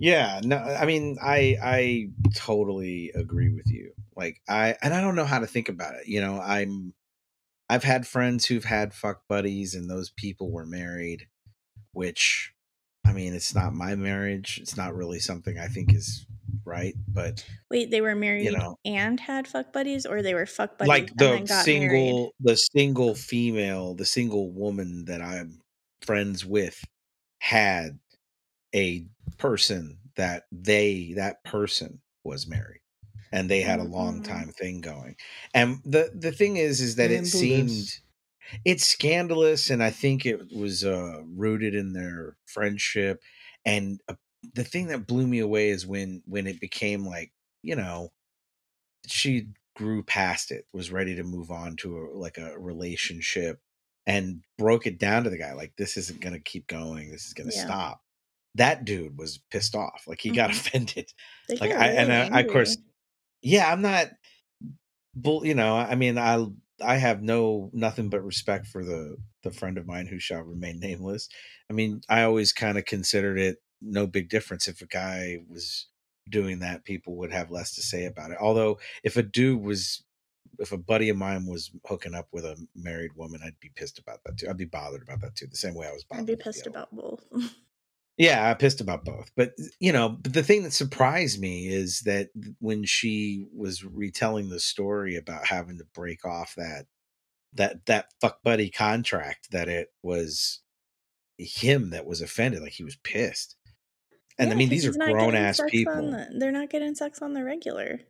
Yeah, 0.00 0.40
no, 0.42 0.56
I 0.56 0.84
mean, 0.84 1.16
I 1.22 1.56
I 1.62 2.08
totally 2.34 3.12
agree 3.14 3.50
with 3.50 3.70
you. 3.70 3.92
Like 4.16 4.40
I 4.48 4.74
and 4.82 4.92
I 4.92 5.00
don't 5.00 5.14
know 5.14 5.26
how 5.26 5.38
to 5.38 5.46
think 5.46 5.68
about 5.68 5.94
it. 5.94 6.08
You 6.08 6.20
know, 6.22 6.40
I'm 6.40 6.92
I've 7.70 7.84
had 7.84 8.04
friends 8.04 8.46
who've 8.46 8.64
had 8.64 8.92
fuck 8.92 9.22
buddies 9.28 9.76
and 9.76 9.88
those 9.88 10.10
people 10.10 10.50
were 10.50 10.66
married, 10.66 11.28
which 11.92 12.52
I 13.06 13.12
mean, 13.12 13.32
it's 13.32 13.54
not 13.54 13.72
my 13.72 13.94
marriage. 13.94 14.58
It's 14.60 14.76
not 14.76 14.96
really 14.96 15.20
something 15.20 15.56
I 15.56 15.68
think 15.68 15.94
is 15.94 16.26
right. 16.64 16.94
But 17.06 17.46
wait, 17.70 17.92
they 17.92 18.00
were 18.00 18.16
married 18.16 18.46
you 18.46 18.52
know, 18.52 18.76
and 18.84 19.20
had 19.20 19.46
fuck 19.46 19.72
buddies, 19.72 20.04
or 20.04 20.20
they 20.20 20.34
were 20.34 20.46
fuck 20.46 20.78
buddies 20.78 20.88
like 20.88 21.16
the 21.16 21.46
single, 21.46 21.88
married? 21.88 22.30
the 22.40 22.56
single 22.56 23.14
female, 23.14 23.94
the 23.94 24.04
single 24.04 24.50
woman 24.50 25.04
that 25.04 25.22
I'm 25.22 25.60
friends 26.02 26.44
with 26.44 26.84
had 27.38 28.00
a 28.74 29.06
person 29.38 29.98
that 30.16 30.46
they 30.50 31.12
that 31.16 31.44
person 31.44 32.00
was 32.24 32.48
married 32.48 32.79
and 33.32 33.48
they 33.48 33.60
had 33.60 33.80
a 33.80 33.84
long 33.84 34.22
mm-hmm. 34.22 34.32
time 34.32 34.48
thing 34.48 34.80
going. 34.80 35.16
And 35.54 35.80
the 35.84 36.10
the 36.14 36.32
thing 36.32 36.56
is, 36.56 36.80
is 36.80 36.96
that 36.96 37.10
it 37.10 37.26
seemed 37.26 38.00
it's 38.64 38.86
scandalous, 38.86 39.70
and 39.70 39.82
I 39.82 39.90
think 39.90 40.26
it 40.26 40.52
was 40.54 40.84
uh, 40.84 41.20
rooted 41.36 41.74
in 41.74 41.92
their 41.92 42.36
friendship. 42.46 43.22
And 43.64 44.00
uh, 44.08 44.14
the 44.54 44.64
thing 44.64 44.88
that 44.88 45.06
blew 45.06 45.26
me 45.26 45.38
away 45.38 45.70
is 45.70 45.86
when 45.86 46.22
when 46.26 46.46
it 46.46 46.60
became 46.60 47.06
like 47.06 47.32
you 47.62 47.76
know 47.76 48.10
she 49.06 49.48
grew 49.76 50.02
past 50.02 50.50
it, 50.50 50.66
was 50.72 50.90
ready 50.90 51.14
to 51.16 51.22
move 51.22 51.50
on 51.50 51.76
to 51.76 51.98
a, 51.98 52.18
like 52.18 52.38
a 52.38 52.58
relationship, 52.58 53.60
and 54.06 54.42
broke 54.58 54.86
it 54.86 54.98
down 54.98 55.24
to 55.24 55.30
the 55.30 55.38
guy 55.38 55.52
like 55.52 55.74
this 55.76 55.96
isn't 55.96 56.20
going 56.20 56.34
to 56.34 56.40
keep 56.40 56.66
going, 56.66 57.10
this 57.10 57.26
is 57.26 57.34
going 57.34 57.48
to 57.48 57.56
yeah. 57.56 57.64
stop. 57.64 58.00
That 58.56 58.84
dude 58.84 59.16
was 59.16 59.38
pissed 59.52 59.76
off, 59.76 60.04
like 60.08 60.20
he 60.20 60.30
mm-hmm. 60.30 60.36
got 60.36 60.50
offended. 60.50 61.12
They 61.48 61.56
like 61.56 61.72
I 61.72 61.88
and 61.88 62.12
I, 62.12 62.38
I, 62.38 62.40
of 62.40 62.48
course 62.48 62.76
yeah, 63.42 63.70
I'm 63.70 63.82
not 63.82 64.08
bull 65.14 65.44
you 65.46 65.54
know, 65.54 65.76
I 65.76 65.94
mean 65.94 66.18
I 66.18 66.46
I 66.82 66.96
have 66.96 67.22
no 67.22 67.70
nothing 67.72 68.08
but 68.08 68.24
respect 68.24 68.66
for 68.66 68.84
the 68.84 69.16
the 69.42 69.50
friend 69.50 69.78
of 69.78 69.86
mine 69.86 70.06
who 70.06 70.18
shall 70.18 70.42
remain 70.42 70.80
nameless. 70.80 71.28
I 71.70 71.72
mean, 71.72 72.02
I 72.08 72.22
always 72.22 72.52
kind 72.52 72.76
of 72.78 72.84
considered 72.84 73.38
it 73.38 73.58
no 73.80 74.06
big 74.06 74.28
difference 74.28 74.68
if 74.68 74.82
a 74.82 74.86
guy 74.86 75.38
was 75.48 75.88
doing 76.28 76.60
that, 76.60 76.84
people 76.84 77.16
would 77.16 77.32
have 77.32 77.50
less 77.50 77.74
to 77.74 77.82
say 77.82 78.04
about 78.04 78.30
it. 78.30 78.38
Although 78.40 78.78
if 79.02 79.16
a 79.16 79.22
dude 79.22 79.62
was 79.62 80.04
if 80.58 80.72
a 80.72 80.78
buddy 80.78 81.08
of 81.08 81.16
mine 81.16 81.46
was 81.46 81.70
hooking 81.86 82.14
up 82.14 82.28
with 82.32 82.44
a 82.44 82.56
married 82.74 83.12
woman, 83.16 83.40
I'd 83.44 83.58
be 83.60 83.70
pissed 83.74 83.98
about 83.98 84.20
that 84.24 84.38
too. 84.38 84.48
I'd 84.48 84.56
be 84.58 84.66
bothered 84.66 85.02
about 85.02 85.20
that 85.22 85.36
too. 85.36 85.46
The 85.46 85.56
same 85.56 85.74
way 85.74 85.86
I 85.86 85.92
was 85.92 86.04
bothered. 86.04 86.28
I'd 86.28 86.38
be 86.38 86.42
pissed 86.42 86.66
about 86.66 86.94
both. 86.94 87.24
Yeah, 88.20 88.50
I 88.50 88.52
pissed 88.52 88.82
about 88.82 89.06
both. 89.06 89.30
But 89.34 89.54
uh, 89.58 89.64
you 89.78 89.92
know, 89.92 90.10
but 90.10 90.34
the 90.34 90.42
thing 90.42 90.62
that 90.64 90.74
surprised 90.74 91.40
me 91.40 91.68
is 91.68 92.00
that 92.00 92.28
when 92.58 92.84
she 92.84 93.46
was 93.56 93.82
retelling 93.82 94.50
the 94.50 94.60
story 94.60 95.16
about 95.16 95.46
having 95.46 95.78
to 95.78 95.86
break 95.94 96.26
off 96.26 96.54
that 96.58 96.84
that 97.54 97.86
that 97.86 98.12
fuck 98.20 98.42
buddy 98.42 98.68
contract, 98.68 99.50
that 99.52 99.70
it 99.70 99.88
was 100.02 100.60
him 101.38 101.90
that 101.90 102.04
was 102.04 102.20
offended, 102.20 102.60
like 102.60 102.72
he 102.72 102.84
was 102.84 102.96
pissed. 102.96 103.56
And 104.38 104.48
yeah, 104.48 104.54
I 104.54 104.56
mean, 104.58 104.68
these 104.68 104.84
are 104.84 104.92
grown 104.92 105.34
ass 105.34 105.62
people. 105.70 106.10
The, 106.10 106.28
they're 106.36 106.52
not 106.52 106.68
getting 106.68 106.94
sex 106.94 107.22
on 107.22 107.32
the 107.32 107.42
regular. 107.42 108.00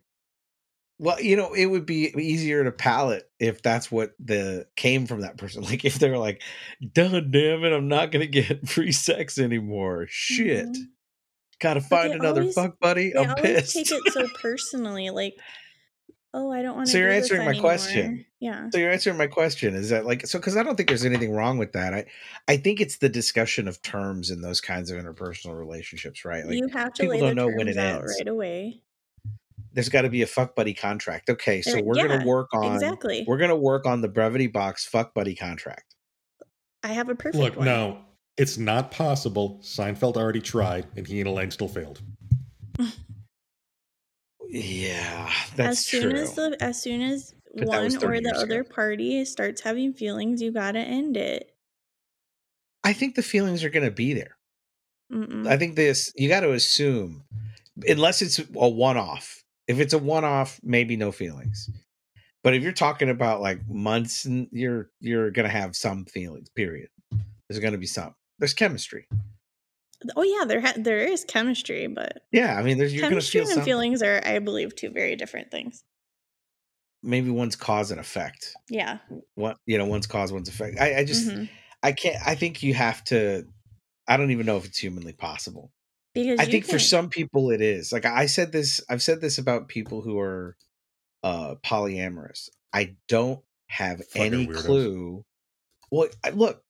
Well, 1.01 1.19
you 1.19 1.35
know, 1.35 1.55
it 1.55 1.65
would 1.65 1.87
be 1.87 2.13
easier 2.15 2.63
to 2.63 2.71
palate 2.71 3.27
if 3.39 3.63
that's 3.63 3.91
what 3.91 4.13
the 4.23 4.67
came 4.77 5.07
from 5.07 5.23
that 5.23 5.39
person. 5.39 5.63
Like 5.71 5.85
if 5.85 5.99
they're 5.99 6.19
like, 6.19 6.43
"Done, 6.93 7.31
damn 7.31 7.65
it, 7.65 7.73
I'm 7.73 7.89
not 7.89 8.13
gonna 8.13 8.27
get 8.27 8.69
free 8.69 8.93
sex 8.93 9.39
anymore." 9.39 10.07
Shit, 10.11 10.67
mm-hmm. 10.67 10.83
gotta 11.59 11.81
find 11.81 12.13
another 12.13 12.43
always, 12.43 12.55
fuck 12.55 12.79
buddy. 12.81 13.17
I'm 13.17 13.35
pissed. 13.37 13.75
Take 13.77 13.91
it 13.93 14.13
so 14.13 14.29
personally, 14.43 15.09
like, 15.09 15.39
oh, 16.35 16.53
I 16.53 16.61
don't 16.61 16.77
want 16.77 16.89
to. 16.89 16.93
So 16.93 16.99
you're 16.99 17.11
answering 17.11 17.47
my 17.47 17.59
question. 17.59 18.27
Yeah. 18.39 18.69
So 18.71 18.79
you're 18.79 18.91
answering 18.91 19.17
my 19.17 19.27
question. 19.27 19.75
Is 19.75 19.89
that 19.89 20.05
like 20.05 20.27
so? 20.27 20.39
Because 20.39 20.59
I 20.59 20.63
don't 20.63 20.77
think 20.77 20.91
there's 20.91 21.07
anything 21.07 21.33
wrong 21.33 21.57
with 21.57 21.73
that. 21.73 21.95
I 21.95 22.05
I 22.47 22.59
think 22.59 22.79
it's 22.79 22.99
the 22.99 23.09
discussion 23.09 23.69
of 23.69 23.81
terms 23.81 24.31
in 24.31 24.43
those 24.43 24.61
kinds 24.61 24.91
of 24.91 25.03
interpersonal 25.03 25.59
relationships, 25.59 26.27
right? 26.27 26.45
Like 26.45 26.59
you 26.59 26.69
have 26.69 26.93
to 26.95 27.05
people 27.05 27.21
don't 27.21 27.37
know 27.37 27.49
when 27.49 27.69
it 27.69 27.79
ends 27.79 28.15
right 28.19 28.29
away 28.29 28.83
there's 29.73 29.89
got 29.89 30.03
to 30.03 30.11
be 30.11 30.23
a 30.23 30.27
fuck 30.27 30.55
buddy 30.55 30.75
contract. 30.75 31.31
Okay, 31.31 31.63
so 31.63 31.81
we're 31.83 31.97
yeah, 31.97 32.09
gonna 32.09 32.27
work 32.27 32.49
on 32.53 32.75
exactly. 32.75 33.25
We're 33.27 33.39
gonna 33.39 33.57
work 33.57 33.87
on 33.87 34.01
the 34.01 34.09
brevity 34.09 34.47
box 34.47 34.87
fuck 34.87 35.15
buddy 35.15 35.35
contract. 35.35 35.95
I 36.83 36.89
have 36.89 37.09
a 37.09 37.15
perfect 37.15 37.37
look. 37.37 37.57
One. 37.57 37.65
No, 37.67 37.99
it's 38.37 38.59
not 38.59 38.91
possible. 38.91 39.61
Seinfeld 39.63 40.17
already 40.17 40.41
tried, 40.41 40.87
and 40.97 41.07
he 41.07 41.21
and 41.21 41.29
Elaine 41.29 41.51
still 41.51 41.69
failed. 41.69 42.01
yeah, 44.49 45.31
that's 45.57 45.79
as 45.79 45.87
soon 45.87 46.11
true. 46.11 46.21
as 46.21 46.35
the 46.35 46.57
as 46.61 46.83
soon 46.83 47.03
as 47.03 47.35
but 47.55 47.69
one 47.69 48.05
or 48.05 48.21
the 48.21 48.35
other 48.37 48.61
ago. 48.61 48.75
party 48.75 49.25
starts 49.25 49.61
having 49.61 49.93
feelings, 49.93 50.41
you 50.41 50.53
got 50.53 50.73
to 50.73 50.81
end 50.81 51.17
it. 51.17 51.55
I 52.85 52.93
think 52.93 53.15
the 53.15 53.23
feelings 53.23 53.65
are 53.65 53.71
going 53.71 53.85
to 53.85 53.91
be 53.91 54.15
there. 54.15 54.37
Mm-mm. 55.13 55.47
I 55.47 55.57
think 55.57 55.75
this 55.75 56.13
you 56.17 56.29
got 56.29 56.41
to 56.41 56.53
assume, 56.53 57.25
unless 57.87 58.23
it's 58.23 58.39
a 58.39 58.69
one 58.69 58.97
off 58.97 59.43
if 59.71 59.79
it's 59.79 59.93
a 59.93 59.99
one 59.99 60.25
off, 60.25 60.59
maybe 60.65 60.97
no 60.97 61.13
feelings. 61.13 61.71
But 62.43 62.55
if 62.55 62.63
you're 62.63 62.73
talking 62.73 63.09
about 63.09 63.41
like 63.41 63.61
months, 63.69 64.25
and 64.25 64.49
you're 64.51 64.91
you're 64.99 65.31
gonna 65.31 65.49
have 65.49 65.77
some 65.77 66.07
feelings. 66.07 66.49
Period. 66.51 66.89
There's 67.49 67.61
gonna 67.61 67.79
be 67.79 67.87
some. 67.87 68.17
There's 68.41 68.53
chemistry. 68.53 69.07
Oh 70.17 70.25
yeah, 70.25 70.45
there 70.45 70.61
ha- 70.61 70.75
there 70.77 70.99
is 70.99 71.25
chemistry, 71.25 71.87
but 71.87 72.23
yeah, 72.33 72.59
I 72.59 72.65
mean, 72.65 72.79
there's 72.79 72.93
you're 72.93 73.09
chemistry 73.09 73.43
gonna 73.43 73.49
feel 73.49 73.59
and 73.59 73.65
feelings 73.65 74.03
are, 74.03 74.21
I 74.25 74.41
believe, 74.41 74.75
two 74.75 74.91
very 74.91 75.15
different 75.15 75.53
things. 75.53 75.85
Maybe 77.05 77.31
one's 77.31 77.55
cause 77.55 77.93
and 77.93 78.01
effect. 78.01 78.53
Yeah. 78.69 78.99
What 79.37 79.57
you 79.67 79.79
know, 79.79 79.87
one's 79.87 80.09
cause, 80.09 80.33
one's 80.33 80.49
effect. 80.49 80.81
I, 80.81 80.99
I 80.99 81.05
just, 81.05 81.29
mm-hmm. 81.29 81.45
I 81.83 81.93
can't. 81.93 82.17
I 82.27 82.35
think 82.35 82.65
you 82.65 82.75
have 82.75 83.05
to. 83.05 83.45
I 84.09 84.17
don't 84.17 84.33
even 84.33 84.47
know 84.47 84.57
if 84.57 84.65
it's 84.65 84.79
humanly 84.79 85.13
possible 85.13 85.71
because 86.15 86.41
I 86.41 86.45
think 86.45 86.65
can... 86.65 86.73
for 86.73 86.79
some 86.79 87.09
people 87.09 87.51
it 87.51 87.61
is. 87.61 87.93
Like 87.93 88.05
I 88.05 88.27
said 88.27 88.53
this, 88.53 88.81
I've 88.89 89.03
said 89.03 89.21
this 89.21 89.39
about 89.39 89.69
people 89.69 90.03
who 90.03 90.19
are 90.19 90.57
uh 91.23 91.57
polyamorous. 91.65 92.49
I 92.73 92.97
don't 93.09 93.41
have 93.69 94.05
Fucking 94.07 94.35
any 94.35 94.47
weirdos. 94.47 94.65
clue. 94.65 95.25
Well, 95.91 96.09
look, 96.35 96.63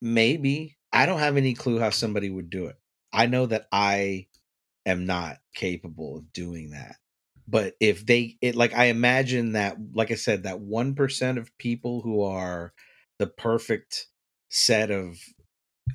maybe 0.00 0.76
I 0.92 1.06
don't 1.06 1.18
have 1.18 1.36
any 1.36 1.54
clue 1.54 1.78
how 1.78 1.90
somebody 1.90 2.30
would 2.30 2.50
do 2.50 2.66
it. 2.66 2.76
I 3.12 3.26
know 3.26 3.46
that 3.46 3.66
I 3.72 4.26
am 4.84 5.06
not 5.06 5.38
capable 5.54 6.18
of 6.18 6.32
doing 6.32 6.70
that. 6.70 6.96
But 7.48 7.74
if 7.80 8.04
they 8.06 8.36
it 8.40 8.56
like 8.56 8.74
I 8.74 8.86
imagine 8.86 9.52
that 9.52 9.76
like 9.94 10.10
I 10.10 10.16
said 10.16 10.44
that 10.44 10.58
1% 10.58 11.38
of 11.38 11.58
people 11.58 12.00
who 12.00 12.22
are 12.22 12.72
the 13.18 13.26
perfect 13.26 14.06
set 14.48 14.90
of 14.90 15.16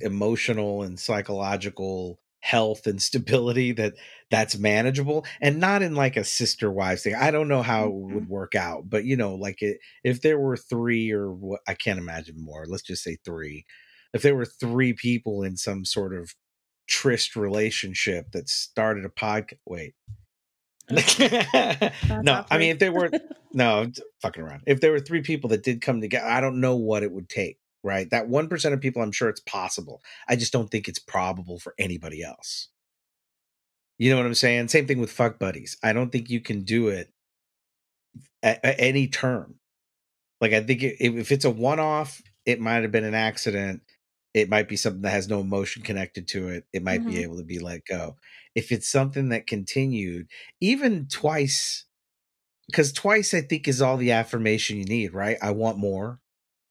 emotional 0.00 0.82
and 0.82 0.98
psychological 0.98 2.18
health 2.42 2.86
and 2.86 3.00
stability 3.10 3.72
that 3.72 3.94
that's 4.30 4.58
manageable 4.58 5.24
and 5.40 5.58
not 5.58 5.80
in 5.80 5.94
like 5.94 6.16
a 6.16 6.24
sister 6.24 6.70
wives 6.70 7.02
thing 7.02 7.14
i 7.14 7.30
don't 7.30 7.48
know 7.48 7.62
how 7.62 7.86
it 7.86 7.92
would 7.92 8.14
mm-hmm. 8.24 8.32
work 8.32 8.54
out 8.54 8.88
but 8.90 9.04
you 9.04 9.16
know 9.16 9.34
like 9.34 9.62
it, 9.62 9.78
if 10.04 10.20
there 10.20 10.38
were 10.38 10.56
three 10.56 11.10
or 11.10 11.32
what 11.32 11.60
i 11.66 11.74
can't 11.74 11.98
imagine 11.98 12.34
more 12.38 12.66
let's 12.66 12.82
just 12.82 13.02
say 13.02 13.16
three 13.24 13.64
if 14.12 14.22
there 14.22 14.34
were 14.34 14.44
three 14.44 14.92
people 14.92 15.42
in 15.42 15.56
some 15.56 15.84
sort 15.84 16.14
of 16.14 16.34
tryst 16.88 17.36
relationship 17.36 18.30
that 18.32 18.48
started 18.48 19.04
a 19.04 19.08
podcast 19.08 19.58
wait. 19.64 19.94
No 22.22 22.44
i 22.50 22.58
mean 22.58 22.72
if 22.72 22.78
there 22.80 22.92
were 22.92 23.10
no 23.52 23.90
fucking 24.20 24.42
around. 24.42 24.62
If 24.66 24.80
there 24.80 24.90
were 24.90 25.00
three 25.00 25.22
people 25.22 25.50
that 25.50 25.62
did 25.62 25.80
come 25.80 26.00
together 26.00 26.26
i 26.26 26.40
don't 26.40 26.60
know 26.60 26.74
what 26.74 27.04
it 27.04 27.12
would 27.12 27.28
take 27.28 27.58
right? 27.82 28.08
That 28.10 28.28
1% 28.28 28.72
of 28.72 28.80
people, 28.80 29.02
I'm 29.02 29.12
sure 29.12 29.28
it's 29.28 29.40
possible. 29.40 30.02
I 30.28 30.36
just 30.36 30.52
don't 30.52 30.70
think 30.70 30.88
it's 30.88 30.98
probable 30.98 31.58
for 31.58 31.74
anybody 31.78 32.22
else. 32.22 32.68
You 33.98 34.10
know 34.10 34.16
what 34.16 34.26
I'm 34.26 34.34
saying? 34.34 34.68
Same 34.68 34.86
thing 34.86 34.98
with 34.98 35.10
fuck 35.10 35.38
buddies. 35.38 35.76
I 35.82 35.92
don't 35.92 36.10
think 36.10 36.30
you 36.30 36.40
can 36.40 36.62
do 36.62 36.88
it 36.88 37.12
at, 38.42 38.64
at 38.64 38.76
any 38.78 39.08
term. 39.08 39.56
Like, 40.40 40.52
I 40.52 40.60
think 40.60 40.82
it, 40.82 40.96
if 41.00 41.30
it's 41.30 41.44
a 41.44 41.50
one 41.50 41.78
off, 41.78 42.20
it 42.44 42.60
might 42.60 42.82
have 42.82 42.92
been 42.92 43.04
an 43.04 43.14
accident. 43.14 43.82
It 44.34 44.48
might 44.48 44.68
be 44.68 44.76
something 44.76 45.02
that 45.02 45.10
has 45.10 45.28
no 45.28 45.40
emotion 45.40 45.82
connected 45.82 46.26
to 46.28 46.48
it. 46.48 46.64
It 46.72 46.82
might 46.82 47.00
mm-hmm. 47.00 47.10
be 47.10 47.22
able 47.22 47.36
to 47.36 47.44
be 47.44 47.58
let 47.58 47.84
go. 47.84 48.16
If 48.54 48.72
it's 48.72 48.90
something 48.90 49.28
that 49.28 49.46
continued, 49.46 50.26
even 50.60 51.06
twice, 51.06 51.84
because 52.66 52.92
twice 52.92 53.34
I 53.34 53.42
think 53.42 53.68
is 53.68 53.82
all 53.82 53.96
the 53.96 54.12
affirmation 54.12 54.78
you 54.78 54.84
need, 54.84 55.12
right? 55.12 55.36
I 55.40 55.50
want 55.50 55.78
more. 55.78 56.18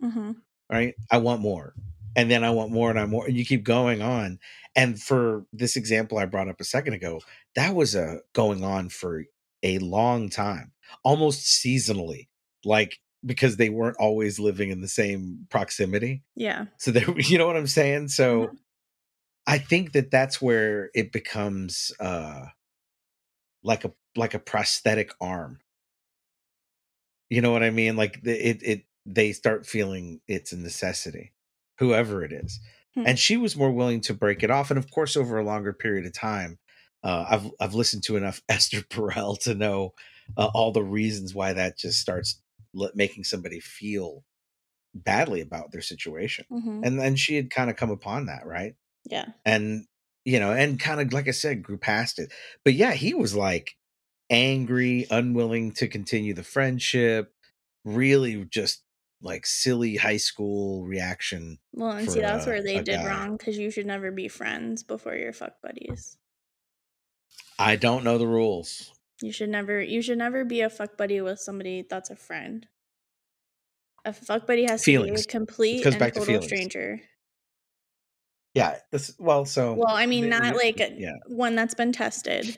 Mm-hmm 0.04 0.32
right? 0.72 0.96
I 1.12 1.18
want 1.18 1.42
more. 1.42 1.74
and 2.16 2.30
then 2.30 2.44
I 2.44 2.50
want 2.50 2.72
more 2.72 2.90
and 2.90 3.00
I 3.00 3.06
more, 3.06 3.26
and 3.26 3.38
you 3.38 3.46
keep 3.46 3.64
going 3.64 4.02
on. 4.02 4.40
And 4.76 5.02
for 5.02 5.46
this 5.54 5.76
example 5.76 6.18
I 6.18 6.26
brought 6.26 6.50
up 6.50 6.60
a 6.60 6.66
second 6.66 6.94
ago, 6.94 7.22
that 7.56 7.76
was 7.76 7.96
a 7.96 8.20
going 8.34 8.64
on 8.64 8.90
for 8.90 9.24
a 9.64 9.80
long 9.80 10.30
time, 10.30 10.74
almost 11.04 11.46
seasonally, 11.46 12.28
like 12.66 13.00
because 13.26 13.58
they 13.58 13.70
weren't 13.70 13.98
always 14.00 14.40
living 14.40 14.72
in 14.72 14.82
the 14.82 14.88
same 14.88 15.46
proximity. 15.50 16.24
Yeah. 16.36 16.66
So 16.78 16.92
there, 16.92 17.06
you 17.18 17.38
know 17.38 17.48
what 17.48 17.58
I'm 17.58 17.68
saying? 17.68 18.10
So 18.10 18.48
mm-hmm. 18.48 18.56
I 19.48 19.58
think 19.58 19.94
that 19.94 20.12
that's 20.12 20.42
where 20.42 20.90
it 20.94 21.12
becomes 21.12 21.92
uh 22.00 22.46
like 23.64 23.86
a 23.86 23.92
like 24.16 24.34
a 24.34 24.40
prosthetic 24.40 25.14
arm. 25.22 25.60
You 27.30 27.42
know 27.42 27.52
what 27.52 27.64
I 27.64 27.70
mean? 27.70 27.96
Like 27.96 28.20
it 28.24 28.62
it 28.64 28.86
they 29.06 29.32
start 29.34 29.66
feeling 29.66 30.22
it's 30.28 30.52
a 30.52 30.58
necessity, 30.58 31.34
whoever 31.80 32.24
it 32.24 32.32
is. 32.32 32.60
Hmm. 32.96 33.04
And 33.08 33.20
she 33.20 33.38
was 33.38 33.56
more 33.56 33.72
willing 33.72 34.02
to 34.02 34.14
break 34.14 34.44
it 34.44 34.52
off, 34.52 34.70
and 34.70 34.78
of 34.78 34.92
course, 34.92 35.16
over 35.16 35.38
a 35.38 35.46
longer 35.46 35.74
period 35.74 36.06
of 36.06 36.14
time, 36.14 36.60
uh, 37.04 37.26
I've 37.30 37.52
I've 37.60 37.74
listened 37.74 38.04
to 38.04 38.18
enough 38.18 38.42
Esther 38.50 38.82
Perel 38.82 39.40
to 39.42 39.56
know 39.56 39.94
uh, 40.38 40.50
all 40.54 40.72
the 40.72 40.84
reasons 40.84 41.34
why 41.34 41.54
that 41.54 41.78
just 41.78 42.00
starts 42.00 42.42
making 42.94 43.24
somebody 43.24 43.60
feel 43.60 44.24
badly 44.94 45.42
about 45.42 45.72
their 45.72 45.82
situation. 45.82 46.46
Mm-hmm. 46.52 46.82
And 46.84 47.00
then 47.00 47.16
she 47.16 47.36
had 47.36 47.50
kind 47.50 47.70
of 47.70 47.76
come 47.76 47.92
upon 47.92 48.28
that, 48.28 48.46
right? 48.46 48.76
Yeah. 49.06 49.26
And 49.46 49.86
you 50.24 50.40
know, 50.40 50.52
and 50.52 50.80
kind 50.80 51.02
of 51.02 51.14
like 51.14 51.28
I 51.28 51.32
said, 51.32 51.64
grew 51.64 51.78
past 51.78 52.20
it. 52.20 52.32
But 52.64 52.74
yeah, 52.74 52.94
he 52.94 53.14
was 53.14 53.36
like 53.36 53.76
angry, 54.30 55.08
unwilling 55.10 55.72
to 55.74 55.88
continue 55.88 56.34
the 56.34 56.44
friendship, 56.44 57.34
really 57.84 58.46
just 58.46 58.84
like 59.22 59.46
silly 59.46 59.96
high 59.96 60.18
school 60.18 60.86
reaction. 60.86 61.60
Well, 61.74 61.92
and 61.92 62.12
see, 62.12 62.22
that's 62.22 62.46
a, 62.46 62.50
where 62.50 62.64
they 62.64 62.82
did 62.82 63.00
guy. 63.00 63.08
wrong 63.08 63.38
because 63.38 63.58
you 63.58 63.72
should 63.72 63.86
never 63.86 64.12
be 64.12 64.28
friends 64.28 64.84
before 64.84 65.16
you're 65.16 65.34
fuck 65.34 65.62
buddies. 65.62 66.18
I 67.60 67.76
don't 67.76 68.04
know 68.04 68.18
the 68.18 68.28
rules. 68.28 68.92
You 69.22 69.32
should 69.32 69.50
never 69.50 69.82
you 69.82 70.02
should 70.02 70.18
never 70.18 70.44
be 70.44 70.62
a 70.62 70.70
fuck 70.70 70.98
buddy 70.98 71.22
with 71.22 71.40
somebody 71.40 71.86
that's 71.88 72.10
a 72.10 72.16
friend. 72.16 72.66
A 74.04 74.14
fuck 74.14 74.48
buddy 74.48 74.66
has 74.66 74.84
feelings. 74.84 75.22
to 75.22 75.28
be 75.28 75.30
a 75.30 75.40
complete 75.40 75.86
and 75.86 76.00
total 76.00 76.40
to 76.40 76.42
stranger. 76.42 77.02
Yeah, 78.56 78.78
this 78.92 79.16
well 79.20 79.46
so 79.46 79.74
Well, 79.74 79.96
I 79.96 80.08
mean 80.08 80.28
not 80.30 80.56
like 80.56 80.80
yeah. 80.80 81.12
one 81.28 81.56
that's 81.56 81.76
been 81.76 81.92
tested. 81.92 82.58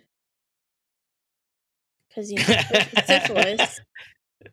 Cuz 2.16 2.32
you 2.32 2.38
know, 2.38 2.46
syphilis. 3.06 3.82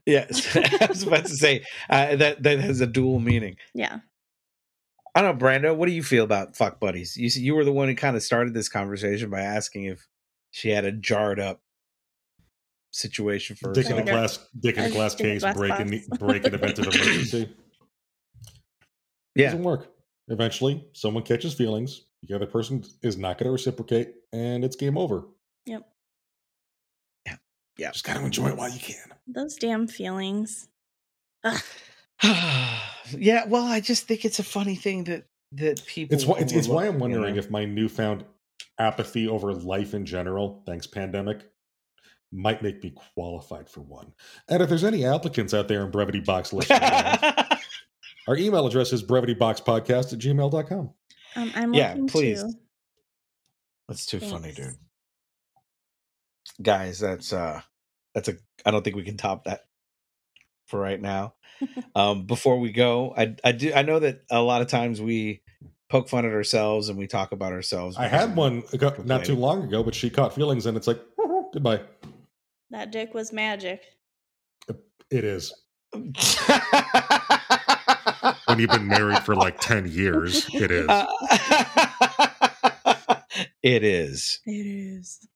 Yes, 0.07 0.57
I 0.81 0.87
was 0.89 1.03
about 1.03 1.27
to 1.27 1.37
say 1.37 1.65
uh, 1.89 2.17
that 2.17 2.43
that 2.43 2.61
has 2.61 2.81
a 2.81 2.87
dual 2.87 3.21
meaning. 3.21 3.57
Yeah. 3.75 4.01
I 5.15 5.23
don't 5.23 5.39
know, 5.39 5.47
Brando. 5.47 5.75
What 5.75 5.87
do 5.87 5.93
you 5.93 6.03
feel 6.03 6.25
about 6.25 6.57
fuck 6.57 6.79
buddies? 6.79 7.17
You 7.17 7.29
you 7.43 7.55
were 7.55 7.65
the 7.65 7.73
one 7.73 7.89
who 7.89 7.97
kind 7.97 8.17
of 8.17 8.23
started 8.23 8.55
this 8.55 8.69
conversation 8.69 9.29
by 9.31 9.41
asking 9.41 9.85
if 9.85 10.07
she 10.53 10.71
had 10.71 10.85
a 10.85 10.93
jarred 10.93 11.41
up 11.41 11.61
situation 12.93 13.57
for 13.57 13.73
dick 13.73 13.89
in 13.89 13.99
a 13.99 14.05
glass 14.05 14.39
dick 14.59 14.77
in 14.77 14.85
a 14.85 14.91
glass 14.91 15.15
case 15.15 15.45
breaking 15.55 16.03
breaking 16.19 16.55
event 16.55 16.79
of 16.79 16.87
emergency. 16.95 17.49
Yeah, 19.35 19.49
it 19.49 19.51
doesn't 19.51 19.65
work. 19.65 19.89
Eventually, 20.29 20.89
someone 20.93 21.25
catches 21.25 21.55
feelings. 21.55 22.03
The 22.23 22.37
other 22.37 22.47
person 22.47 22.85
is 23.03 23.17
not 23.17 23.39
going 23.39 23.47
to 23.47 23.53
reciprocate, 23.53 24.15
and 24.33 24.65
it's 24.65 24.77
game 24.77 24.97
over. 24.99 25.25
Yep. 27.81 27.87
Yeah. 27.87 27.87
Yeah. 27.87 27.93
Just 27.93 28.05
got 28.05 28.17
to 28.19 28.25
enjoy 28.25 28.49
it 28.49 28.57
while 28.57 28.71
you 28.71 28.81
can. 28.81 28.97
Those 29.27 29.57
damn 29.57 29.87
feelings. 29.87 30.69
yeah. 32.23 33.47
Well, 33.47 33.65
I 33.65 33.81
just 33.81 34.07
think 34.07 34.25
it's 34.25 34.39
a 34.39 34.45
funny 34.45 34.77
thing 34.77 35.05
that 35.05 35.25
that 35.53 35.85
people. 35.87 36.15
It's 36.15 36.27
why 36.27 36.39
it's, 36.39 36.53
it's 36.53 36.69
why 36.69 36.87
I'm 36.87 36.99
wondering 36.99 37.35
you 37.35 37.35
know? 37.35 37.39
if 37.39 37.51
my 37.51 37.65
newfound 37.65 38.25
apathy 38.79 39.29
over 39.29 39.53
life 39.55 39.95
in 39.95 40.05
general, 40.05 40.63
thanks 40.67 40.87
pandemic, 40.87 41.51
might 42.33 42.63
make 42.63 42.83
me 42.85 42.93
qualified 43.15 43.69
for 43.69 43.81
one. 43.81 44.13
And 44.49 44.63
if 44.63 44.69
there's 44.69 44.85
any 44.85 45.05
applicants 45.07 45.55
out 45.55 45.69
there 45.69 45.85
in 45.85 45.91
Brevity 45.91 46.21
Box 46.21 46.53
listening, 46.53 46.83
our 48.29 48.37
email 48.37 48.67
address 48.67 48.93
is 48.93 49.03
brevityboxpodcast 49.03 50.13
at 50.13 50.19
gmail.com. 50.19 50.91
Um, 51.37 51.53
I'm 51.55 51.75
yeah, 51.75 51.97
please. 52.09 52.43
To. 52.43 52.53
That's 53.89 54.07
too 54.07 54.21
Thanks. 54.21 54.33
funny, 54.33 54.53
dude. 54.53 54.77
Guys, 56.63 57.01
that's 57.01 57.33
uh 57.33 57.63
that's 58.15 58.29
a 58.29 58.37
I 58.65 58.71
don't 58.71 58.83
think 58.83 58.97
we 58.97 59.05
can 59.05 59.17
top 59.17 59.45
that 59.45 59.61
for 60.67 60.81
right 60.81 61.01
now. 61.01 61.35
um 61.95 62.27
before 62.27 62.59
we 62.59 62.73
go, 62.73 63.15
I 63.17 63.37
I 63.45 63.53
do 63.53 63.73
I 63.75 63.83
know 63.83 63.99
that 63.99 64.23
a 64.31 64.41
lot 64.41 64.63
of 64.63 64.69
times 64.69 65.01
we 65.01 65.43
poke 65.89 66.09
fun 66.09 66.25
at 66.25 66.33
ourselves 66.33 66.89
and 66.89 66.99
we 66.99 67.07
talk 67.07 67.33
about 67.33 67.53
ourselves. 67.53 67.97
I 67.97 68.09
had 68.09 68.37
one 68.37 68.63
not 69.05 69.25
too 69.25 69.35
long 69.35 69.65
ago, 69.65 69.83
but 69.83 69.95
she 69.95 70.09
caught 70.11 70.35
feelings 70.35 70.67
and 70.67 70.77
it's 70.77 70.87
like 70.87 71.01
goodbye. 71.53 71.81
That 72.71 72.93
dick 72.93 73.15
was 73.15 73.33
magic. 73.33 73.83
It 75.11 75.25
is. 75.25 75.53
when 75.93 76.07
you've 78.59 78.71
been 78.71 78.87
married 78.87 79.19
for 79.25 79.35
like 79.35 79.59
10 79.61 79.91
years, 79.91 80.49
it 80.55 80.71
is. 80.71 80.89
Uh, 80.89 81.07
it 83.63 83.83
is. 83.83 84.41
It 84.47 84.67
is. 84.67 85.27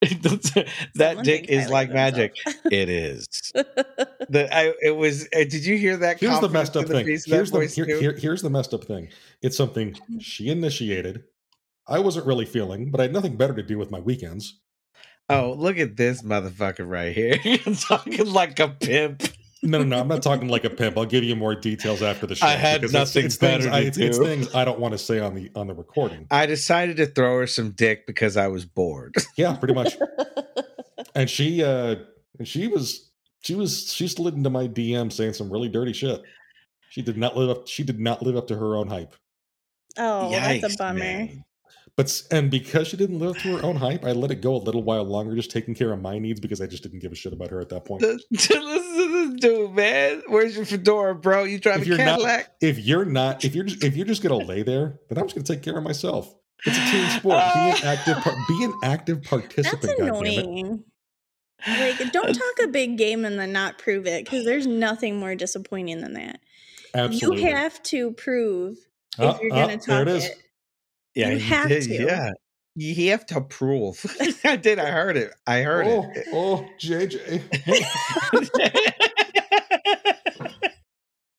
that 0.94 1.20
dick 1.24 1.50
is 1.50 1.68
like 1.68 1.90
magic. 1.90 2.34
it 2.70 2.88
is. 2.88 3.26
the 3.54 4.48
I 4.50 4.72
it 4.80 4.96
was. 4.96 5.24
Uh, 5.34 5.40
did 5.40 5.66
you 5.66 5.76
hear 5.76 5.98
that? 5.98 6.18
Here's 6.18 6.40
the 6.40 6.48
messed 6.48 6.76
up 6.76 6.86
thing. 6.86 7.06
Here's 7.06 7.24
the 7.26 7.70
here, 7.74 7.84
here, 7.84 8.16
here's 8.16 8.40
the 8.40 8.48
messed 8.48 8.72
up 8.72 8.84
thing. 8.84 9.08
It's 9.42 9.56
something 9.56 9.94
she 10.18 10.48
initiated. 10.48 11.24
I 11.86 11.98
wasn't 11.98 12.26
really 12.26 12.46
feeling, 12.46 12.90
but 12.90 13.00
I 13.00 13.04
had 13.04 13.12
nothing 13.12 13.36
better 13.36 13.54
to 13.54 13.62
do 13.62 13.76
with 13.76 13.90
my 13.90 14.00
weekends. 14.00 14.60
Oh, 15.28 15.54
look 15.56 15.78
at 15.78 15.96
this 15.96 16.22
motherfucker 16.22 16.88
right 16.88 17.14
here. 17.14 17.38
You're 17.44 17.74
talking 17.76 18.26
like 18.26 18.58
a 18.58 18.68
pimp. 18.68 19.22
No, 19.62 19.78
no, 19.78 19.84
no. 19.84 20.00
I'm 20.00 20.08
not 20.08 20.22
talking 20.22 20.48
like 20.48 20.64
a 20.64 20.70
pimp. 20.70 20.96
I'll 20.96 21.04
give 21.04 21.22
you 21.22 21.36
more 21.36 21.54
details 21.54 22.02
after 22.02 22.26
the 22.26 22.34
show. 22.34 22.46
I 22.46 22.52
had 22.52 22.82
nothing 22.82 23.26
it's, 23.26 23.34
it's 23.34 23.36
better 23.36 23.64
things, 23.64 23.74
I, 23.74 23.80
it's, 23.80 23.98
it's, 23.98 24.18
things 24.18 24.54
I 24.54 24.64
don't 24.64 24.80
want 24.80 24.92
to 24.92 24.98
say 24.98 25.18
on 25.18 25.34
the 25.34 25.50
on 25.54 25.66
the 25.66 25.74
recording. 25.74 26.26
I 26.30 26.46
decided 26.46 26.96
to 26.96 27.06
throw 27.06 27.38
her 27.38 27.46
some 27.46 27.72
dick 27.72 28.06
because 28.06 28.36
I 28.36 28.48
was 28.48 28.64
bored. 28.64 29.14
Yeah, 29.36 29.56
pretty 29.56 29.74
much. 29.74 29.96
and 31.14 31.28
she 31.30 31.62
uh 31.62 31.96
she 32.44 32.68
was 32.68 33.10
she 33.42 33.54
was 33.54 33.92
she 33.92 34.08
slid 34.08 34.34
into 34.34 34.50
my 34.50 34.66
DM 34.68 35.12
saying 35.12 35.34
some 35.34 35.50
really 35.50 35.68
dirty 35.68 35.92
shit. 35.92 36.22
She 36.90 37.02
did 37.02 37.16
not 37.16 37.36
live 37.36 37.50
up 37.50 37.68
she 37.68 37.82
did 37.82 38.00
not 38.00 38.22
live 38.22 38.36
up 38.36 38.48
to 38.48 38.56
her 38.56 38.76
own 38.76 38.88
hype. 38.88 39.14
Oh, 39.98 40.30
Yikes, 40.32 40.60
that's 40.60 40.74
a 40.74 40.78
bummer. 40.78 40.98
Man. 40.98 41.44
But 42.00 42.22
and 42.30 42.50
because 42.50 42.88
she 42.88 42.96
didn't 42.96 43.18
live 43.18 43.36
to 43.42 43.58
her 43.58 43.62
own 43.62 43.76
hype, 43.76 44.06
I 44.06 44.12
let 44.12 44.30
it 44.30 44.36
go 44.36 44.56
a 44.56 44.56
little 44.56 44.82
while 44.82 45.04
longer, 45.04 45.36
just 45.36 45.50
taking 45.50 45.74
care 45.74 45.92
of 45.92 46.00
my 46.00 46.18
needs 46.18 46.40
because 46.40 46.62
I 46.62 46.66
just 46.66 46.82
didn't 46.82 47.00
give 47.00 47.12
a 47.12 47.14
shit 47.14 47.34
about 47.34 47.50
her 47.50 47.60
at 47.60 47.68
that 47.68 47.84
point. 47.84 48.00
Listen 48.00 48.38
to 48.38 48.54
this 48.54 49.34
dude, 49.42 49.72
man. 49.72 50.22
Where's 50.26 50.56
your 50.56 50.64
fedora, 50.64 51.14
bro? 51.14 51.44
You 51.44 51.58
driving 51.58 51.92
a 51.92 51.96
Cadillac? 51.98 52.38
Not, 52.38 52.46
if 52.62 52.78
you're 52.78 53.04
not, 53.04 53.44
if 53.44 53.54
you're 53.54 53.64
just, 53.64 53.84
if 53.84 53.98
you're 53.98 54.06
just 54.06 54.22
gonna 54.22 54.38
lay 54.38 54.62
there, 54.62 54.98
then 55.10 55.18
I'm 55.18 55.26
just 55.26 55.34
gonna 55.34 55.44
take 55.44 55.62
care 55.62 55.76
of 55.76 55.84
myself. 55.84 56.34
It's 56.64 56.78
a 56.78 56.90
team 56.90 57.06
sport. 57.10 57.44
Be 57.52 57.60
an 57.60 57.76
active, 57.84 58.16
be 58.48 58.64
an 58.64 58.72
active 58.82 59.22
participant. 59.22 59.82
That's 59.82 60.00
annoying. 60.00 60.82
Like, 61.66 62.12
don't 62.12 62.32
talk 62.32 62.64
a 62.64 62.68
big 62.68 62.96
game 62.96 63.26
and 63.26 63.38
then 63.38 63.52
not 63.52 63.76
prove 63.76 64.06
it 64.06 64.24
because 64.24 64.46
there's 64.46 64.66
nothing 64.66 65.18
more 65.18 65.34
disappointing 65.34 66.00
than 66.00 66.14
that. 66.14 66.40
Absolutely. 66.94 67.42
You 67.42 67.54
have 67.54 67.82
to 67.82 68.12
prove 68.12 68.78
if 69.18 69.20
oh, 69.20 69.38
you're 69.42 69.50
going 69.50 69.78
to 69.78 69.92
oh, 69.92 70.04
talk 70.04 70.06
it. 70.06 70.38
Yeah, 71.14 71.30
you 71.30 71.38
have 71.40 71.68
did, 71.68 71.82
to. 71.84 71.94
Yeah, 71.94 72.30
you 72.76 73.10
have 73.10 73.26
to 73.26 73.40
prove. 73.40 74.04
I 74.44 74.56
did. 74.56 74.78
I 74.78 74.90
heard 74.90 75.16
it. 75.16 75.32
I 75.46 75.62
heard 75.62 75.86
oh, 75.86 76.10
it. 76.14 76.26
Oh, 76.32 76.66
JJ. 76.80 77.42
oh, 78.32 78.38
JJ. 78.40 78.92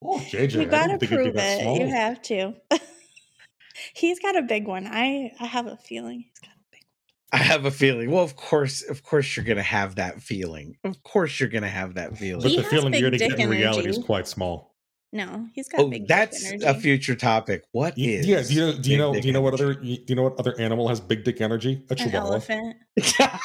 Oh, 0.03 0.19
you 0.31 0.65
gotta 0.65 0.97
prove 0.97 1.35
it. 1.37 1.79
You 1.79 1.87
have 1.87 2.21
to. 2.23 2.53
he's 3.93 4.19
got 4.19 4.35
a 4.35 4.41
big 4.41 4.67
one. 4.67 4.87
I 4.87 5.31
I 5.39 5.45
have 5.45 5.67
a 5.67 5.77
feeling 5.77 6.25
he's 6.27 6.39
got 6.39 6.55
a 6.55 6.63
big 6.71 6.81
one. 6.81 7.39
I 7.39 7.43
have 7.43 7.65
a 7.65 7.71
feeling. 7.71 8.11
Well, 8.11 8.23
of 8.23 8.35
course, 8.35 8.81
of 8.81 9.03
course, 9.03 9.35
you're 9.37 9.45
gonna 9.45 9.61
have 9.61 9.95
that 9.95 10.21
feeling. 10.21 10.75
Of 10.83 11.01
course, 11.03 11.39
you're 11.39 11.49
gonna 11.49 11.69
have 11.69 11.93
that 11.93 12.17
feeling. 12.17 12.41
But 12.41 12.51
he 12.51 12.57
the 12.57 12.63
feeling 12.63 12.93
you're 12.93 13.11
gonna 13.11 13.19
get 13.19 13.39
in 13.39 13.49
reality 13.49 13.89
is 13.89 13.99
quite 13.99 14.27
small. 14.27 14.70
No, 15.13 15.47
he's 15.53 15.67
got. 15.67 15.81
Oh, 15.81 15.89
big. 15.89 16.03
Oh, 16.03 16.05
that's 16.07 16.51
a 16.63 16.73
future 16.73 17.15
topic. 17.15 17.65
What 17.73 17.97
is? 17.97 18.25
Yeah. 18.25 18.43
Do 18.43 18.53
you 18.53 18.61
know? 18.61 18.73
Do 18.77 18.91
you 18.91 18.97
know? 18.97 19.13
Do 19.13 19.27
you 19.27 19.33
know 19.33 19.41
what 19.41 19.53
other? 19.53 19.73
Do 19.73 19.97
you 20.07 20.15
know 20.15 20.23
what 20.23 20.39
other 20.39 20.57
animal 20.59 20.87
has 20.87 21.01
big 21.01 21.25
dick 21.25 21.41
energy? 21.41 21.83
A 21.89 21.95
chihuahua. 21.95 22.19
An 22.19 22.27
elephant. 22.27 22.75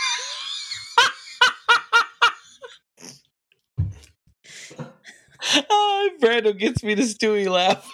Ah, 5.48 5.64
oh, 5.70 6.10
Brando 6.20 6.56
gets 6.56 6.82
me 6.82 6.94
the 6.94 7.02
Stewie 7.02 7.48
laugh. 7.48 7.88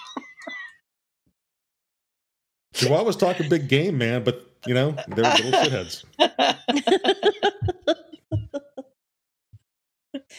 Chihuahuas 2.74 3.18
talking 3.18 3.48
big 3.48 3.68
game, 3.68 3.98
man, 3.98 4.24
but 4.24 4.46
you 4.66 4.74
know 4.74 4.96
they're 5.08 5.24
little 5.24 5.50
shitheads. 5.60 6.04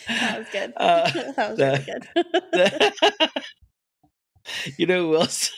that 0.07 0.39
was 0.39 0.47
good. 0.51 0.73
Uh, 0.77 1.09
that 1.35 1.49
was 1.49 1.57
that, 1.57 1.87
really 2.53 2.53
good. 2.53 3.29
you 4.77 4.85
know 4.85 5.07
who 5.07 5.15
else? 5.15 5.51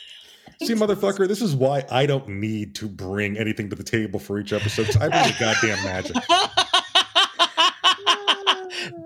See, 0.64 0.74
motherfucker, 0.74 1.28
this 1.28 1.42
is 1.42 1.54
why 1.56 1.84
I 1.92 2.06
don't 2.06 2.30
need 2.30 2.76
to 2.76 2.88
bring 2.88 3.38
anything 3.38 3.70
to 3.72 3.76
the 3.76 3.84
table 3.84 4.20
for 4.20 4.40
each 4.40 4.54
episode. 4.54 4.88
I 4.98 5.10
bring 5.10 5.24
the 5.24 5.36
goddamn 5.40 5.84
magic. 5.84 6.16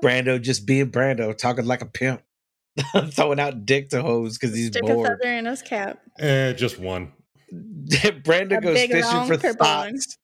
Brando 0.04 0.42
just 0.42 0.66
being 0.66 0.92
Brando, 0.92 1.36
talking 1.36 1.66
like 1.66 1.82
a 1.82 1.86
pimp, 1.86 2.22
throwing 3.12 3.40
out 3.40 3.66
dick 3.66 3.90
to 3.90 4.02
hoes 4.02 4.38
because 4.38 4.56
he's 4.56 4.68
Stick 4.68 4.84
bored. 4.84 5.08
a 5.08 5.18
feather 5.18 5.34
in 5.34 5.46
his 5.46 5.62
cap. 5.62 6.00
Eh, 6.20 6.54
just 6.54 6.80
one. 6.80 7.12
Brando 7.52 8.58
A 8.58 8.62
goes 8.62 8.78
fishing 8.78 9.02
for 9.02 9.38
purple 9.38 9.66
one. 9.66 9.94
thoughts. 9.96 10.18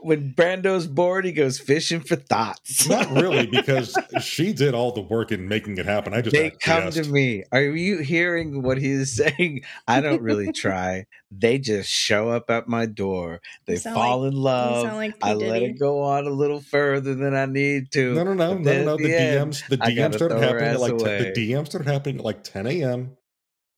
When 0.00 0.32
Brando's 0.32 0.86
bored, 0.86 1.24
he 1.24 1.32
goes 1.32 1.58
fishing 1.58 1.98
for 2.00 2.14
thoughts. 2.14 2.88
Not 2.90 3.10
really, 3.10 3.46
because 3.50 3.98
she 4.22 4.52
did 4.52 4.72
all 4.72 4.92
the 4.92 5.00
work 5.00 5.32
in 5.32 5.48
making 5.48 5.76
it 5.76 5.86
happen. 5.86 6.14
I 6.14 6.20
just 6.20 6.36
they 6.36 6.50
come 6.50 6.90
to 6.92 7.02
me. 7.02 7.42
Are 7.50 7.60
you 7.62 7.98
hearing 7.98 8.62
what 8.62 8.78
he 8.78 8.92
is 8.92 9.16
saying? 9.16 9.62
I 9.88 10.00
don't 10.00 10.22
really 10.22 10.52
try. 10.52 11.06
They 11.32 11.58
just 11.58 11.90
show 11.90 12.28
up 12.30 12.48
at 12.48 12.68
my 12.68 12.86
door. 12.86 13.40
They 13.66 13.76
fall 13.76 14.20
like- 14.22 14.32
in 14.32 14.38
love. 14.38 14.84
sound 14.86 14.96
like 14.98 15.14
P. 15.14 15.18
I 15.22 15.34
let 15.34 15.62
it 15.62 15.78
go 15.80 16.00
on 16.02 16.26
a 16.26 16.30
little 16.30 16.60
further 16.60 17.16
than 17.16 17.34
I 17.34 17.46
need 17.46 17.90
to. 17.92 18.14
No, 18.14 18.22
no, 18.22 18.34
no, 18.34 18.54
But 18.54 18.58
no, 18.60 18.64
then 18.64 18.84
no. 18.86 18.92
at 18.94 18.98
The 18.98 19.04
the 19.08 19.20
end, 19.20 19.52
DMs, 19.52 19.68
the 19.68 19.76
DMs 19.78 19.96
gotta 19.96 20.16
started 20.16 20.38
happening 20.40 20.64
at 20.68 20.80
like 20.80 20.96
10, 20.98 21.00
away. 21.00 21.32
the 21.34 21.52
DMs 21.52 21.66
started 21.66 21.90
happening 21.90 22.18
at 22.18 22.24
like 22.24 22.44
10 22.44 22.66
a.m. 22.68 23.16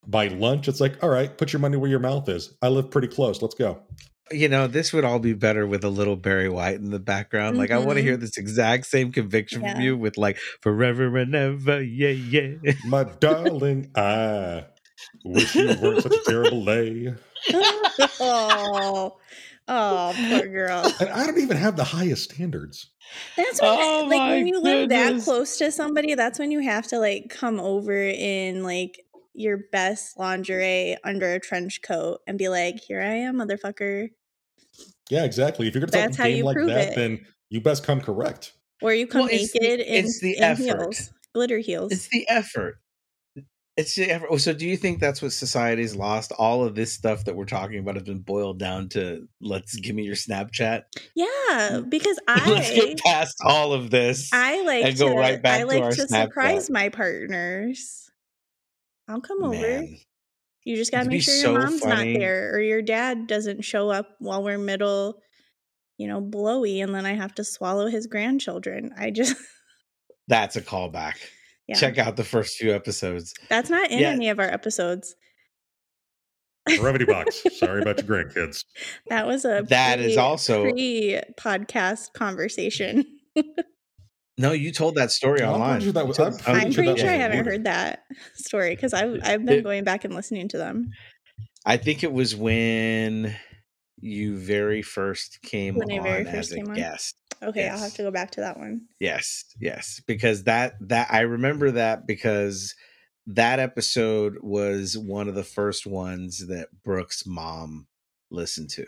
By 0.06 0.28
lunch, 0.28 0.68
it's 0.68 0.80
like, 0.80 1.02
all 1.02 1.08
right, 1.10 1.36
put 1.36 1.52
your 1.52 1.60
money 1.60 1.76
where 1.78 1.90
your 1.90 1.98
mouth 1.98 2.28
is. 2.28 2.56
I 2.60 2.68
live 2.68 2.90
pretty 2.90 3.08
close. 3.08 3.40
Let's 3.42 3.54
go. 3.54 3.80
You 4.32 4.48
know, 4.48 4.66
this 4.66 4.92
would 4.92 5.04
all 5.04 5.18
be 5.18 5.32
better 5.32 5.66
with 5.66 5.84
a 5.84 5.88
little 5.88 6.16
Barry 6.16 6.48
White 6.48 6.76
in 6.76 6.90
the 6.90 6.98
background. 6.98 7.58
Like, 7.58 7.70
I 7.70 7.78
want 7.78 7.96
to 7.98 8.02
hear 8.02 8.14
mm-hmm. 8.14 8.20
this 8.20 8.36
exact 8.36 8.86
same 8.86 9.12
conviction 9.12 9.62
Yeah. 9.62 9.74
from 9.74 9.82
you 9.82 9.96
with 9.96 10.16
like 10.16 10.38
forever 10.60 11.16
and 11.16 11.34
ever. 11.34 11.82
Yeah, 11.82 12.10
yeah. 12.10 12.72
My 12.86 13.04
darling, 13.04 13.90
I 13.94 14.66
wish 15.24 15.54
you 15.54 15.74
weren't 15.80 16.02
such 16.02 16.12
a 16.12 16.22
terrible 16.26 16.62
lay. 16.62 17.14
oh, 18.20 19.16
oh, 19.66 20.14
poor 20.16 20.48
girl. 20.48 20.92
And 21.00 21.08
I 21.10 21.26
don't 21.26 21.38
even 21.38 21.56
have 21.56 21.76
the 21.76 21.84
highest 21.84 22.30
standards. 22.30 22.90
That's 23.36 23.60
when, 23.60 23.70
Oh 23.72 24.06
like, 24.08 24.20
when 24.20 24.46
you 24.46 24.60
live 24.60 24.90
that 24.90 25.22
close 25.22 25.56
to 25.58 25.72
somebody, 25.72 26.14
that's 26.14 26.38
when 26.38 26.50
you 26.52 26.60
have 26.60 26.86
to 26.88 26.98
like 26.98 27.30
come 27.30 27.58
over 27.58 27.92
in 27.92 28.62
like 28.62 29.00
your 29.34 29.58
best 29.72 30.18
lingerie 30.18 30.96
under 31.02 31.34
a 31.34 31.40
trench 31.40 31.82
coat 31.82 32.20
and 32.26 32.38
be 32.38 32.48
like, 32.48 32.78
"Here 32.80 33.00
I 33.00 33.14
am, 33.14 33.36
motherfucker." 33.36 34.10
Yeah, 35.10 35.24
exactly. 35.24 35.66
If 35.68 35.74
you're 35.74 35.80
going 35.86 35.90
to 36.10 36.16
talk 36.16 36.26
a 36.26 36.30
game 36.30 36.44
like 36.44 36.56
that, 36.56 36.88
it. 36.92 36.94
then 36.94 37.26
you 37.50 37.60
best 37.60 37.84
come 37.84 38.00
correct. 38.00 38.52
Or 38.82 38.92
you 38.94 39.06
come 39.06 39.22
Well, 39.22 39.30
it's 39.32 39.52
the- 39.52 39.58
naked 39.60 39.80
in, 39.86 40.04
it's 40.04 40.20
the 40.20 40.36
in 40.36 40.42
effort. 40.42 40.62
heels, 40.62 41.10
glitter 41.34 41.58
heels. 41.58 41.92
It's 41.92 42.08
the 42.08 42.26
effort. 42.28 42.78
It's 43.76 43.94
the 43.94 44.10
effort. 44.10 44.28
Oh, 44.30 44.36
So, 44.36 44.52
do 44.52 44.66
you 44.66 44.76
think 44.76 45.00
that's 45.00 45.22
what 45.22 45.32
society's 45.32 45.94
lost? 45.96 46.32
All 46.38 46.64
of 46.64 46.74
this 46.74 46.92
stuff 46.92 47.24
that 47.24 47.34
we're 47.36 47.44
talking 47.46 47.78
about 47.78 47.94
has 47.94 48.04
been 48.04 48.18
boiled 48.20 48.58
down 48.58 48.88
to 48.90 49.26
let's 49.40 49.74
give 49.76 49.94
me 49.96 50.02
your 50.02 50.16
Snapchat. 50.16 50.82
yeah, 51.14 51.80
because 51.88 52.18
let's 52.28 52.70
I 52.70 52.74
get 52.74 52.98
past 52.98 53.36
all 53.44 53.72
of 53.72 53.90
this. 53.90 54.30
I 54.32 54.62
like 54.64 54.84
and 54.84 54.98
go 54.98 55.08
to 55.10 55.14
right 55.14 55.42
back 55.42 55.58
I 55.58 55.60
to 55.62 55.66
like 55.66 55.82
our 55.82 55.92
to 55.92 56.08
surprise 56.08 56.68
my 56.70 56.88
partners. 56.88 58.10
I'll 59.08 59.20
come 59.20 59.42
over. 59.44 59.84
Man, 60.66 60.72
You 60.72 60.76
just 60.76 60.90
gotta 60.90 61.02
It'd 61.02 61.12
make 61.12 61.22
sure 61.22 61.34
so 61.34 61.52
your 61.52 61.60
mom's 61.60 61.80
funny. 61.80 62.12
not 62.14 62.18
there 62.18 62.54
or 62.54 62.60
your 62.60 62.82
dad 62.82 63.26
doesn't 63.26 63.62
show 63.62 63.90
up 63.90 64.08
while 64.18 64.42
we're 64.42 64.58
middle, 64.58 65.20
you 65.98 66.06
know, 66.08 66.20
blowy, 66.20 66.80
and 66.80 66.94
then 66.94 67.06
I 67.06 67.12
have 67.14 67.34
to 67.36 67.44
swallow 67.44 67.86
his 67.88 68.06
grandchildren. 68.06 68.90
I 68.98 69.10
just 69.10 69.36
that's 70.28 70.56
a 70.56 70.60
callback. 70.60 71.14
yeah. 71.66 71.76
Check 71.76 71.98
out 71.98 72.16
the 72.16 72.24
first 72.24 72.56
few 72.56 72.74
episodes. 72.74 73.32
That's 73.48 73.70
not 73.70 73.90
in 73.90 74.00
Yeah. 74.00 74.10
any 74.10 74.28
of 74.28 74.38
our 74.38 74.48
episodes. 74.50 75.14
Brevity 76.78 77.04
box. 77.06 77.42
Sorry 77.58 77.80
about 77.82 77.98
your 78.06 78.06
grandkids. 78.24 78.64
That 79.08 79.26
was 79.26 79.44
a 79.44 79.64
That 79.68 79.98
is 79.98 80.16
also- 80.16 80.64
pre 80.70 81.20
podcast 81.40 82.12
conversation. 82.12 83.04
No, 84.40 84.52
you 84.52 84.72
told 84.72 84.94
that 84.94 85.10
story 85.12 85.42
I'm 85.42 85.54
online. 85.54 85.80
pretty 85.80 85.92
sure 85.92 86.06
was- 86.06 86.18
I'm 86.18 86.32
pretty 86.38 86.50
I'm 86.60 86.72
sure 86.72 86.84
pretty 86.84 87.00
sure 87.00 87.10
I 87.10 87.14
haven't 87.14 87.44
heard 87.44 87.64
that 87.64 88.04
story 88.34 88.74
because 88.74 88.92
I've 88.94 89.20
I've 89.22 89.44
been 89.44 89.58
It- 89.58 89.62
going 89.64 89.84
back 89.84 90.04
and 90.04 90.14
listening 90.14 90.48
to 90.48 90.58
them. 90.58 90.90
I 91.66 91.76
think 91.76 92.02
it 92.02 92.12
was 92.12 92.34
when 92.34 93.36
you 94.00 94.38
very 94.38 94.80
first 94.80 95.40
came 95.42 95.74
When 95.74 95.92
on 95.92 96.02
very 96.02 96.26
as 96.26 96.34
first 96.34 96.52
a 96.52 96.60
on? 96.60 96.74
guest. 96.74 97.16
Okay, 97.42 97.68
I'll 97.68 97.78
have 97.78 97.94
to 97.94 98.02
go 98.02 98.10
back 98.10 98.30
to 98.32 98.40
that 98.40 98.58
one. 98.58 98.82
Yes, 98.98 99.44
yes, 99.60 100.00
because 100.06 100.44
that 100.44 100.74
that 100.88 101.08
I 101.10 101.20
remember 101.20 101.70
that 101.72 102.06
because 102.06 102.74
that 103.26 103.58
episode 103.58 104.38
was 104.40 104.96
one 104.96 105.28
of 105.28 105.34
the 105.34 105.44
first 105.44 105.86
ones 105.86 106.46
that 106.48 106.68
Brooke's 106.82 107.26
mom 107.26 107.86
listened 108.30 108.70
to. 108.70 108.86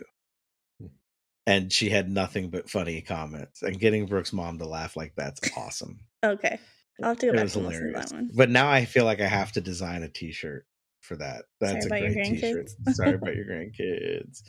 And 1.45 1.71
she 1.71 1.89
had 1.89 2.09
nothing 2.09 2.49
but 2.49 2.69
funny 2.69 3.01
comments. 3.01 3.63
And 3.63 3.79
getting 3.79 4.05
Brooke's 4.05 4.31
mom 4.31 4.59
to 4.59 4.65
laugh 4.65 4.95
like 4.95 5.13
that's 5.15 5.41
awesome. 5.57 5.99
Okay, 6.23 6.57
I'll 7.01 7.09
have 7.09 7.19
to 7.19 7.25
go 7.25 7.31
it 7.33 7.35
back 7.35 7.43
was 7.43 7.55
listen 7.55 7.71
to 7.71 7.77
hilarious. 7.77 8.11
that 8.11 8.15
one. 8.15 8.31
But 8.33 8.49
now 8.49 8.69
I 8.69 8.85
feel 8.85 9.05
like 9.05 9.19
I 9.19 9.27
have 9.27 9.51
to 9.53 9.61
design 9.61 10.03
a 10.03 10.09
t-shirt 10.09 10.65
for 11.01 11.17
that. 11.17 11.43
That's 11.59 11.85
Sorry 11.85 12.01
a 12.01 12.05
about 12.05 12.13
great 12.13 12.25
t-shirt. 12.25 12.69
Sorry 12.91 13.13
about 13.15 13.35
your 13.35 13.45
grandkids. 13.45 14.43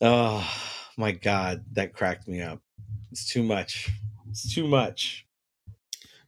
Oh 0.00 0.48
my 0.96 1.12
god, 1.12 1.64
that 1.72 1.92
cracked 1.92 2.28
me 2.28 2.40
up. 2.40 2.60
It's 3.10 3.30
too 3.30 3.42
much. 3.42 3.90
It's 4.30 4.54
too 4.54 4.66
much. 4.66 5.26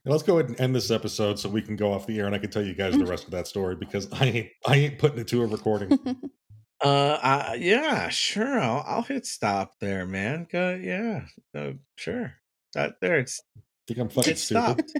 Now, 0.05 0.11
let's 0.11 0.23
go 0.23 0.37
ahead 0.37 0.51
and 0.51 0.61
end 0.61 0.75
this 0.75 0.91
episode 0.91 1.39
so 1.39 1.49
we 1.49 1.63
can 1.63 1.75
go 1.75 1.91
off 1.91 2.05
the 2.05 2.19
air 2.19 2.27
and 2.27 2.35
I 2.35 2.37
can 2.37 2.51
tell 2.51 2.63
you 2.63 2.75
guys 2.75 2.93
the 2.93 2.99
mm-hmm. 2.99 3.09
rest 3.09 3.25
of 3.25 3.31
that 3.31 3.47
story 3.47 3.75
because 3.75 4.07
I 4.13 4.25
ain't 4.25 4.49
I 4.65 4.75
ain't 4.75 4.99
putting 4.99 5.19
it 5.19 5.27
to 5.29 5.41
a 5.41 5.47
recording. 5.47 5.99
Uh, 6.85 7.19
I, 7.21 7.55
yeah, 7.55 8.09
sure. 8.09 8.59
I'll, 8.59 8.83
I'll 8.85 9.01
hit 9.01 9.25
stop 9.25 9.73
there, 9.79 10.05
man. 10.05 10.47
Go, 10.51 10.75
yeah, 10.75 11.25
uh, 11.55 11.71
sure. 11.95 12.35
That 12.73 12.95
there, 13.01 13.17
it's 13.19 13.41
think 13.87 13.99
I'm 13.99 14.09
fucking 14.09 14.33
it 14.33 14.37
stupid. 14.37 14.89
stopped. 14.89 14.93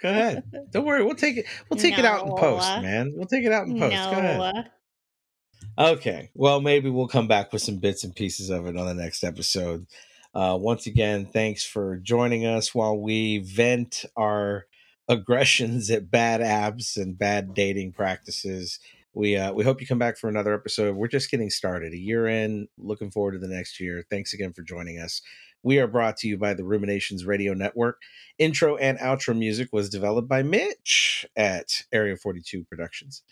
Go 0.00 0.10
ahead. 0.10 0.44
Don't 0.70 0.84
worry. 0.84 1.04
We'll 1.04 1.14
take 1.14 1.38
it. 1.38 1.46
We'll 1.70 1.80
take 1.80 1.98
it 1.98 2.04
out 2.04 2.26
in 2.26 2.34
post, 2.36 2.68
No. 2.68 2.82
man. 2.82 3.12
We'll 3.16 3.26
take 3.26 3.44
it 3.44 3.52
out 3.52 3.66
in 3.66 3.78
post. 3.78 3.94
Go 3.94 4.10
ahead. 4.12 4.38
no. 4.38 5.84
Okay. 5.92 6.30
Well, 6.34 6.60
maybe 6.60 6.90
we'll 6.90 7.08
come 7.08 7.28
back 7.28 7.52
with 7.52 7.62
some 7.62 7.76
bits 7.78 8.04
and 8.04 8.14
pieces 8.14 8.50
of 8.50 8.66
it 8.66 8.76
on 8.76 8.86
the 8.86 8.94
next 8.94 9.24
episode. 9.24 9.86
Uh, 10.34 10.56
once 10.60 10.86
again, 10.86 11.26
thanks 11.26 11.64
for 11.64 11.96
joining 11.96 12.44
us 12.44 12.74
while 12.74 12.96
we 12.96 13.38
vent 13.38 14.04
our 14.16 14.66
aggressions 15.08 15.90
at 15.90 16.10
bad 16.10 16.40
apps 16.40 16.96
and 16.96 17.18
bad 17.18 17.54
dating 17.54 17.92
practices. 17.92 18.78
We 19.16 19.34
uh, 19.36 19.50
we 19.54 19.64
hope 19.64 19.80
you 19.80 19.86
come 19.86 19.98
back 19.98 20.18
for 20.18 20.28
another 20.28 20.52
episode. 20.52 20.94
We're 20.94 21.08
just 21.08 21.30
getting 21.30 21.48
started. 21.48 21.94
A 21.94 21.98
year 21.98 22.28
in, 22.28 22.68
looking 22.76 23.10
forward 23.10 23.32
to 23.32 23.38
the 23.38 23.48
next 23.48 23.80
year. 23.80 24.04
Thanks 24.10 24.34
again 24.34 24.52
for 24.52 24.60
joining 24.62 24.98
us. 24.98 25.22
We 25.62 25.78
are 25.78 25.86
brought 25.86 26.18
to 26.18 26.28
you 26.28 26.36
by 26.36 26.52
the 26.52 26.64
Ruminations 26.64 27.24
Radio 27.24 27.54
Network. 27.54 27.98
Intro 28.38 28.76
and 28.76 28.98
outro 28.98 29.36
music 29.36 29.70
was 29.72 29.88
developed 29.88 30.28
by 30.28 30.42
Mitch 30.42 31.24
at 31.34 31.82
Area 31.92 32.14
42 32.16 32.64
Productions. 32.64 33.22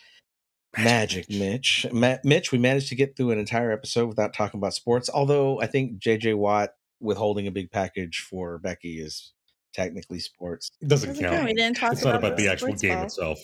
Magic, 0.76 1.28
Mitch. 1.30 1.86
Ma- 1.92 2.16
Mitch, 2.24 2.50
we 2.50 2.58
managed 2.58 2.88
to 2.88 2.96
get 2.96 3.14
through 3.16 3.32
an 3.32 3.38
entire 3.38 3.70
episode 3.70 4.06
without 4.06 4.32
talking 4.32 4.58
about 4.58 4.72
sports. 4.74 5.10
Although 5.12 5.60
I 5.60 5.66
think 5.66 5.98
JJ 6.00 6.36
Watt 6.36 6.70
withholding 6.98 7.46
a 7.46 7.52
big 7.52 7.70
package 7.70 8.26
for 8.28 8.58
Becky 8.58 9.00
is 9.00 9.34
technically 9.74 10.18
sports. 10.18 10.70
It 10.80 10.88
doesn't 10.88 11.10
Doesn't 11.10 11.22
count. 11.24 11.34
count. 11.36 11.46
We 11.46 11.54
didn't 11.54 11.76
talk 11.76 11.92
It's 11.92 12.02
not 12.04 12.16
about 12.16 12.24
about 12.32 12.38
the 12.38 12.48
actual 12.48 12.72
game 12.72 12.94
ball. 12.94 13.04
itself. 13.04 13.38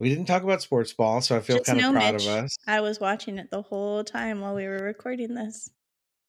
We 0.00 0.08
didn't 0.08 0.26
talk 0.26 0.42
about 0.42 0.60
sports 0.60 0.92
ball, 0.92 1.20
so 1.20 1.36
I 1.36 1.40
feel 1.40 1.56
Just 1.56 1.66
kind 1.66 1.78
of 1.78 1.84
know, 1.84 1.92
proud 1.92 2.14
Mitch, 2.14 2.22
of 2.26 2.28
us. 2.44 2.56
I 2.66 2.80
was 2.80 2.98
watching 3.00 3.38
it 3.38 3.50
the 3.50 3.62
whole 3.62 4.02
time 4.04 4.40
while 4.40 4.54
we 4.54 4.66
were 4.66 4.78
recording 4.78 5.34
this. 5.34 5.70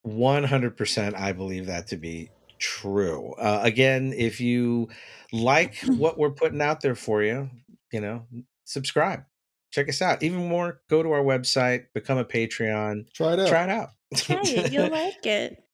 100% 0.06 1.16
I 1.16 1.32
believe 1.34 1.66
that 1.66 1.88
to 1.88 1.98
be 1.98 2.30
true. 2.60 3.34
Uh, 3.34 3.60
again, 3.64 4.14
if 4.16 4.40
you 4.40 4.90
like 5.32 5.76
what 5.98 6.18
we're 6.18 6.32
putting 6.32 6.62
out 6.62 6.82
there 6.82 6.96
for 6.96 7.24
you, 7.24 7.50
you 7.92 8.02
know, 8.02 8.26
subscribe. 8.66 9.24
Check 9.72 9.90
us 9.90 10.02
out. 10.02 10.24
Even 10.24 10.48
more, 10.48 10.80
go 10.90 11.04
to 11.04 11.12
our 11.12 11.24
website, 11.24 11.88
become 11.94 12.18
a 12.18 12.24
Patreon, 12.24 13.12
Try 13.14 13.34
it 13.34 13.40
out. 13.40 13.48
try 13.50 13.64
it 13.64 13.70
out. 13.70 13.90
Try 14.16 14.42
it, 14.44 14.72
you'll 14.72 14.90
like 14.92 15.26
it. 15.26 15.65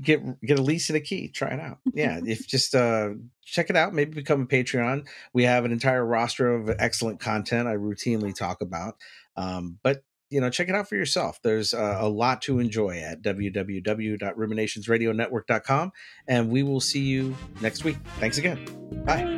Get 0.00 0.40
get 0.40 0.58
a 0.58 0.62
lease 0.62 0.88
and 0.90 0.96
a 0.96 1.00
key. 1.00 1.28
Try 1.28 1.48
it 1.48 1.60
out. 1.60 1.78
Yeah, 1.92 2.20
if 2.24 2.46
just 2.46 2.74
uh 2.74 3.10
check 3.44 3.68
it 3.70 3.76
out. 3.76 3.94
Maybe 3.94 4.12
become 4.12 4.42
a 4.42 4.46
Patreon. 4.46 5.06
We 5.32 5.44
have 5.44 5.64
an 5.64 5.72
entire 5.72 6.04
roster 6.04 6.52
of 6.54 6.68
excellent 6.78 7.20
content 7.20 7.68
I 7.68 7.76
routinely 7.76 8.34
talk 8.34 8.60
about. 8.60 8.96
Um, 9.36 9.78
but 9.82 10.02
you 10.30 10.40
know, 10.40 10.50
check 10.50 10.68
it 10.68 10.74
out 10.74 10.88
for 10.88 10.96
yourself. 10.96 11.40
There's 11.42 11.72
uh, 11.72 11.98
a 12.00 12.08
lot 12.08 12.42
to 12.42 12.58
enjoy 12.58 12.98
at 12.98 13.22
www.ruminationsradionetwork.com, 13.22 15.92
and 16.26 16.50
we 16.50 16.62
will 16.62 16.80
see 16.80 17.00
you 17.00 17.34
next 17.62 17.84
week. 17.84 17.96
Thanks 18.20 18.36
again. 18.36 18.62
Bye. 19.06 19.37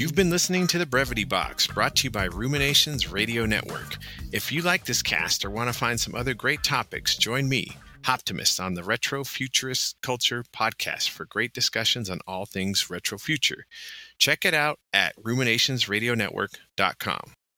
You've 0.00 0.14
been 0.14 0.30
listening 0.30 0.66
to 0.68 0.78
The 0.78 0.86
Brevity 0.86 1.24
Box, 1.24 1.66
brought 1.66 1.96
to 1.96 2.04
you 2.04 2.10
by 2.10 2.24
Ruminations 2.24 3.12
Radio 3.12 3.44
Network. 3.44 3.98
If 4.32 4.50
you 4.50 4.62
like 4.62 4.86
this 4.86 5.02
cast 5.02 5.44
or 5.44 5.50
want 5.50 5.70
to 5.70 5.78
find 5.78 6.00
some 6.00 6.14
other 6.14 6.32
great 6.32 6.64
topics, 6.64 7.16
join 7.16 7.50
me, 7.50 7.76
Optimist, 8.08 8.60
on 8.60 8.72
the 8.72 8.82
Retro 8.82 9.24
Futurist 9.24 9.96
Culture 10.00 10.42
podcast 10.54 11.10
for 11.10 11.26
great 11.26 11.52
discussions 11.52 12.08
on 12.08 12.20
all 12.26 12.46
things 12.46 12.88
retro 12.88 13.18
future. 13.18 13.66
Check 14.18 14.46
it 14.46 14.54
out 14.54 14.78
at 14.94 15.14
ruminationsradionetwork.com. 15.16 17.34